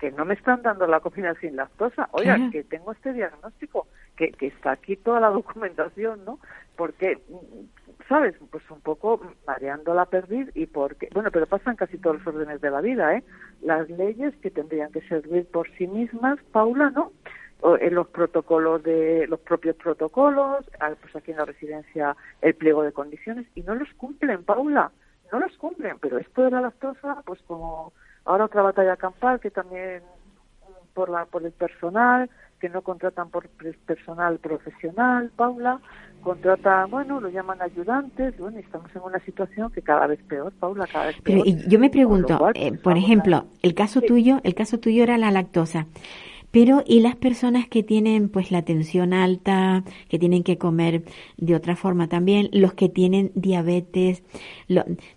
que 0.00 0.10
no 0.10 0.24
me 0.24 0.34
están 0.34 0.62
dando 0.62 0.86
la 0.86 1.00
comida 1.00 1.34
sin 1.40 1.56
lactosa, 1.56 2.08
oiga, 2.12 2.38
que 2.50 2.64
tengo 2.64 2.92
este 2.92 3.12
diagnóstico, 3.12 3.86
que, 4.16 4.32
que 4.32 4.46
está 4.46 4.72
aquí 4.72 4.96
toda 4.96 5.20
la 5.20 5.28
documentación, 5.30 6.24
¿no? 6.24 6.40
Porque, 6.74 7.18
¿sabes? 8.08 8.34
Pues 8.50 8.68
un 8.70 8.80
poco 8.80 9.20
mareando 9.46 9.92
la 9.92 10.06
perdiz 10.06 10.48
y 10.54 10.66
porque, 10.66 11.10
bueno, 11.12 11.30
pero 11.30 11.46
pasan 11.46 11.76
casi 11.76 11.98
todos 11.98 12.16
los 12.16 12.26
órdenes 12.26 12.62
de 12.62 12.70
la 12.70 12.80
vida, 12.80 13.14
¿eh? 13.14 13.22
Las 13.60 13.90
leyes 13.90 14.34
que 14.36 14.50
tendrían 14.50 14.90
que 14.90 15.02
servir 15.02 15.46
por 15.46 15.70
sí 15.76 15.86
mismas, 15.86 16.38
Paula, 16.50 16.90
¿no? 16.90 17.12
en 17.78 17.94
los 17.94 18.08
protocolos 18.08 18.82
de 18.82 19.26
los 19.26 19.38
propios 19.40 19.76
protocolos, 19.76 20.64
pues 20.78 21.14
aquí 21.14 21.32
en 21.32 21.36
la 21.36 21.44
residencia 21.44 22.16
el 22.40 22.54
pliego 22.54 22.82
de 22.82 22.92
condiciones 22.92 23.46
y 23.54 23.62
no 23.62 23.74
los 23.74 23.92
cumplen, 23.98 24.44
Paula, 24.44 24.90
no 25.30 25.40
los 25.40 25.54
cumplen, 25.58 25.98
pero 26.00 26.16
esto 26.16 26.42
de 26.42 26.52
la 26.52 26.62
lactosa, 26.62 27.22
pues 27.26 27.38
como 27.42 27.92
ahora 28.30 28.44
otra 28.44 28.62
batalla 28.62 28.96
campal 28.96 29.40
que 29.40 29.50
también 29.50 30.02
por 30.94 31.10
la 31.10 31.24
por 31.26 31.44
el 31.44 31.52
personal 31.52 32.30
que 32.60 32.68
no 32.68 32.82
contratan 32.82 33.30
por 33.30 33.48
personal 33.48 34.38
profesional, 34.38 35.30
Paula, 35.34 35.80
contratan, 36.22 36.90
bueno, 36.90 37.18
lo 37.18 37.30
llaman 37.30 37.62
ayudantes, 37.62 38.36
bueno, 38.38 38.58
estamos 38.58 38.94
en 38.94 39.00
una 39.00 39.18
situación 39.20 39.72
que 39.72 39.80
cada 39.80 40.06
vez 40.06 40.22
peor, 40.24 40.52
Paula, 40.60 40.86
cada 40.86 41.06
vez 41.06 41.20
peor. 41.22 41.42
Pero 41.42 41.58
yo 41.66 41.78
me 41.78 41.88
pregunto, 41.88 42.38
eh, 42.54 42.72
por 42.72 42.98
ejemplo, 42.98 43.46
el 43.62 43.74
caso 43.74 44.02
tuyo, 44.02 44.40
el 44.44 44.54
caso 44.54 44.78
tuyo 44.78 45.02
era 45.02 45.16
la 45.16 45.30
lactosa. 45.30 45.86
Pero 46.50 46.82
y 46.86 47.00
las 47.00 47.16
personas 47.16 47.68
que 47.68 47.82
tienen 47.82 48.28
pues 48.28 48.50
la 48.50 48.62
tensión 48.62 49.12
alta, 49.12 49.84
que 50.08 50.18
tienen 50.18 50.42
que 50.42 50.58
comer 50.58 51.02
de 51.36 51.54
otra 51.54 51.76
forma 51.76 52.08
también, 52.08 52.48
los 52.52 52.74
que 52.74 52.88
tienen 52.88 53.30
diabetes, 53.34 54.24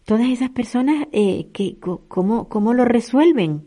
todas 0.05 0.29
esas 0.29 0.49
personas, 0.49 1.07
eh, 1.11 1.47
que, 1.53 1.77
¿cómo, 2.07 2.49
¿cómo 2.49 2.73
lo 2.73 2.85
resuelven? 2.85 3.63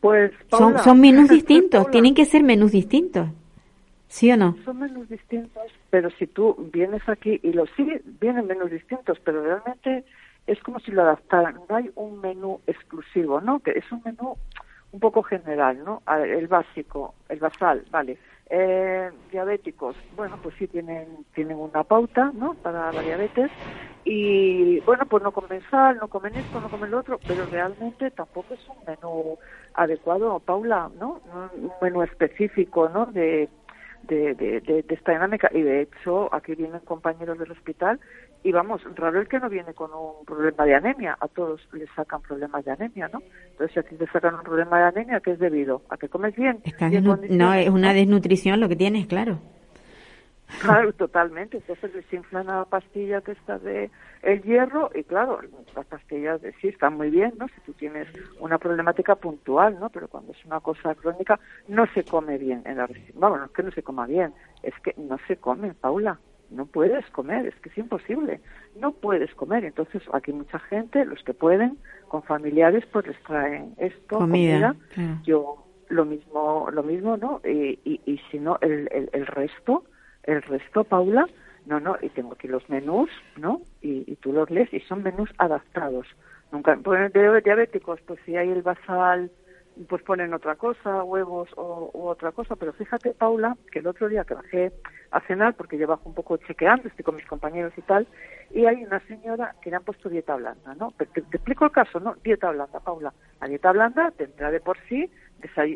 Pues 0.00 0.32
son, 0.50 0.78
son 0.78 1.00
menús 1.00 1.28
distintos, 1.30 1.90
tienen 1.90 2.14
que 2.14 2.24
ser 2.24 2.42
menús 2.42 2.72
distintos. 2.72 3.28
¿Sí 4.08 4.30
o 4.32 4.36
no? 4.36 4.56
Son 4.64 4.80
menús 4.80 5.08
distintos, 5.08 5.62
pero 5.88 6.10
si 6.18 6.26
tú 6.26 6.68
vienes 6.72 7.08
aquí 7.08 7.38
y 7.44 7.52
los 7.52 7.70
sí 7.76 7.86
vienen 8.20 8.48
menús 8.48 8.70
distintos, 8.70 9.18
pero 9.24 9.40
realmente 9.40 10.04
es 10.48 10.60
como 10.64 10.80
si 10.80 10.90
lo 10.90 11.02
adaptaran. 11.02 11.60
No 11.68 11.76
hay 11.76 11.92
un 11.94 12.20
menú 12.20 12.60
exclusivo, 12.66 13.40
¿no? 13.40 13.60
Que 13.60 13.70
es 13.70 13.84
un 13.92 14.02
menú 14.04 14.36
un 14.92 15.00
poco 15.00 15.22
general, 15.22 15.82
¿no? 15.84 16.02
El 16.24 16.48
básico, 16.48 17.14
el 17.28 17.38
basal, 17.38 17.84
vale. 17.90 18.18
Eh, 18.52 19.10
diabéticos, 19.30 19.94
bueno, 20.16 20.36
pues 20.42 20.56
sí 20.58 20.66
tienen 20.66 21.24
tienen 21.34 21.56
una 21.56 21.84
pauta, 21.84 22.32
¿no? 22.34 22.54
Para 22.54 22.90
la 22.92 23.00
diabetes 23.00 23.48
y 24.04 24.80
bueno, 24.80 25.06
pues 25.06 25.22
no 25.22 25.30
comen 25.30 25.62
sal, 25.70 25.98
no 26.00 26.08
comen 26.08 26.34
esto, 26.34 26.60
no 26.60 26.68
comen 26.68 26.90
lo 26.90 26.98
otro, 26.98 27.20
pero 27.28 27.46
realmente 27.46 28.10
tampoco 28.10 28.54
es 28.54 28.68
un 28.68 28.84
menú 28.84 29.38
adecuado, 29.74 30.40
Paula, 30.40 30.90
¿no? 30.98 31.20
Un 31.54 31.70
menú 31.80 32.02
específico, 32.02 32.88
¿no? 32.88 33.06
De 33.06 33.48
de, 34.02 34.34
de, 34.34 34.60
de, 34.60 34.84
esta 34.88 35.12
dinámica 35.12 35.50
y 35.52 35.62
de 35.62 35.82
hecho 35.82 36.34
aquí 36.34 36.54
vienen 36.54 36.80
compañeros 36.80 37.38
del 37.38 37.52
hospital 37.52 38.00
y 38.42 38.52
vamos, 38.52 38.82
raro 38.94 39.20
el 39.20 39.28
que 39.28 39.38
no 39.38 39.48
viene 39.48 39.74
con 39.74 39.90
un 39.92 40.24
problema 40.24 40.64
de 40.64 40.74
anemia, 40.74 41.16
a 41.20 41.28
todos 41.28 41.60
les 41.72 41.88
sacan 41.90 42.22
problemas 42.22 42.64
de 42.64 42.72
anemia, 42.72 43.08
¿no? 43.12 43.22
Entonces, 43.50 43.74
si 43.74 43.80
a 43.80 43.82
ti 43.82 43.96
te 43.96 44.06
sacan 44.06 44.34
un 44.34 44.42
problema 44.42 44.78
de 44.78 44.84
anemia, 44.84 45.20
¿qué 45.20 45.32
es 45.32 45.38
debido? 45.38 45.82
¿A 45.90 45.96
que 45.96 46.08
comes 46.08 46.34
bien? 46.34 46.62
no, 47.30 47.54
es 47.54 47.68
una 47.68 47.92
desnutrición 47.92 48.60
lo 48.60 48.68
que 48.68 48.76
tienes, 48.76 49.06
claro. 49.06 49.38
Claro, 50.58 50.92
totalmente. 50.92 51.58
Entonces 51.58 51.94
les 51.94 52.12
inflan 52.12 52.46
la 52.46 52.64
pastilla 52.64 53.20
que 53.20 53.32
está 53.32 53.58
de 53.58 53.90
el 54.22 54.42
hierro 54.42 54.90
y 54.94 55.04
claro, 55.04 55.40
las 55.74 55.86
pastillas 55.86 56.42
de, 56.42 56.52
sí 56.60 56.68
están 56.68 56.96
muy 56.96 57.10
bien, 57.10 57.32
¿no? 57.38 57.46
Si 57.48 57.60
tú 57.64 57.72
tienes 57.72 58.08
una 58.40 58.58
problemática 58.58 59.14
puntual, 59.14 59.78
¿no? 59.78 59.88
Pero 59.90 60.08
cuando 60.08 60.32
es 60.32 60.44
una 60.44 60.60
cosa 60.60 60.94
crónica 60.94 61.38
no 61.68 61.86
se 61.94 62.04
come 62.04 62.36
bien 62.36 62.62
en 62.66 62.78
la 62.78 62.88
Vamos, 63.14 63.38
no 63.38 63.44
es 63.46 63.52
que 63.52 63.62
no 63.62 63.70
se 63.70 63.82
coma 63.82 64.06
bien, 64.06 64.34
es 64.62 64.74
que 64.82 64.94
no 64.96 65.18
se 65.28 65.36
come, 65.36 65.72
Paula. 65.74 66.18
No 66.50 66.66
puedes 66.66 67.04
comer, 67.10 67.46
es 67.46 67.54
que 67.56 67.68
es 67.68 67.78
imposible. 67.78 68.40
No 68.78 68.92
puedes 68.92 69.32
comer. 69.34 69.64
Entonces, 69.64 70.02
aquí 70.12 70.32
mucha 70.32 70.58
gente, 70.58 71.04
los 71.04 71.22
que 71.22 71.34
pueden, 71.34 71.78
con 72.08 72.22
familiares, 72.22 72.84
pues 72.92 73.06
les 73.06 73.22
traen 73.22 73.74
esto, 73.78 74.18
comida. 74.18 74.74
Yo 75.22 75.64
lo 75.88 76.04
mismo, 76.04 76.68
lo 76.72 76.82
mismo, 76.82 77.16
¿no? 77.16 77.40
Y, 77.44 77.78
y, 77.84 78.00
y 78.04 78.20
si 78.30 78.38
no, 78.38 78.58
el, 78.60 78.88
el, 78.92 79.10
el 79.12 79.26
resto, 79.26 79.84
el 80.24 80.42
resto, 80.42 80.84
Paula, 80.84 81.26
no, 81.66 81.80
no, 81.80 81.96
y 82.00 82.08
tengo 82.10 82.32
aquí 82.32 82.48
los 82.48 82.68
menús, 82.68 83.10
¿no? 83.36 83.62
Y, 83.80 84.16
tú 84.16 84.32
los 84.32 84.50
lees 84.50 84.72
y 84.72 84.80
son 84.80 85.02
menús 85.02 85.30
adaptados. 85.38 86.06
Nunca, 86.52 86.76
pues, 86.82 87.12
de 87.12 87.40
diabéticos, 87.42 88.00
pues 88.02 88.18
si 88.24 88.36
hay 88.36 88.50
el 88.50 88.62
basal, 88.62 89.30
pues 89.88 90.02
ponen 90.02 90.34
otra 90.34 90.56
cosa, 90.56 91.02
huevos 91.04 91.48
o, 91.56 91.90
u 91.94 92.06
otra 92.06 92.32
cosa. 92.32 92.56
Pero 92.56 92.72
fíjate, 92.72 93.14
Paula, 93.14 93.56
que 93.70 93.80
el 93.80 93.86
otro 93.86 94.08
día 94.08 94.24
que 94.24 94.34
bajé 94.34 94.72
a 95.10 95.20
cenar, 95.20 95.54
porque 95.54 95.78
yo 95.78 96.00
un 96.04 96.14
poco 96.14 96.36
chequeando, 96.36 96.88
estoy 96.88 97.04
con 97.04 97.16
mis 97.16 97.26
compañeros 97.26 97.72
y 97.76 97.82
tal, 97.82 98.06
y 98.50 98.66
hay 98.66 98.84
una 98.84 99.00
señora 99.00 99.54
que 99.60 99.70
le 99.70 99.76
han 99.76 99.84
puesto 99.84 100.08
dieta 100.08 100.36
blanda, 100.36 100.74
¿no? 100.74 100.92
Pero 100.96 101.10
te, 101.12 101.22
te 101.22 101.36
explico 101.36 101.64
el 101.64 101.72
caso, 101.72 101.98
¿no? 102.00 102.14
Dieta 102.22 102.50
blanda, 102.50 102.80
Paula. 102.80 103.12
La 103.40 103.48
dieta 103.48 103.72
blanda 103.72 104.12
tendrá 104.12 104.50
de 104.50 104.60
por 104.60 104.78
sí 104.88 105.10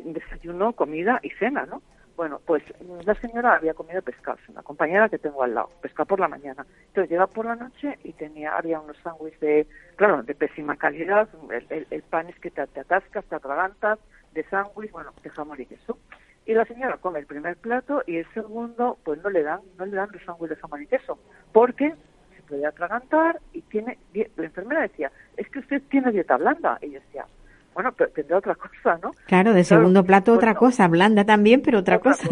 desayuno, 0.05 0.73
comida 0.75 1.21
y 1.23 1.31
cena, 1.31 1.67
¿no? 1.67 1.83
Bueno, 2.17 2.41
pues 2.47 2.63
la 3.05 3.15
señora 3.17 3.55
había 3.55 3.75
comido 3.75 4.01
pescado, 4.01 4.39
una 4.49 4.63
compañera 4.63 5.09
que 5.09 5.19
tengo 5.19 5.43
al 5.43 5.55
lado, 5.55 5.71
pescado 5.81 6.07
por 6.07 6.21
la 6.21 6.29
mañana. 6.29 6.65
Entonces 6.87 7.11
llega 7.11 7.27
por 7.27 7.45
la 7.45 7.57
noche 7.57 7.99
y 8.05 8.13
tenía, 8.13 8.57
había 8.57 8.79
unos 8.79 8.97
sándwiches 8.99 9.41
de, 9.41 9.67
claro, 9.97 10.23
de 10.23 10.35
pésima 10.35 10.77
calidad, 10.77 11.29
el, 11.71 12.03
pan 12.05 12.29
es 12.29 12.39
que 12.39 12.53
te, 12.53 12.61
atascas, 12.61 13.25
te 13.25 13.35
atragantas, 13.35 13.99
de 14.33 14.45
sándwich, 14.45 14.93
bueno, 14.93 15.13
de 15.23 15.31
jamón 15.31 15.61
y 15.61 15.67
queso. 15.67 15.99
Y 16.47 16.55
la 16.55 16.65
señora 16.67 16.99
come 16.99 17.19
el 17.19 17.27
primer 17.27 17.57
plato 17.57 18.05
y 18.07 18.19
el 18.19 18.33
segundo, 18.33 18.97
pues 19.03 19.21
no 19.21 19.31
le 19.31 19.43
dan, 19.43 19.61
no 19.77 19.85
le 19.85 19.97
dan 19.97 20.11
los 20.13 20.23
sándwiches 20.23 20.57
de 20.57 20.63
jamón 20.63 20.83
y 20.83 20.87
queso, 20.87 21.19
porque 21.53 21.95
se 22.37 22.43
puede 22.43 22.65
atragantar 22.65 23.41
y 23.53 23.63
tiene, 23.63 23.99
la 24.13 24.45
enfermera 24.45 24.83
decía, 24.83 25.11
es 25.37 25.49
que 25.49 25.59
usted 25.59 25.83
tiene 25.91 26.13
dieta 26.13 26.37
blanda. 26.37 26.79
Y 26.81 26.93
yo 26.93 27.01
decía, 27.01 27.27
bueno, 27.75 27.93
pero 27.93 28.11
tendrá 28.11 28.39
otra 28.39 28.55
cosa, 28.55 28.99
¿no? 29.03 29.13
Claro, 29.27 29.53
de 29.53 29.65
segundo 29.65 30.05
plato 30.05 30.33
pues 30.33 30.39
otra 30.39 30.55
cosa, 30.55 30.89
blanda 30.89 31.25
también, 31.25 31.61
pero 31.63 31.81
otra, 31.81 31.99
cosa. 31.99 32.29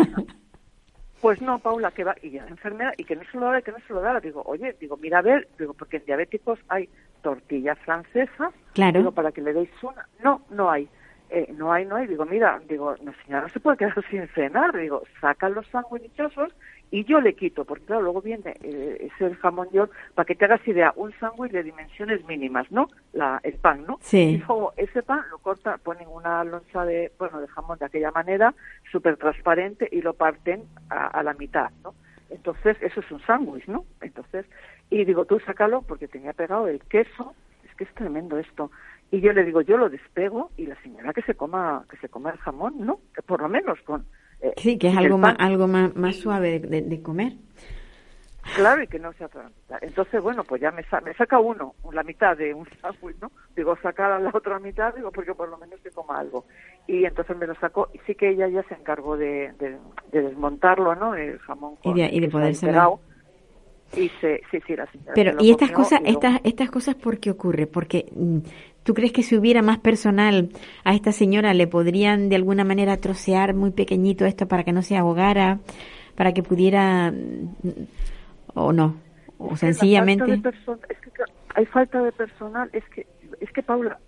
Pues 1.21 1.41
no, 1.41 1.59
Paula, 1.61 1.93
que 1.93 2.03
va, 2.03 2.17
y 2.21 2.31
ya 2.31 2.47
enfermera, 2.49 2.93
y 2.97 3.05
que 3.05 3.15
no 3.15 3.23
se 3.31 3.39
lo 3.39 3.47
da, 3.47 3.63
que 3.63 3.71
no 3.71 3.79
se 3.87 3.93
lo 3.93 4.01
da. 4.01 4.19
Digo, 4.19 4.43
oye, 4.45 4.75
digo, 4.81 4.97
mira 4.97 5.19
a 5.19 5.23
ver, 5.23 5.49
digo, 5.59 5.73
porque 5.73 5.99
en 5.99 6.05
diabéticos 6.05 6.59
hay 6.69 6.89
tortillas 7.23 7.79
francesas, 7.81 8.53
claro. 8.73 8.99
digo, 8.99 9.13
para 9.13 9.31
que 9.31 9.41
le 9.41 9.53
deis 9.53 9.71
una. 9.83 10.09
No, 10.23 10.43
no 10.51 10.69
hay. 10.69 10.89
Eh, 11.31 11.47
no 11.57 11.73
hay, 11.73 11.87
no 11.87 11.97
hay. 11.97 12.09
Digo, 12.09 12.25
mira, 12.25 12.61
digo, 12.69 12.97
no 13.03 13.13
señora, 13.25 13.43
no 13.43 13.49
se 13.49 13.61
puede 13.61 13.77
quedar 13.77 13.95
sin 14.11 14.27
cenar. 14.29 14.77
Digo, 14.77 15.03
saca 15.21 15.49
los 15.49 15.67
sanguinichosos 15.69 16.53
y 16.93 17.05
yo 17.05 17.23
le 17.23 17.35
quito, 17.35 17.65
porque 17.65 17.87
claro, 17.87 18.03
luego 18.03 18.21
viene 18.21 18.55
eh, 18.61 19.11
ese 19.17 19.35
jamón 19.37 19.71
york, 19.71 19.91
para 20.15 20.27
que 20.27 20.35
te 20.35 20.45
hagas 20.45 20.69
idea, 20.69 20.93
un 20.95 21.11
sándwich 21.19 21.51
de 21.51 21.63
dimensiones 21.63 22.23
mínimas, 22.27 22.71
¿no? 22.71 22.89
La, 23.15 23.41
el 23.45 23.55
pan, 23.55 23.87
¿no? 23.89 23.99
Sí. 24.03 24.19
Y 24.19 24.37
luego 24.37 24.75
ese 24.77 25.03
pan 25.03 25.25
lo 25.31 25.39
corta, 25.39 25.79
ponen 25.79 26.07
una 26.07 26.45
loncha 26.45 26.85
de, 26.85 27.11
bueno, 27.19 27.41
de 27.41 27.49
jamón 27.49 27.79
de 27.79 27.87
aquella 27.87 28.11
manera, 28.11 28.55
súper 28.91 29.17
transparente, 29.17 29.89
y 29.91 30.03
lo 30.03 30.13
parten 30.13 30.65
a, 30.91 31.23
la 31.23 31.33
mitad, 31.33 31.71
¿no? 31.83 31.95
Entonces, 32.29 32.77
eso 32.83 33.01
es 33.01 33.11
un 33.11 33.23
sándwich, 33.23 33.67
¿no? 33.69 33.87
Entonces, 34.03 34.45
y 34.91 35.07
digo, 35.07 35.25
tú 35.25 35.41
sácalo, 35.41 35.81
porque 35.81 36.09
tenía 36.09 36.35
pegado 36.35 36.69
el 36.69 36.81
queso, 36.85 37.35
es 37.65 37.75
que 37.75 37.85
es 37.85 37.95
tremendo 37.95 38.37
esto. 38.37 38.71
Y 39.11 39.23
yo 39.23 39.33
le 39.33 39.45
digo, 39.45 39.63
yo 39.63 39.79
lo 39.79 39.89
despego, 39.89 40.51
y 40.59 40.67
la 40.67 40.77
señora 40.83 41.15
que 41.15 41.23
se 41.23 41.35
coma, 41.35 41.87
que 41.89 41.97
se 41.97 42.11
coma 42.11 42.33
el 42.33 42.39
jamón, 42.39 42.75
¿no? 42.85 43.01
Por 43.25 43.41
lo 43.41 43.49
menos 43.49 43.81
con 43.81 44.05
eh, 44.43 44.55
sí, 44.57 44.77
que 44.77 44.89
es 44.89 44.97
algo 44.97 45.19
más, 45.19 45.37
algo 45.39 45.69
más, 45.69 45.95
más 45.95 46.17
suave 46.17 46.59
de, 46.59 47.03
comer. 47.03 47.35
Claro, 48.57 48.83
y 48.83 48.89
que 48.89 48.99
no 48.99 49.13
se 49.13 49.23
atraganta. 49.23 49.79
Entonces, 49.81 50.21
bueno, 50.21 50.43
pues 50.43 50.61
ya 50.61 50.73
me, 50.73 50.85
me 51.05 51.15
saca 51.15 51.39
uno, 51.39 51.77
la 51.93 52.03
mitad 52.03 52.37
de 52.37 52.53
un 52.53 52.67
sándwich, 52.83 53.17
¿no? 53.21 53.31
Digo, 53.55 53.77
sacar 53.81 54.21
la 54.21 54.31
otra 54.35 54.59
mitad, 54.59 54.93
digo, 54.95 55.13
porque 55.13 55.33
por 55.33 55.49
lo 55.49 55.59
menos 55.59 55.81
se 55.81 55.93
coma 55.93 56.19
algo. 56.19 56.45
Y 56.89 57.05
entonces 57.05 57.37
me 57.37 57.47
lo 57.47 57.55
sacó, 57.55 57.89
y 57.95 57.99
sí 58.05 58.17
que 58.17 58.31
ella 58.31 58.49
ya 58.49 58.65
se 58.65 58.75
encargó 58.75 59.17
de, 59.17 59.53
de, 59.61 59.79
desmontarlo, 60.11 60.97
¿no? 60.97 61.15
El 61.15 61.39
jamón 61.39 61.77
con 61.77 61.97
y 61.97 62.03
de, 62.03 62.09
y 62.13 62.19
de 62.19 62.27
Y 63.95 64.09
se, 64.21 64.43
sí, 64.51 64.59
sí, 64.67 64.75
la 64.75 64.89
Pero, 65.15 65.37
¿y 65.39 65.53
estas 65.53 65.71
cosas, 65.71 66.01
estas, 66.05 66.41
estas 66.43 66.69
cosas 66.69 66.97
por 66.97 67.21
qué 67.21 67.31
ocurre? 67.31 67.69
Porque 67.69 68.07
mm, 68.13 68.39
¿Tú 68.85 68.95
crees 68.95 69.13
que 69.13 69.23
si 69.23 69.37
hubiera 69.37 69.63
más 69.63 69.79
personal 69.79 70.51
a 70.85 70.95
esta 70.95 71.13
señora 71.13 71.55
le 71.55 71.67
podrían 71.67 72.29
de 72.29 72.37
alguna 72.37 72.65
manera 72.65 72.97
trocear 72.97 73.55
muy 73.55 73.71
pequeñito 73.71 74.25
esto 74.27 74.49
para 74.49 74.65
que 74.65 74.73
no 74.73 74.83
se 74.83 74.97
ahogara, 74.97 75.59
para 76.17 76.33
que 76.33 76.43
pudiera 76.43 77.13
mm, 77.13 77.87
o 78.55 78.73
no? 78.73 78.97
O 79.39 79.57
sencillamente 79.57 80.35
es 80.35 80.41
que 80.43 81.11
hay 81.55 81.67
falta 81.67 82.03
de 82.03 82.13
personal, 82.13 82.71
es 82.73 82.85
que 82.91 83.07
es 83.41 83.51
que 83.53 83.63
Paula 83.63 83.99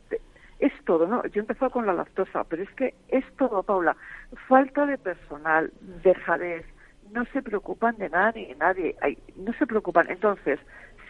es 0.61 0.73
todo, 0.85 1.07
¿no? 1.07 1.25
Yo 1.27 1.41
empezó 1.41 1.71
con 1.71 1.87
la 1.87 1.93
lactosa, 1.93 2.45
pero 2.45 2.63
es 2.63 2.71
que 2.71 2.95
es 3.09 3.25
todo, 3.37 3.63
Paula. 3.63 3.97
Falta 4.49 4.87
de 4.87 4.97
personal, 4.97 5.73
dejadez, 6.03 6.65
no 7.13 7.25
se 7.27 7.43
preocupan 7.43 7.97
de 7.97 8.09
nadie, 8.09 8.55
nadie, 8.59 8.97
ay, 9.01 9.19
no 9.37 9.53
se 9.55 9.67
preocupan. 9.67 10.11
Entonces, 10.11 10.59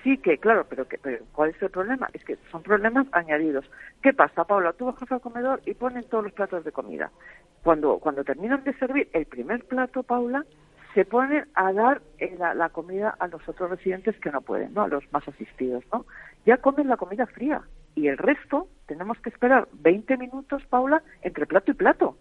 sí 0.05 0.19
que, 0.19 0.39
claro, 0.39 0.67
pero, 0.69 0.87
que, 0.87 0.99
pero 0.99 1.25
¿cuál 1.33 1.51
es 1.51 1.61
el 1.63 1.71
problema? 1.71 2.09
Es 2.13 2.25
que 2.25 2.37
son 2.53 2.63
problemas 2.63 3.07
añadidos. 3.13 3.65
¿Qué 4.03 4.13
pasa, 4.13 4.45
Paula? 4.45 4.73
Tú 4.75 4.85
bajas 4.85 5.11
al 5.11 5.21
comedor 5.21 5.61
y 5.67 5.75
ponen 5.75 6.05
todos 6.05 6.25
los 6.25 6.33
platos 6.33 6.65
de 6.65 6.71
comida. 6.71 7.11
Cuando, 7.65 7.99
cuando 7.99 8.23
terminan 8.23 8.63
de 8.63 8.75
servir 8.75 9.09
el 9.15 9.27
primer 9.27 9.65
plato, 9.65 10.03
Paula, 10.03 10.45
se 10.95 11.05
ponen 11.05 11.47
a 11.55 11.73
dar 11.73 12.03
eh, 12.19 12.37
la, 12.39 12.55
la 12.55 12.69
comida 12.69 13.17
a 13.19 13.27
los 13.27 13.49
otros 13.49 13.71
residentes 13.71 14.15
que 14.21 14.31
no 14.31 14.43
pueden, 14.43 14.75
¿no? 14.75 14.83
A 14.83 14.89
los 14.89 15.03
más 15.13 15.27
asistidos, 15.27 15.83
¿no? 15.93 16.07
Ya 16.47 16.59
comen 16.59 16.89
la 16.89 16.97
comida 16.97 17.27
fría 17.27 17.63
y 17.97 18.07
el 18.09 18.19
resto 18.19 18.69
tenemos 18.87 19.19
que 19.19 19.31
esperar 19.31 19.67
20 19.73 20.17
minutos, 20.19 20.63
Paula, 20.67 21.03
entre 21.23 21.47
plato 21.47 21.71
y 21.71 21.75
plato. 21.75 22.17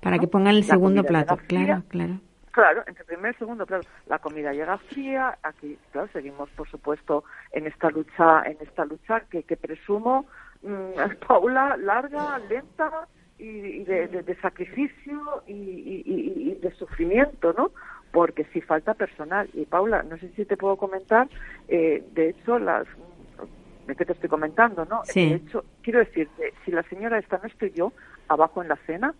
Para 0.00 0.18
que 0.18 0.26
pongan 0.26 0.54
el 0.56 0.66
La 0.66 0.66
segundo 0.66 1.04
plato, 1.04 1.36
fría. 1.36 1.46
claro, 1.46 1.84
claro. 1.88 2.20
Claro, 2.56 2.82
entre 2.86 3.04
primer 3.04 3.34
y 3.34 3.38
segundo, 3.38 3.66
claro, 3.66 3.84
la 4.06 4.18
comida 4.18 4.50
llega 4.54 4.78
fría, 4.78 5.36
aquí, 5.42 5.78
claro, 5.92 6.08
seguimos, 6.10 6.48
por 6.52 6.66
supuesto, 6.66 7.22
en 7.52 7.66
esta 7.66 7.90
lucha, 7.90 8.44
en 8.46 8.56
esta 8.62 8.86
lucha 8.86 9.20
que, 9.30 9.42
que 9.42 9.58
presumo, 9.58 10.26
mm, 10.62 10.94
Paula, 11.28 11.76
larga, 11.76 12.38
lenta 12.38 13.08
y, 13.36 13.44
y 13.82 13.84
de, 13.84 14.08
de- 14.08 14.22
de 14.22 14.34
sacrificio 14.40 15.42
y, 15.46 15.52
y- 16.06 16.54
de 16.54 16.70
sufrimiento, 16.76 17.52
¿no? 17.52 17.72
Porque 18.10 18.44
si 18.54 18.62
falta 18.62 18.94
personal. 18.94 19.50
Y 19.52 19.66
Paula, 19.66 20.02
no 20.02 20.16
sé 20.16 20.30
si 20.30 20.46
te 20.46 20.56
puedo 20.56 20.78
comentar, 20.78 21.28
eh, 21.68 22.02
de 22.12 22.30
hecho, 22.30 22.58
las 22.58 22.86
de 23.86 23.94
que 23.94 24.06
te 24.06 24.14
estoy 24.14 24.30
comentando, 24.30 24.86
¿no? 24.86 25.02
Sí. 25.04 25.28
De 25.28 25.34
hecho, 25.36 25.66
quiero 25.82 25.98
decirte, 25.98 26.54
si 26.64 26.70
la 26.70 26.84
señora 26.84 27.18
esta 27.18 27.36
no 27.36 27.48
estoy 27.48 27.70
yo, 27.72 27.92
abajo 28.28 28.62
en 28.62 28.68
la 28.68 28.76
cena, 28.86 29.14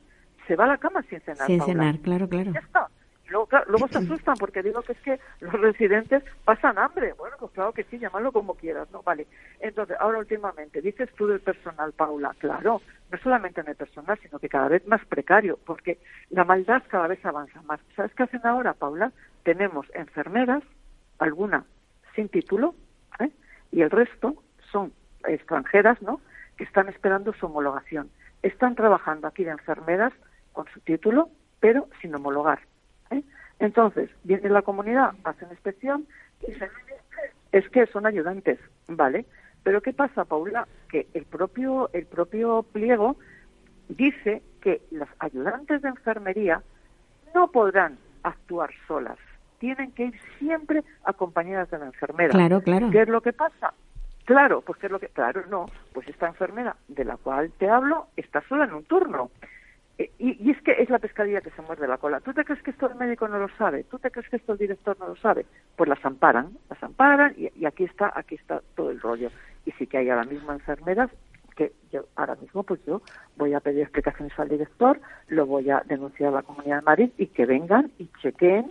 se 0.46 0.56
va 0.56 0.64
a 0.64 0.68
la 0.68 0.78
cama 0.78 1.02
sin 1.10 1.20
cenar. 1.20 1.46
Sin 1.48 1.58
Paula. 1.58 1.72
cenar, 1.74 2.00
claro, 2.00 2.28
claro. 2.30 2.52
Ya 2.54 2.60
está. 2.60 2.88
Luego, 3.28 3.46
claro, 3.46 3.66
luego 3.68 3.88
se 3.88 3.98
asustan 3.98 4.36
porque 4.38 4.62
digo 4.62 4.82
que 4.82 4.92
es 4.92 5.00
que 5.00 5.20
los 5.40 5.52
residentes 5.54 6.22
pasan 6.44 6.78
hambre. 6.78 7.12
Bueno, 7.14 7.36
pues 7.38 7.52
claro 7.52 7.72
que 7.72 7.84
sí, 7.84 7.98
llamarlo 7.98 8.32
como 8.32 8.54
quieras, 8.54 8.90
¿no? 8.92 9.02
Vale. 9.02 9.26
Entonces, 9.60 9.96
ahora 9.98 10.18
últimamente, 10.18 10.80
dices 10.80 11.10
tú 11.16 11.26
del 11.26 11.40
personal, 11.40 11.92
Paula. 11.92 12.34
Claro, 12.38 12.80
no 13.10 13.18
solamente 13.18 13.60
en 13.60 13.68
el 13.68 13.76
personal, 13.76 14.18
sino 14.22 14.38
que 14.38 14.48
cada 14.48 14.68
vez 14.68 14.86
más 14.86 15.04
precario, 15.06 15.58
porque 15.64 15.98
la 16.30 16.44
maldad 16.44 16.82
cada 16.88 17.08
vez 17.08 17.24
avanza 17.24 17.62
más. 17.62 17.80
¿Sabes 17.94 18.12
qué 18.14 18.24
hacen 18.24 18.46
ahora, 18.46 18.74
Paula? 18.74 19.12
Tenemos 19.42 19.86
enfermeras, 19.94 20.62
alguna 21.18 21.64
sin 22.16 22.28
título, 22.28 22.74
¿eh? 23.20 23.30
y 23.70 23.82
el 23.82 23.90
resto 23.90 24.42
son 24.72 24.92
extranjeras, 25.26 26.00
¿no? 26.02 26.20
Que 26.56 26.64
están 26.64 26.88
esperando 26.88 27.32
su 27.34 27.46
homologación. 27.46 28.10
Están 28.42 28.74
trabajando 28.74 29.28
aquí 29.28 29.44
de 29.44 29.50
enfermeras 29.50 30.12
con 30.52 30.66
su 30.72 30.80
título, 30.80 31.28
pero 31.60 31.88
sin 32.00 32.14
homologar. 32.14 32.60
Entonces, 33.58 34.10
viene 34.24 34.48
la 34.48 34.62
comunidad, 34.62 35.12
hacen 35.24 35.48
inspección 35.50 36.06
y 36.42 36.52
dicen, 36.52 36.68
es 37.52 37.68
que 37.70 37.86
son 37.86 38.06
ayudantes, 38.06 38.58
¿vale? 38.88 39.24
Pero 39.62 39.80
¿qué 39.80 39.92
pasa, 39.92 40.24
Paula? 40.24 40.68
Que 40.88 41.06
el 41.14 41.24
propio, 41.24 41.90
el 41.92 42.06
propio 42.06 42.62
pliego 42.62 43.16
dice 43.88 44.42
que 44.60 44.82
las 44.90 45.08
ayudantes 45.18 45.82
de 45.82 45.88
enfermería 45.88 46.62
no 47.34 47.50
podrán 47.50 47.98
actuar 48.22 48.70
solas. 48.86 49.18
Tienen 49.58 49.92
que 49.92 50.06
ir 50.06 50.20
siempre 50.38 50.84
acompañadas 51.04 51.70
de 51.70 51.78
la 51.78 51.86
enfermera. 51.86 52.30
Claro, 52.30 52.60
claro. 52.60 52.90
¿Qué 52.90 53.02
es 53.02 53.08
lo 53.08 53.20
que 53.22 53.32
pasa? 53.32 53.72
Claro, 54.24 54.60
pues 54.60 54.78
qué 54.78 54.86
es 54.86 54.92
lo 54.92 54.98
que 54.98 55.08
claro, 55.08 55.44
no, 55.48 55.66
pues 55.92 56.08
esta 56.08 56.26
enfermera 56.26 56.76
de 56.88 57.04
la 57.04 57.16
cual 57.16 57.52
te 57.58 57.68
hablo 57.68 58.08
está 58.16 58.42
sola 58.48 58.64
en 58.64 58.74
un 58.74 58.84
turno. 58.84 59.30
Y, 59.98 60.10
y 60.18 60.50
es 60.50 60.60
que 60.62 60.72
es 60.72 60.90
la 60.90 60.98
pescadilla 60.98 61.40
que 61.40 61.50
se 61.50 61.62
muerde 61.62 61.88
la 61.88 61.96
cola. 61.96 62.20
¿Tú 62.20 62.34
te 62.34 62.44
crees 62.44 62.62
que 62.62 62.70
esto 62.70 62.86
el 62.86 62.96
médico 62.96 63.28
no 63.28 63.38
lo 63.38 63.48
sabe? 63.56 63.84
¿Tú 63.84 63.98
te 63.98 64.10
crees 64.10 64.28
que 64.28 64.36
esto 64.36 64.52
el 64.52 64.58
director 64.58 64.96
no 64.98 65.08
lo 65.08 65.16
sabe? 65.16 65.46
Pues 65.74 65.88
las 65.88 66.04
amparan, 66.04 66.50
las 66.68 66.82
amparan 66.82 67.34
y, 67.36 67.64
aquí 67.64 67.84
está, 67.84 68.12
aquí 68.14 68.34
está 68.34 68.60
todo 68.74 68.90
el 68.90 69.00
rollo. 69.00 69.30
Y 69.64 69.72
sí 69.72 69.86
que 69.86 69.98
hay 69.98 70.10
ahora 70.10 70.24
mismo 70.24 70.52
enfermeras 70.52 71.10
que 71.56 71.72
yo 71.90 72.04
ahora 72.16 72.34
mismo 72.34 72.62
pues 72.64 72.84
yo 72.84 73.00
voy 73.38 73.54
a 73.54 73.60
pedir 73.60 73.80
explicaciones 73.80 74.38
al 74.38 74.50
director, 74.50 75.00
lo 75.28 75.46
voy 75.46 75.70
a 75.70 75.82
denunciar 75.86 76.28
a 76.28 76.36
la 76.36 76.42
Comunidad 76.42 76.80
de 76.80 76.82
Madrid 76.82 77.10
y 77.16 77.28
que 77.28 77.46
vengan 77.46 77.90
y 77.98 78.10
chequeen 78.20 78.70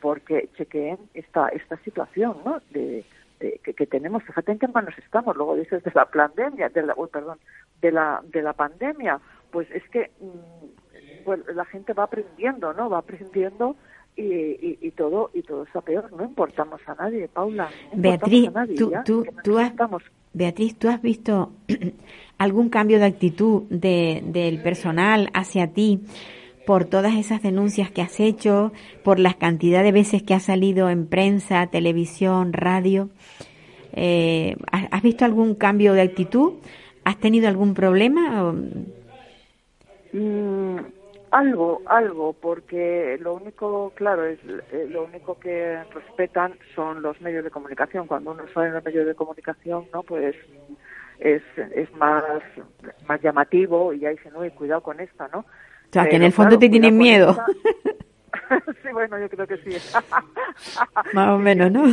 porque 0.00 0.48
chequeen 0.56 0.98
esta 1.14 1.48
esta 1.50 1.76
situación, 1.78 2.36
¿no? 2.44 2.60
De, 2.70 3.04
que, 3.38 3.86
tenemos, 3.86 4.22
fíjate 4.22 4.52
en 4.52 4.58
qué 4.58 4.68
manos 4.68 4.94
estamos. 4.96 5.36
Luego 5.36 5.54
dices 5.54 5.82
de 5.82 5.92
la 5.94 6.06
pandemia, 6.06 6.70
de 6.70 6.82
la, 6.82 6.94
uy, 6.96 7.08
perdón, 7.12 7.38
de 7.80 7.92
la 7.92 8.20
de 8.24 8.42
la 8.42 8.52
pandemia, 8.54 9.20
pues 9.54 9.70
es 9.70 9.88
que 9.90 10.10
mm, 10.20 11.24
pues 11.24 11.40
la 11.54 11.64
gente 11.66 11.92
va 11.92 12.04
aprendiendo, 12.04 12.72
¿no? 12.72 12.90
Va 12.90 12.98
aprendiendo 12.98 13.76
y, 14.16 14.24
y, 14.24 14.78
y 14.82 14.90
todo 14.90 15.30
y 15.32 15.42
todo 15.42 15.62
está 15.62 15.80
peor. 15.80 16.12
No 16.12 16.24
importamos 16.24 16.80
a 16.88 16.96
nadie, 16.96 17.28
Paula. 17.28 17.70
No 17.92 18.02
Beatriz, 18.02 18.46
importamos 18.46 18.56
a 18.56 18.60
nadie, 18.66 18.76
tú, 18.76 18.92
tú, 19.04 19.26
tú 19.44 19.58
has, 19.60 19.72
Beatriz, 20.32 20.76
¿tú 20.76 20.88
has 20.88 21.00
visto 21.00 21.52
algún 22.38 22.68
cambio 22.68 22.98
de 22.98 23.04
actitud 23.04 23.62
de, 23.70 24.24
del 24.26 24.60
personal 24.60 25.30
hacia 25.34 25.68
ti 25.68 26.00
por 26.66 26.86
todas 26.86 27.14
esas 27.14 27.40
denuncias 27.40 27.92
que 27.92 28.02
has 28.02 28.18
hecho, 28.18 28.72
por 29.04 29.20
la 29.20 29.34
cantidad 29.34 29.84
de 29.84 29.92
veces 29.92 30.24
que 30.24 30.34
has 30.34 30.42
salido 30.42 30.90
en 30.90 31.06
prensa, 31.06 31.68
televisión, 31.68 32.52
radio? 32.52 33.08
Eh, 33.92 34.56
¿has, 34.72 34.88
has 34.90 35.02
visto 35.02 35.24
algún 35.24 35.54
cambio 35.54 35.92
de 35.92 36.02
actitud? 36.02 36.54
¿Has 37.04 37.18
tenido 37.20 37.46
algún 37.46 37.74
problema? 37.74 38.52
Mm, 40.14 40.78
algo, 41.32 41.82
algo, 41.86 42.32
porque 42.34 43.18
lo 43.20 43.34
único, 43.34 43.92
claro, 43.96 44.24
es 44.24 44.38
eh, 44.70 44.86
lo 44.88 45.02
único 45.02 45.36
que 45.40 45.82
respetan 45.92 46.54
son 46.76 47.02
los 47.02 47.20
medios 47.20 47.42
de 47.42 47.50
comunicación. 47.50 48.06
Cuando 48.06 48.30
uno 48.30 48.44
sale 48.54 48.68
en 48.68 48.74
los 48.74 48.84
medios 48.84 49.06
de 49.06 49.16
comunicación, 49.16 49.86
no, 49.92 50.04
pues 50.04 50.36
es, 51.18 51.42
es 51.74 51.92
más 51.96 52.22
más 53.08 53.20
llamativo 53.22 53.92
y 53.92 54.00
ya 54.00 54.10
dicen, 54.10 54.36
uy, 54.36 54.50
cuidado 54.50 54.82
con 54.82 55.00
esta, 55.00 55.26
¿no? 55.28 55.40
O 55.40 55.92
sea, 55.92 56.08
que 56.08 56.16
en 56.16 56.22
el 56.22 56.32
fondo 56.32 56.50
claro, 56.50 56.60
te 56.60 56.68
tienen 56.68 56.96
miedo. 56.96 57.36
sí, 58.82 58.88
bueno, 58.92 59.18
yo 59.18 59.28
creo 59.28 59.46
que 59.48 59.56
sí. 59.58 59.70
Más 61.12 61.28
o 61.30 61.38
menos, 61.38 61.72
¿no? 61.72 61.84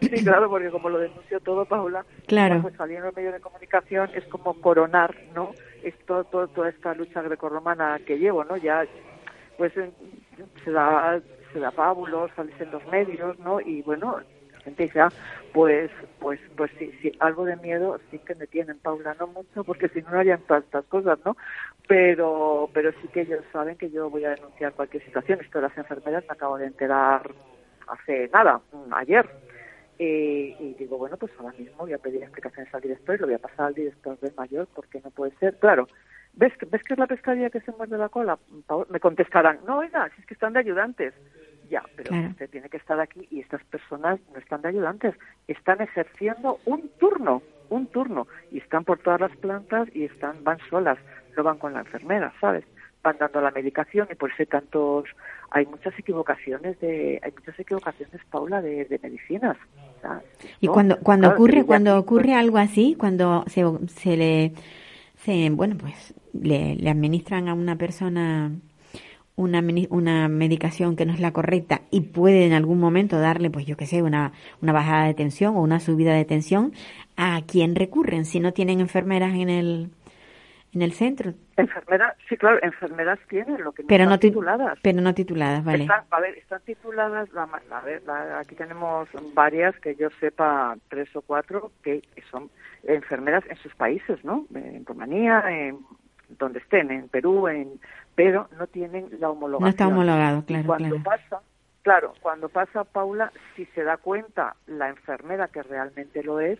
Sí, 0.00 0.24
claro, 0.24 0.48
porque 0.48 0.70
como 0.70 0.88
lo 0.88 0.98
denunció 0.98 1.40
todo, 1.40 1.66
Paula, 1.66 2.04
Claro. 2.26 2.62
pues 2.62 2.74
salir 2.76 2.96
en 2.96 3.04
los 3.04 3.16
medios 3.16 3.34
de 3.34 3.40
comunicación 3.40 4.10
es 4.14 4.24
como 4.28 4.54
coronar, 4.60 5.14
¿no? 5.34 5.52
Es 5.82 5.94
todo, 6.06 6.24
todo- 6.24 6.48
toda 6.48 6.68
esta 6.70 6.94
lucha 6.94 7.22
grecorromana 7.22 8.00
que 8.04 8.18
llevo, 8.18 8.44
¿no? 8.44 8.56
Ya, 8.56 8.86
pues 9.56 9.72
se 10.64 10.70
da, 10.70 11.20
se 11.52 11.58
da 11.60 11.72
pábulos, 11.72 12.30
sales 12.36 12.54
en 12.60 12.70
los 12.70 12.86
medios, 12.86 13.38
¿no? 13.38 13.60
Y 13.60 13.82
bueno, 13.82 14.18
la 14.52 14.60
gente 14.60 14.84
dice, 14.84 15.00
ah, 15.00 15.12
pues, 15.52 15.90
pues, 16.18 16.40
pues 16.56 16.70
sí, 16.78 16.92
sí, 17.02 17.12
algo 17.20 17.44
de 17.44 17.56
miedo 17.56 17.98
sí 18.10 18.20
que 18.20 18.34
me 18.34 18.46
tienen, 18.46 18.80
Paula, 18.80 19.14
no 19.18 19.26
mucho, 19.28 19.64
porque 19.64 19.88
si 19.88 20.00
no, 20.02 20.10
no 20.12 20.18
harían 20.20 20.42
todas 20.42 20.64
estas 20.64 20.86
cosas, 20.86 21.18
¿no? 21.24 21.36
Pero, 21.88 22.70
pero 22.74 22.92
sí 23.00 23.08
que 23.08 23.22
ellos 23.22 23.44
saben 23.52 23.76
que 23.76 23.90
yo 23.90 24.10
voy 24.10 24.24
a 24.24 24.30
denunciar 24.30 24.74
cualquier 24.74 25.02
situación. 25.04 25.40
Esto 25.40 25.58
de 25.58 25.68
las 25.68 25.78
enfermeras 25.78 26.24
me 26.28 26.34
acabo 26.34 26.58
de 26.58 26.66
enterar 26.66 27.34
hace 27.88 28.28
nada, 28.32 28.60
ayer. 28.92 29.28
Eh, 29.98 30.56
y 30.60 30.74
digo, 30.74 30.96
bueno, 30.96 31.16
pues 31.16 31.32
ahora 31.38 31.56
mismo 31.58 31.78
voy 31.78 31.92
a 31.92 31.98
pedir 31.98 32.22
explicaciones 32.22 32.72
al 32.72 32.80
director 32.80 33.16
y 33.16 33.18
lo 33.18 33.26
voy 33.26 33.34
a 33.34 33.38
pasar 33.40 33.66
al 33.66 33.74
director 33.74 34.18
del 34.20 34.34
mayor 34.36 34.68
porque 34.74 35.00
no 35.02 35.10
puede 35.10 35.32
ser. 35.38 35.58
Claro, 35.58 35.88
¿ves 36.34 36.56
que, 36.56 36.66
¿ves 36.66 36.82
que 36.84 36.94
es 36.94 36.98
la 36.98 37.06
pescadilla 37.08 37.50
que 37.50 37.60
se 37.60 37.72
muerde 37.72 37.98
la 37.98 38.08
cola? 38.08 38.38
Me 38.90 39.00
contestarán, 39.00 39.58
no, 39.66 39.78
oiga, 39.78 40.08
si 40.14 40.20
es 40.20 40.26
que 40.26 40.34
están 40.34 40.52
de 40.52 40.60
ayudantes. 40.60 41.14
Ya, 41.68 41.82
pero 41.96 42.10
Claro. 42.10 42.28
usted 42.28 42.48
tiene 42.48 42.68
que 42.70 42.78
estar 42.78 42.98
aquí 42.98 43.26
y 43.30 43.40
estas 43.40 43.62
personas 43.64 44.18
no 44.32 44.38
están 44.38 44.62
de 44.62 44.68
ayudantes, 44.68 45.14
están 45.48 45.82
ejerciendo 45.82 46.58
un 46.64 46.88
turno, 46.98 47.42
un 47.68 47.86
turno, 47.88 48.26
y 48.50 48.58
están 48.58 48.84
por 48.84 48.98
todas 49.00 49.20
las 49.20 49.36
plantas 49.36 49.88
y 49.94 50.04
están 50.04 50.42
van 50.44 50.58
solas, 50.70 50.98
no 51.36 51.42
van 51.42 51.58
con 51.58 51.74
la 51.74 51.80
enfermera, 51.80 52.32
¿sabes? 52.40 52.64
Van 53.02 53.18
dando 53.18 53.42
la 53.42 53.50
medicación 53.50 54.08
y 54.10 54.14
por 54.14 54.30
eso 54.30 54.36
hay 54.40 54.46
tantos, 54.46 55.04
hay 55.50 55.66
muchas 55.66 55.96
equivocaciones 55.98 56.80
de, 56.80 57.20
hay 57.22 57.32
muchas 57.32 57.58
equivocaciones, 57.60 58.24
Paula, 58.30 58.62
de, 58.62 58.86
de 58.86 58.98
medicinas. 59.02 59.58
¿Sabes? 60.00 60.24
Y 60.60 60.68
¿No? 60.68 60.70
cuando 60.70 60.98
cuando 61.00 61.28
Claro, 61.28 61.28
ocurre 61.28 61.64
cuando 61.64 61.96
aquí, 61.96 61.96
ocurre 61.96 62.34
pues, 62.34 62.34
algo 62.34 62.58
así, 62.58 62.96
cuando 62.98 63.44
se, 63.48 63.64
se 63.88 64.16
le 64.16 64.52
se 65.24 65.50
bueno 65.50 65.76
pues 65.78 66.14
le, 66.32 66.76
le 66.76 66.90
administran 66.90 67.48
a 67.48 67.54
una 67.54 67.76
persona 67.76 68.52
una 69.36 69.62
una 69.90 70.28
medicación 70.28 70.96
que 70.96 71.06
no 71.06 71.12
es 71.14 71.20
la 71.20 71.32
correcta 71.32 71.82
y 71.90 72.00
puede 72.02 72.46
en 72.46 72.52
algún 72.52 72.80
momento 72.80 73.20
darle 73.20 73.50
pues 73.50 73.66
yo 73.66 73.76
qué 73.76 73.86
sé 73.86 74.02
una 74.02 74.32
una 74.62 74.72
bajada 74.72 75.06
de 75.06 75.14
tensión 75.14 75.56
o 75.56 75.62
una 75.62 75.80
subida 75.80 76.14
de 76.14 76.24
tensión, 76.24 76.72
¿a 77.16 77.42
quién 77.46 77.74
recurren 77.76 78.24
si 78.24 78.40
no 78.40 78.52
tienen 78.52 78.80
enfermeras 78.80 79.34
en 79.34 79.48
el 79.50 79.90
en 80.74 80.82
el 80.82 80.92
centro? 80.92 81.32
Enfermeras, 81.56 82.14
sí, 82.28 82.36
claro, 82.36 82.58
enfermeras 82.62 83.18
tienen, 83.28 83.62
lo 83.64 83.72
que 83.72 83.82
Pero 83.84 84.04
no 84.06 84.18
ti- 84.18 84.28
tituladas. 84.28 84.78
pero 84.82 85.00
no 85.00 85.14
tituladas, 85.14 85.64
vale. 85.64 85.84
Están, 85.84 86.04
a 86.10 86.20
ver, 86.20 86.36
están 86.38 86.60
tituladas, 86.62 87.32
la, 87.32 87.48
a 87.70 87.80
ver, 87.80 88.02
la- 88.04 88.40
aquí 88.40 88.54
tenemos 88.54 89.08
varias, 89.34 89.74
que 89.80 89.94
yo 89.94 90.08
sepa, 90.20 90.76
tres 90.88 91.14
o 91.16 91.22
cuatro, 91.22 91.72
que 91.82 92.02
son 92.30 92.50
enfermeras 92.84 93.44
en 93.48 93.56
sus 93.56 93.74
países, 93.74 94.22
¿no? 94.24 94.46
En 94.54 94.84
Rumanía, 94.84 95.42
en 95.48 95.78
donde 96.38 96.58
estén, 96.58 96.90
en 96.90 97.08
Perú, 97.08 97.48
en, 97.48 97.80
pero 98.14 98.48
no 98.58 98.66
tienen 98.66 99.08
la 99.18 99.30
homologación. 99.30 99.62
No 99.64 99.68
está 99.70 99.88
homologado, 99.88 100.44
claro. 100.44 100.62
Y 100.62 100.66
cuando 100.66 100.96
claro. 100.96 101.02
pasa, 101.04 101.42
claro, 101.82 102.14
cuando 102.20 102.48
pasa 102.50 102.84
Paula, 102.84 103.32
si 103.56 103.64
se 103.74 103.82
da 103.82 103.96
cuenta 103.96 104.54
la 104.66 104.90
enfermera 104.90 105.48
que 105.48 105.62
realmente 105.62 106.22
lo 106.22 106.38
es, 106.40 106.58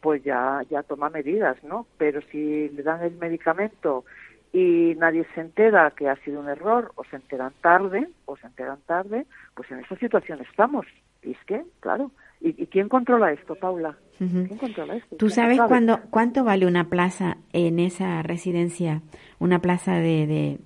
pues 0.00 0.22
ya, 0.24 0.62
ya 0.70 0.82
toma 0.82 1.10
medidas, 1.10 1.62
¿no? 1.64 1.86
Pero 1.98 2.20
si 2.30 2.68
le 2.70 2.82
dan 2.82 3.02
el 3.02 3.16
medicamento 3.16 4.04
y 4.52 4.94
nadie 4.98 5.26
se 5.34 5.40
entera 5.40 5.92
que 5.92 6.08
ha 6.08 6.16
sido 6.24 6.40
un 6.40 6.48
error, 6.48 6.92
o 6.96 7.04
se 7.04 7.16
enteran 7.16 7.52
tarde, 7.60 8.08
o 8.24 8.36
se 8.36 8.46
enteran 8.46 8.78
tarde, 8.86 9.26
pues 9.54 9.70
en 9.70 9.78
esa 9.80 9.96
situación 9.96 10.40
estamos. 10.40 10.86
Y 11.22 11.32
es 11.32 11.38
que, 11.46 11.62
claro, 11.80 12.10
¿y, 12.40 12.60
y 12.62 12.66
quién 12.66 12.88
controla 12.88 13.32
esto, 13.32 13.54
Paula? 13.54 13.96
¿Quién 14.18 14.58
controla 14.58 14.96
esto? 14.96 15.16
¿Tú 15.16 15.26
¿Quién 15.26 15.30
sabes 15.30 15.56
sabe? 15.58 15.68
cuándo, 15.68 16.00
cuánto 16.10 16.44
vale 16.44 16.66
una 16.66 16.88
plaza 16.88 17.36
en 17.52 17.78
esa 17.78 18.22
residencia? 18.22 19.02
Una 19.38 19.60
plaza 19.60 19.94
de, 19.94 20.26
de, 20.26 20.58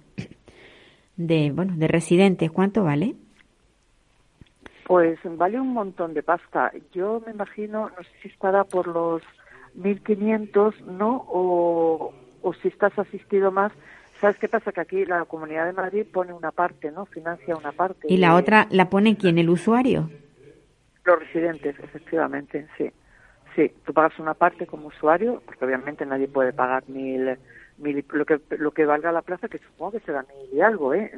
de, 1.16 1.52
bueno, 1.52 1.74
de 1.76 1.86
residentes, 1.86 2.50
¿cuánto 2.50 2.84
vale? 2.84 3.14
Pues 4.86 5.18
vale 5.24 5.60
un 5.60 5.72
montón 5.72 6.14
de 6.14 6.22
pasta. 6.22 6.70
Yo 6.92 7.22
me 7.24 7.32
imagino, 7.32 7.90
no 7.96 8.02
sé 8.02 8.10
si 8.22 8.28
estará 8.28 8.64
por 8.64 8.86
los 8.86 9.22
1.500, 9.76 10.80
¿no? 10.82 11.24
O, 11.28 12.12
o 12.42 12.54
si 12.54 12.68
estás 12.68 12.98
asistido 12.98 13.50
más. 13.50 13.72
¿Sabes 14.20 14.36
qué 14.38 14.48
pasa? 14.48 14.72
Que 14.72 14.80
aquí 14.80 15.04
la 15.04 15.24
Comunidad 15.24 15.66
de 15.66 15.72
Madrid 15.72 16.06
pone 16.10 16.32
una 16.32 16.50
parte, 16.50 16.90
¿no? 16.90 17.06
Financia 17.06 17.56
una 17.56 17.72
parte. 17.72 18.06
Y 18.08 18.18
la 18.18 18.34
otra 18.34 18.66
la 18.70 18.90
pone 18.90 19.16
quién, 19.16 19.38
el 19.38 19.50
usuario. 19.50 20.10
Los 21.04 21.18
residentes, 21.18 21.78
efectivamente, 21.78 22.66
sí. 22.78 22.90
Sí, 23.54 23.72
tú 23.84 23.92
pagas 23.92 24.18
una 24.18 24.34
parte 24.34 24.66
como 24.66 24.88
usuario, 24.88 25.42
porque 25.46 25.64
obviamente 25.64 26.04
nadie 26.04 26.26
puede 26.28 26.52
pagar 26.52 26.88
mil, 26.88 27.38
mil 27.78 28.04
lo 28.10 28.26
que 28.26 28.40
lo 28.58 28.72
que 28.72 28.84
valga 28.84 29.12
la 29.12 29.22
plaza, 29.22 29.48
que 29.48 29.58
supongo 29.58 29.92
que 29.92 30.00
será 30.00 30.22
mil 30.22 30.58
y 30.58 30.60
algo, 30.60 30.92
¿eh? 30.92 31.12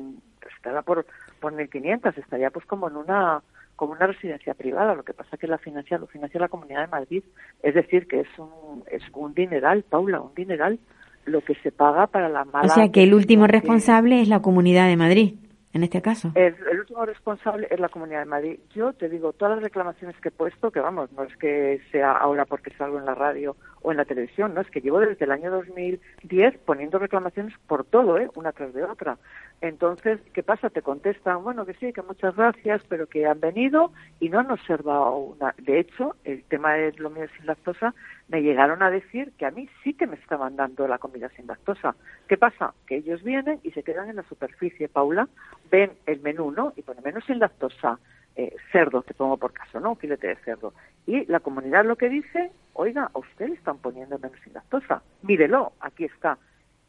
Estará 0.56 0.82
por, 0.82 1.06
por 1.40 1.52
1.500, 1.52 2.18
estaría 2.18 2.50
pues 2.50 2.66
como 2.66 2.88
en 2.88 2.96
una 2.96 3.42
como 3.76 3.92
una 3.92 4.06
residencia 4.06 4.54
privada, 4.54 4.94
lo 4.94 5.04
que 5.04 5.12
pasa 5.14 5.36
que 5.36 5.46
la 5.46 5.58
financia, 5.58 5.98
lo 5.98 6.06
financia 6.06 6.40
la 6.40 6.48
Comunidad 6.48 6.80
de 6.80 6.86
Madrid. 6.88 7.22
Es 7.62 7.74
decir, 7.74 8.06
que 8.08 8.20
es 8.20 8.28
un, 8.38 8.82
es 8.90 9.02
un 9.12 9.34
dineral, 9.34 9.82
Paula, 9.88 10.20
un 10.20 10.34
dineral 10.34 10.78
lo 11.26 11.40
que 11.42 11.54
se 11.56 11.72
paga 11.72 12.06
para 12.06 12.28
la 12.28 12.44
mala... 12.44 12.66
O 12.66 12.68
sea 12.68 12.90
que 12.90 13.02
el 13.02 13.12
último 13.14 13.46
que- 13.46 13.52
responsable 13.52 14.20
es 14.20 14.28
la 14.28 14.40
Comunidad 14.40 14.86
de 14.88 14.96
Madrid, 14.96 15.34
en 15.72 15.82
este 15.82 16.00
caso. 16.00 16.30
el, 16.34 16.54
el 16.70 16.80
último 16.80 17.04
responsable 17.04 17.66
es 17.70 17.78
la 17.80 17.88
Comunidad 17.88 18.20
de 18.20 18.26
Madrid. 18.26 18.60
Yo 18.74 18.92
te 18.92 19.08
digo, 19.08 19.32
todas 19.32 19.56
las 19.56 19.64
reclamaciones 19.64 20.16
que 20.20 20.28
he 20.28 20.32
puesto, 20.32 20.70
que 20.70 20.80
vamos, 20.80 21.12
no 21.12 21.24
es 21.24 21.36
que 21.36 21.80
sea 21.92 22.12
ahora 22.12 22.44
porque 22.46 22.70
salgo 22.78 22.98
en 22.98 23.04
la 23.06 23.14
radio 23.14 23.56
o 23.86 23.92
en 23.92 23.98
la 23.98 24.04
televisión, 24.04 24.52
no, 24.52 24.62
es 24.62 24.68
que 24.68 24.80
llevo 24.80 24.98
desde 24.98 25.24
el 25.24 25.30
año 25.30 25.48
2010 25.48 26.58
poniendo 26.64 26.98
reclamaciones 26.98 27.54
por 27.68 27.84
todo, 27.84 28.18
¿eh? 28.18 28.28
una 28.34 28.50
tras 28.50 28.74
de 28.74 28.82
otra. 28.82 29.16
Entonces, 29.60 30.18
¿qué 30.34 30.42
pasa? 30.42 30.70
Te 30.70 30.82
contestan, 30.82 31.44
bueno, 31.44 31.64
que 31.64 31.74
sí, 31.74 31.92
que 31.92 32.02
muchas 32.02 32.34
gracias, 32.34 32.82
pero 32.88 33.06
que 33.06 33.26
han 33.26 33.38
venido 33.38 33.92
y 34.18 34.28
no 34.28 34.40
han 34.40 34.50
observado 34.50 35.16
una. 35.16 35.54
De 35.58 35.78
hecho, 35.78 36.16
el 36.24 36.42
tema 36.42 36.72
de 36.72 36.94
lo 36.94 37.10
mío 37.10 37.26
sin 37.36 37.46
lactosa, 37.46 37.94
me 38.26 38.42
llegaron 38.42 38.82
a 38.82 38.90
decir 38.90 39.32
que 39.38 39.46
a 39.46 39.52
mí 39.52 39.68
sí 39.84 39.94
que 39.94 40.08
me 40.08 40.16
estaban 40.16 40.56
dando 40.56 40.88
la 40.88 40.98
comida 40.98 41.28
sin 41.36 41.46
lactosa. 41.46 41.94
¿Qué 42.26 42.36
pasa? 42.36 42.74
Que 42.88 42.96
ellos 42.96 43.22
vienen 43.22 43.60
y 43.62 43.70
se 43.70 43.84
quedan 43.84 44.10
en 44.10 44.16
la 44.16 44.24
superficie, 44.24 44.88
Paula, 44.88 45.28
ven 45.70 45.92
el 46.06 46.20
menú, 46.22 46.50
¿no? 46.50 46.72
Y 46.74 46.82
ponen 46.82 47.04
menú 47.04 47.20
sin 47.20 47.38
lactosa, 47.38 48.00
eh, 48.36 48.54
cerdo, 48.70 49.02
te 49.02 49.14
pongo 49.14 49.38
por 49.38 49.52
caso, 49.52 49.80
¿no? 49.80 49.90
Un 49.90 49.96
filete 49.96 50.28
de 50.28 50.36
cerdo. 50.36 50.74
Y 51.06 51.24
la 51.26 51.40
comunidad 51.40 51.84
lo 51.84 51.96
que 51.96 52.08
dice, 52.08 52.52
oiga, 52.74 53.10
a 53.14 53.18
usted 53.18 53.50
están 53.50 53.78
poniendo 53.78 54.18
menú 54.18 54.34
sin 54.44 54.52
lactosa, 54.52 55.02
mírelo, 55.22 55.72
aquí 55.80 56.04
está. 56.04 56.38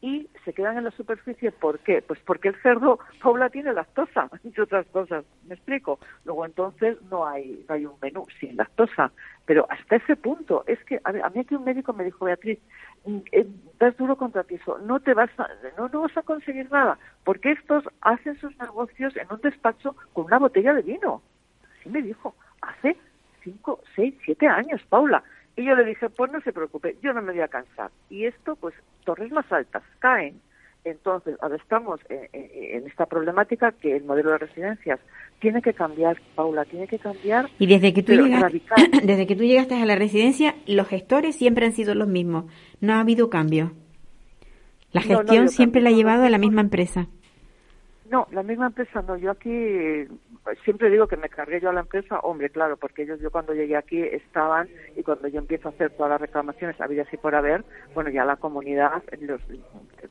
Y 0.00 0.28
se 0.44 0.52
quedan 0.52 0.78
en 0.78 0.84
la 0.84 0.92
superficie, 0.92 1.50
¿por 1.50 1.80
qué? 1.80 2.02
Pues 2.02 2.20
porque 2.20 2.48
el 2.48 2.62
cerdo, 2.62 3.00
Paula, 3.20 3.50
tiene 3.50 3.72
lactosa, 3.72 4.28
y 4.44 4.60
otras 4.60 4.86
cosas, 4.88 5.24
¿me 5.46 5.54
explico? 5.54 5.98
Luego 6.24 6.44
entonces 6.44 7.00
no 7.10 7.26
hay, 7.26 7.64
no 7.68 7.74
hay 7.74 7.86
un 7.86 7.96
menú 8.00 8.24
sin 8.38 8.56
lactosa. 8.56 9.10
Pero 9.44 9.66
hasta 9.70 9.96
ese 9.96 10.14
punto, 10.14 10.62
es 10.66 10.78
que 10.84 11.00
a, 11.02 11.12
mí 11.30 11.40
aquí 11.40 11.54
un 11.54 11.64
médico 11.64 11.92
me 11.94 12.04
dijo, 12.04 12.26
Beatriz, 12.26 12.58
mm, 13.06 13.18
eh, 13.32 13.46
das 13.80 13.96
duro 13.96 14.16
contra 14.16 14.44
ti, 14.44 14.60
no 14.84 15.00
te 15.00 15.14
vas 15.14 15.30
a, 15.38 15.48
no, 15.76 15.88
no 15.88 16.02
vas 16.02 16.16
a 16.16 16.22
conseguir 16.22 16.70
nada, 16.70 16.98
porque 17.24 17.52
estos 17.52 17.84
hacen 18.02 18.38
sus 18.38 18.56
negocios 18.58 19.16
en 19.16 19.26
un 19.30 19.40
despacho 19.40 19.96
con 20.12 20.26
una 20.26 20.38
botella 20.38 20.74
de 20.74 20.82
vino. 20.82 21.22
Así 21.80 21.88
me 21.88 22.02
dijo, 22.02 22.34
hace 22.62 22.96
cinco, 23.42 23.80
seis, 23.94 24.14
siete 24.24 24.46
años, 24.46 24.80
Paula. 24.88 25.22
Y 25.56 25.64
yo 25.64 25.74
le 25.74 25.84
dije, 25.84 26.08
pues 26.10 26.30
no 26.30 26.40
se 26.42 26.52
preocupe, 26.52 26.96
yo 27.02 27.12
no 27.12 27.20
me 27.22 27.32
voy 27.32 27.40
a 27.40 27.48
cansar. 27.48 27.90
Y 28.10 28.26
esto, 28.26 28.54
pues, 28.56 28.74
torres 29.04 29.30
más 29.32 29.50
altas 29.52 29.82
caen. 29.98 30.40
Entonces, 30.84 31.36
ahora 31.42 31.56
estamos 31.56 32.00
en, 32.08 32.28
en- 32.32 32.76
en 32.82 32.86
esta 32.86 33.06
problemática 33.06 33.72
que 33.72 33.96
el 33.96 34.04
modelo 34.04 34.30
de 34.30 34.38
residencias 34.38 35.00
tiene 35.40 35.60
que 35.60 35.74
cambiar, 35.74 36.20
Paula, 36.36 36.64
tiene 36.64 36.86
que 36.86 36.98
cambiar. 36.98 37.48
Y 37.58 37.66
desde 37.66 37.92
que 37.92 38.02
tú 38.02 38.12
pero 38.12 38.24
llegas, 38.24 38.42
radical. 38.42 38.76
desde 39.04 39.26
que 39.26 39.34
tú 39.36 39.42
llegaste 39.42 39.74
a 39.74 39.84
la 39.84 39.96
residencia, 39.96 40.54
los 40.66 40.86
gestores 40.88 41.34
siempre 41.36 41.66
han 41.66 41.72
sido 41.72 41.94
los 41.96 42.08
mismos. 42.08 42.44
No 42.80 42.94
ha 42.94 43.00
habido 43.00 43.28
cambio. 43.28 43.72
La 44.92 45.00
No, 45.02 45.08
no 45.08 45.14
ha 45.14 45.18
gestión 45.18 45.48
siempre 45.48 45.80
la 45.82 45.90
ha 45.90 45.92
llevado 45.92 46.24
a 46.24 46.30
la 46.30 46.38
misma 46.38 46.60
empresa. 46.60 47.08
No, 48.10 48.26
la 48.30 48.42
misma 48.42 48.66
empresa 48.66 49.02
no. 49.02 49.16
Yo 49.16 49.30
aquí 49.30 50.06
siempre 50.64 50.88
digo 50.88 51.06
que 51.06 51.16
me 51.18 51.28
cargué 51.28 51.60
yo 51.60 51.68
a 51.68 51.74
la 51.74 51.80
empresa, 51.80 52.20
hombre, 52.20 52.48
claro, 52.48 52.78
porque 52.78 53.02
ellos 53.02 53.20
yo 53.20 53.30
cuando 53.30 53.52
llegué 53.52 53.76
aquí 53.76 54.00
estaban 54.00 54.68
y 54.96 55.02
cuando 55.02 55.28
yo 55.28 55.38
empiezo 55.38 55.68
a 55.68 55.72
hacer 55.72 55.90
todas 55.90 56.10
las 56.10 56.20
reclamaciones 56.20 56.80
habidas 56.80 57.12
y 57.12 57.18
por 57.18 57.34
haber, 57.34 57.64
bueno, 57.94 58.08
ya 58.08 58.24
la 58.24 58.36
comunidad, 58.36 59.02
los, 59.20 59.42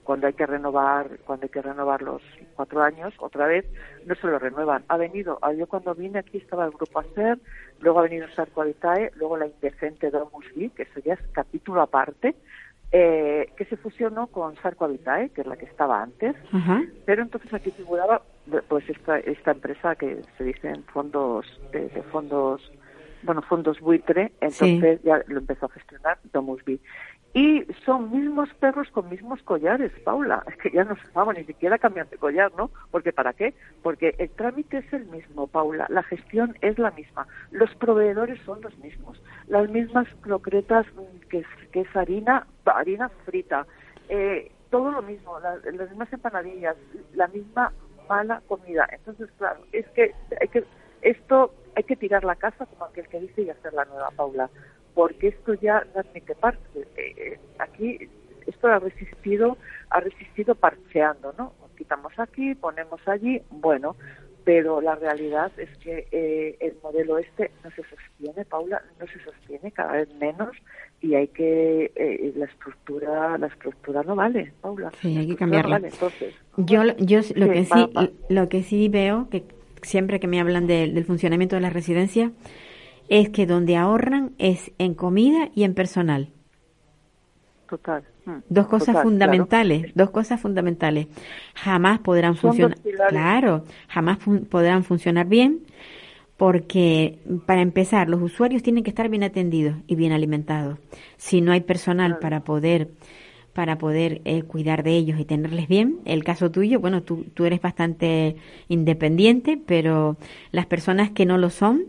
cuando 0.04 0.28
hay 0.28 0.34
que 0.34 0.46
renovar, 0.46 1.18
cuando 1.26 1.46
hay 1.46 1.50
que 1.50 1.62
renovar 1.62 2.04
los 2.04 2.22
cuatro 2.56 2.84
años 2.84 3.16
otra 3.18 3.48
vez, 3.48 3.66
no 4.06 4.14
se 4.14 4.28
lo 4.28 4.38
renuevan. 4.38 4.84
Ha 4.90 4.98
venido, 4.98 5.40
ah, 5.42 5.54
yo 5.54 5.66
cuando 5.66 5.96
vine 5.96 6.20
aquí 6.20 6.38
estaba 6.38 6.66
el 6.66 6.72
grupo 6.72 7.00
ACER, 7.00 7.40
luego 7.80 8.00
ha 8.00 8.04
venido 8.04 8.28
Sarco 8.36 8.62
Habitae, 8.62 9.12
luego 9.16 9.38
la 9.38 9.48
indecente 9.48 10.12
Domus 10.12 10.46
Li, 10.56 10.70
que 10.70 10.84
eso 10.84 11.00
ya 11.04 11.14
es 11.14 11.20
capítulo 11.32 11.82
aparte, 11.82 12.36
eh, 12.92 13.52
que 13.58 13.66
se 13.66 13.76
fusionó 13.78 14.28
con 14.28 14.56
Sarco 14.58 14.86
Habitae, 14.86 15.30
que 15.30 15.42
es 15.42 15.48
la 15.48 15.58
que 15.58 15.66
estaba 15.66 16.02
antes, 16.02 16.36
pero 17.06 17.22
entonces 17.22 17.54
aquí 17.54 17.72
figuraba 17.72 18.22
pues 18.70 18.90
esta, 18.90 19.20
esta 19.20 19.52
empresa 19.52 19.96
que 19.96 20.22
se 20.38 20.44
dicen 20.44 20.84
fondos 20.94 21.46
de, 21.72 21.90
de 21.90 22.02
fondos 22.04 22.72
bueno 23.24 23.42
fondos 23.42 23.80
buitre 23.80 24.32
entonces 24.40 25.02
ya 25.04 25.22
lo 25.28 25.40
empezó 25.40 25.66
a 25.66 25.70
gestionar 25.70 26.20
Domusby 26.32 26.80
y 27.38 27.64
son 27.86 28.10
mismos 28.10 28.50
perros 28.56 28.90
con 28.90 29.10
mismos 29.10 29.44
collares 29.44 29.92
Paula. 30.04 30.44
Es 30.48 30.58
que 30.58 30.72
ya 30.72 30.84
no 30.86 30.96
se 30.96 31.04
vamos 31.14 31.38
ni 31.38 31.44
siquiera 31.44 31.78
cambian 31.78 32.10
de 32.10 32.18
collar 32.18 32.52
no 32.58 32.72
porque 32.90 33.14
para 33.14 33.34
qué 33.34 33.54
porque 33.84 34.16
el 34.18 34.32
trámite 34.32 34.78
es 34.80 34.92
el 34.92 35.06
mismo 35.06 35.46
Paula. 35.46 35.86
La 35.90 36.02
gestión 36.02 36.58
es 36.62 36.80
la 36.80 36.90
misma. 36.92 37.28
Los 37.52 37.74
proveedores 37.76 38.42
son 38.42 38.62
los 38.62 38.76
mismos. 38.80 39.22
Las 39.48 39.70
mismas 39.70 40.08
crocretas 40.22 40.88
mm, 40.96 41.28
que 41.30 41.46
es, 41.80 41.96
harina 41.96 42.48
harina 42.66 43.10
frita. 43.26 43.68
Eh, 44.10 44.52
todo 44.72 44.92
lo 44.92 45.04
mismo, 45.04 45.40
la- 45.40 45.58
las 45.58 45.90
mismas 45.90 46.12
empanadillas, 46.12 46.76
la 47.14 47.28
misma 47.28 47.72
mala 48.10 48.42
comida. 48.48 48.88
Entonces, 48.92 49.30
claro, 49.38 49.60
es 49.74 49.88
que 49.90 50.16
hay 50.42 50.48
que 50.48 50.64
esto 51.04 51.54
hay 51.76 51.84
que 51.84 51.96
tirar 51.96 52.24
la 52.24 52.36
casa 52.36 52.66
como 52.66 52.86
aquel 52.86 53.08
que 53.08 53.20
dice 53.20 53.44
y 53.44 53.50
hacer 53.52 53.74
la 53.74 53.86
nueva 53.86 54.10
Paula, 54.16 54.50
porque 54.98 55.28
esto 55.28 55.54
ya 55.54 55.86
no 55.94 56.02
admite 56.02 56.34
parte. 56.34 56.80
Eh, 56.98 57.14
eh, 57.18 57.40
aquí 57.60 58.00
esto 58.48 58.68
ha 58.68 58.80
resistido, 58.80 59.58
ha 59.92 60.00
resistido 60.00 60.56
parcheando, 60.56 61.36
¿no? 61.38 61.54
Quitamos 61.78 62.12
aquí, 62.18 62.56
ponemos 62.56 63.00
allí, 63.08 63.40
bueno, 63.52 63.96
pero 64.44 64.82
la 64.82 64.96
realidad 64.96 65.52
es 65.58 65.70
que 65.78 66.08
eh, 66.12 66.58
el 66.60 66.74
modelo 66.82 67.20
este 67.20 67.52
no 67.64 67.70
se 67.72 67.84
sostiene, 67.84 68.44
Paula, 68.46 68.82
no 69.00 69.06
se 69.06 69.20
sostiene 69.24 69.72
cada 69.72 69.92
vez 69.94 70.10
menos 70.16 70.50
y 71.00 71.14
hay 71.14 71.28
que 71.28 71.92
eh, 71.96 72.34
la 72.36 72.46
estructura 72.46 73.38
la 73.38 73.48
estructura 73.48 74.02
no 74.02 74.16
vale, 74.16 74.52
Paula. 74.62 74.92
Sí, 75.00 75.16
hay 75.16 75.28
que 75.28 75.36
cambiarla. 75.36 75.78
No 75.78 75.84
vale. 75.84 75.94
Entonces, 75.94 76.34
Yo, 76.58 76.82
yo 76.98 77.18
lo 77.36 77.46
Sí, 77.46 77.52
que 77.52 77.62
va- 77.70 77.86
sí, 77.88 77.94
va. 77.96 78.10
lo 78.30 78.50
que 78.50 78.64
sí 78.64 78.90
veo 78.90 79.30
que 79.30 79.44
siempre 79.84 80.20
que 80.20 80.28
me 80.28 80.40
hablan 80.40 80.66
de- 80.66 80.88
del 80.92 81.06
funcionamiento 81.06 81.56
de 81.56 81.62
la 81.62 81.70
residencia 81.70 82.32
es 83.10 83.30
que 83.30 83.46
donde 83.46 83.76
ahorran 83.78 84.34
es 84.38 84.72
en 84.78 84.94
comida 84.96 85.50
y 85.56 85.64
en 85.64 85.74
personal. 85.74 86.30
total. 87.68 88.04
mm, 88.26 88.40
Dos 88.50 88.68
cosas 88.68 88.98
total, 88.98 89.02
fundamentales, 89.02 89.88
claro. 89.88 89.94
dos 89.94 90.10
cosas 90.12 90.40
fundamentales. 90.40 91.08
Jamás 91.54 92.00
podrán 92.00 92.36
Son 92.42 92.52
funcionar, 92.58 92.78
claro, 93.06 93.66
jamás 93.90 94.20
fun- 94.20 94.46
podrán 94.46 94.84
funcionar 94.86 95.28
bien 95.28 95.64
porque 96.38 97.20
para 97.48 97.62
empezar 97.62 98.10
los 98.10 98.22
usuarios 98.22 98.64
tienen 98.64 98.84
que 98.84 98.92
estar 98.92 99.10
bien 99.10 99.24
atendidos 99.24 99.78
y 99.88 99.96
bien 99.96 100.14
alimentados. 100.14 100.80
Si 101.18 101.42
no 101.42 101.52
hay 101.54 101.62
personal 101.62 102.18
Claro. 102.18 102.22
para 102.22 102.44
poder 102.44 102.90
para 103.54 103.78
poder 103.80 104.22
eh, 104.26 104.44
cuidar 104.44 104.84
de 104.84 104.98
ellos 104.98 105.20
y 105.20 105.26
tenerles 105.26 105.68
bien, 105.68 106.00
el 106.06 106.24
caso 106.24 106.52
tuyo, 106.52 106.80
bueno, 106.80 107.04
tú, 107.04 107.26
tú 107.34 107.46
eres 107.46 107.62
bastante 107.62 108.38
independiente, 108.70 109.60
pero 109.66 110.18
las 110.52 110.68
personas 110.68 111.12
que 111.12 111.26
no 111.26 111.38
lo 111.38 111.50
son, 111.50 111.86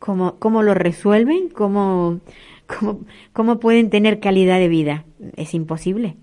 ¿cómo, 0.00 0.40
cómo 0.40 0.64
lo 0.64 0.74
resuelven? 0.74 1.48
¿Cómo, 1.50 2.18
cómo, 2.66 3.00
¿Cómo 3.32 3.60
pueden 3.60 3.90
tener 3.90 4.18
calidad 4.18 4.58
de 4.58 4.68
vida? 4.68 5.04
Es 5.36 5.54
imposible. 5.54 6.16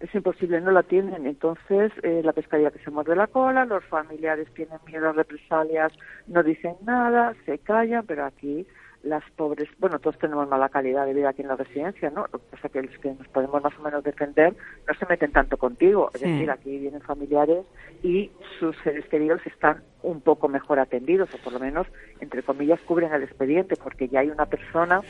es 0.00 0.14
imposible, 0.14 0.60
no 0.62 0.70
la 0.70 0.82
tienen. 0.82 1.26
Entonces, 1.26 1.92
eh, 2.02 2.22
la 2.24 2.32
pescaría 2.32 2.70
que 2.70 2.78
se 2.78 2.90
muerde 2.90 3.14
la 3.14 3.26
cola, 3.26 3.66
los 3.66 3.84
familiares 3.84 4.48
tienen 4.54 4.78
miedo 4.86 5.10
a 5.10 5.12
represalias, 5.12 5.92
no 6.26 6.42
dicen 6.42 6.76
nada, 6.86 7.34
se 7.44 7.58
callan, 7.58 8.06
pero 8.06 8.24
aquí 8.24 8.66
las 9.04 9.22
pobres, 9.36 9.68
bueno, 9.78 9.98
todos 9.98 10.18
tenemos 10.18 10.48
mala 10.48 10.68
calidad 10.70 11.04
de 11.04 11.12
vida 11.12 11.28
aquí 11.28 11.42
en 11.42 11.48
la 11.48 11.56
residencia, 11.56 12.10
¿no? 12.10 12.22
Lo 12.32 12.38
que 12.38 12.44
pasa 12.50 12.66
es 12.68 12.72
que 12.72 12.82
los 12.82 12.98
que 12.98 13.12
nos 13.12 13.28
podemos 13.28 13.62
más 13.62 13.78
o 13.78 13.82
menos 13.82 14.02
defender 14.02 14.54
no 14.88 14.94
se 14.94 15.06
meten 15.06 15.30
tanto 15.30 15.56
contigo. 15.56 16.10
Es 16.14 16.22
decir, 16.22 16.50
aquí 16.50 16.78
vienen 16.78 17.02
familiares 17.02 17.66
y 18.02 18.30
sus 18.58 18.76
seres 18.82 19.04
queridos 19.06 19.40
están 19.46 19.82
un 20.02 20.20
poco 20.20 20.48
mejor 20.48 20.78
atendidos, 20.78 21.28
o 21.34 21.38
por 21.38 21.52
lo 21.52 21.60
menos, 21.60 21.86
entre 22.20 22.42
comillas, 22.42 22.80
cubren 22.80 23.12
el 23.12 23.22
expediente, 23.22 23.76
porque 23.76 24.08
ya 24.08 24.20
hay 24.20 24.30
una 24.30 24.46
persona 24.46 25.00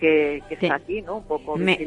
que, 0.00 0.42
está 0.50 0.74
aquí, 0.74 1.02
¿no? 1.02 1.18
Un 1.18 1.24
poco 1.24 1.56
me, 1.56 1.78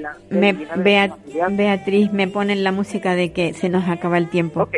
Beatriz, 1.49 2.11
me 2.11 2.27
ponen 2.27 2.63
la 2.63 2.71
música 2.71 3.15
de 3.15 3.33
que 3.33 3.53
se 3.53 3.69
nos 3.69 3.87
acaba 3.89 4.17
el 4.17 4.29
tiempo. 4.29 4.69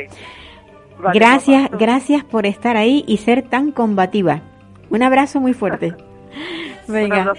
gracias, 1.13 1.69
gracias 1.71 2.23
por 2.23 2.45
estar 2.45 2.75
ahí 2.75 3.03
y 3.07 3.17
ser 3.17 3.43
tan 3.43 3.71
combativa. 3.71 4.41
Un 4.89 5.03
abrazo 5.03 5.39
muy 5.39 5.53
fuerte. 5.53 5.93
Venga. 6.87 7.33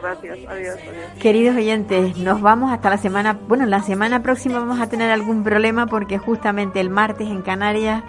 Gracias. 0.00 0.38
Adiós, 0.48 0.78
Queridos 1.20 1.56
oyentes, 1.56 2.16
nos 2.16 2.40
vamos 2.40 2.72
hasta 2.72 2.90
la 2.90 2.98
semana. 2.98 3.38
Bueno, 3.46 3.66
la 3.66 3.82
semana 3.82 4.22
próxima 4.22 4.58
vamos 4.58 4.80
a 4.80 4.88
tener 4.88 5.10
algún 5.10 5.44
problema 5.44 5.86
porque 5.86 6.18
justamente 6.18 6.80
el 6.80 6.90
martes 6.90 7.28
en 7.28 7.42
Canarias 7.42 8.02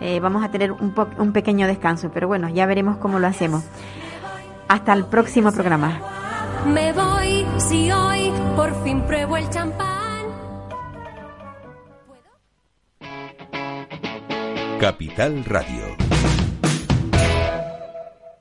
eh, 0.00 0.20
vamos 0.20 0.44
a 0.44 0.50
tener 0.50 0.72
un, 0.72 0.94
un 1.18 1.32
pequeño 1.32 1.66
descanso. 1.66 2.10
Pero 2.12 2.28
bueno, 2.28 2.48
ya 2.48 2.66
veremos 2.66 2.98
cómo 2.98 3.18
lo 3.18 3.26
hacemos. 3.26 3.64
Hasta 4.68 4.92
el 4.92 5.06
próximo 5.06 5.52
programa. 5.52 6.00
Me 6.66 6.92
voy 6.92 7.46
si 7.58 7.90
hoy 7.90 8.32
por 8.54 8.74
fin 8.84 9.02
pruebo 9.02 9.36
el 9.36 9.48
champán. 9.48 10.00
Capital 14.78 15.44
Radio 15.44 16.09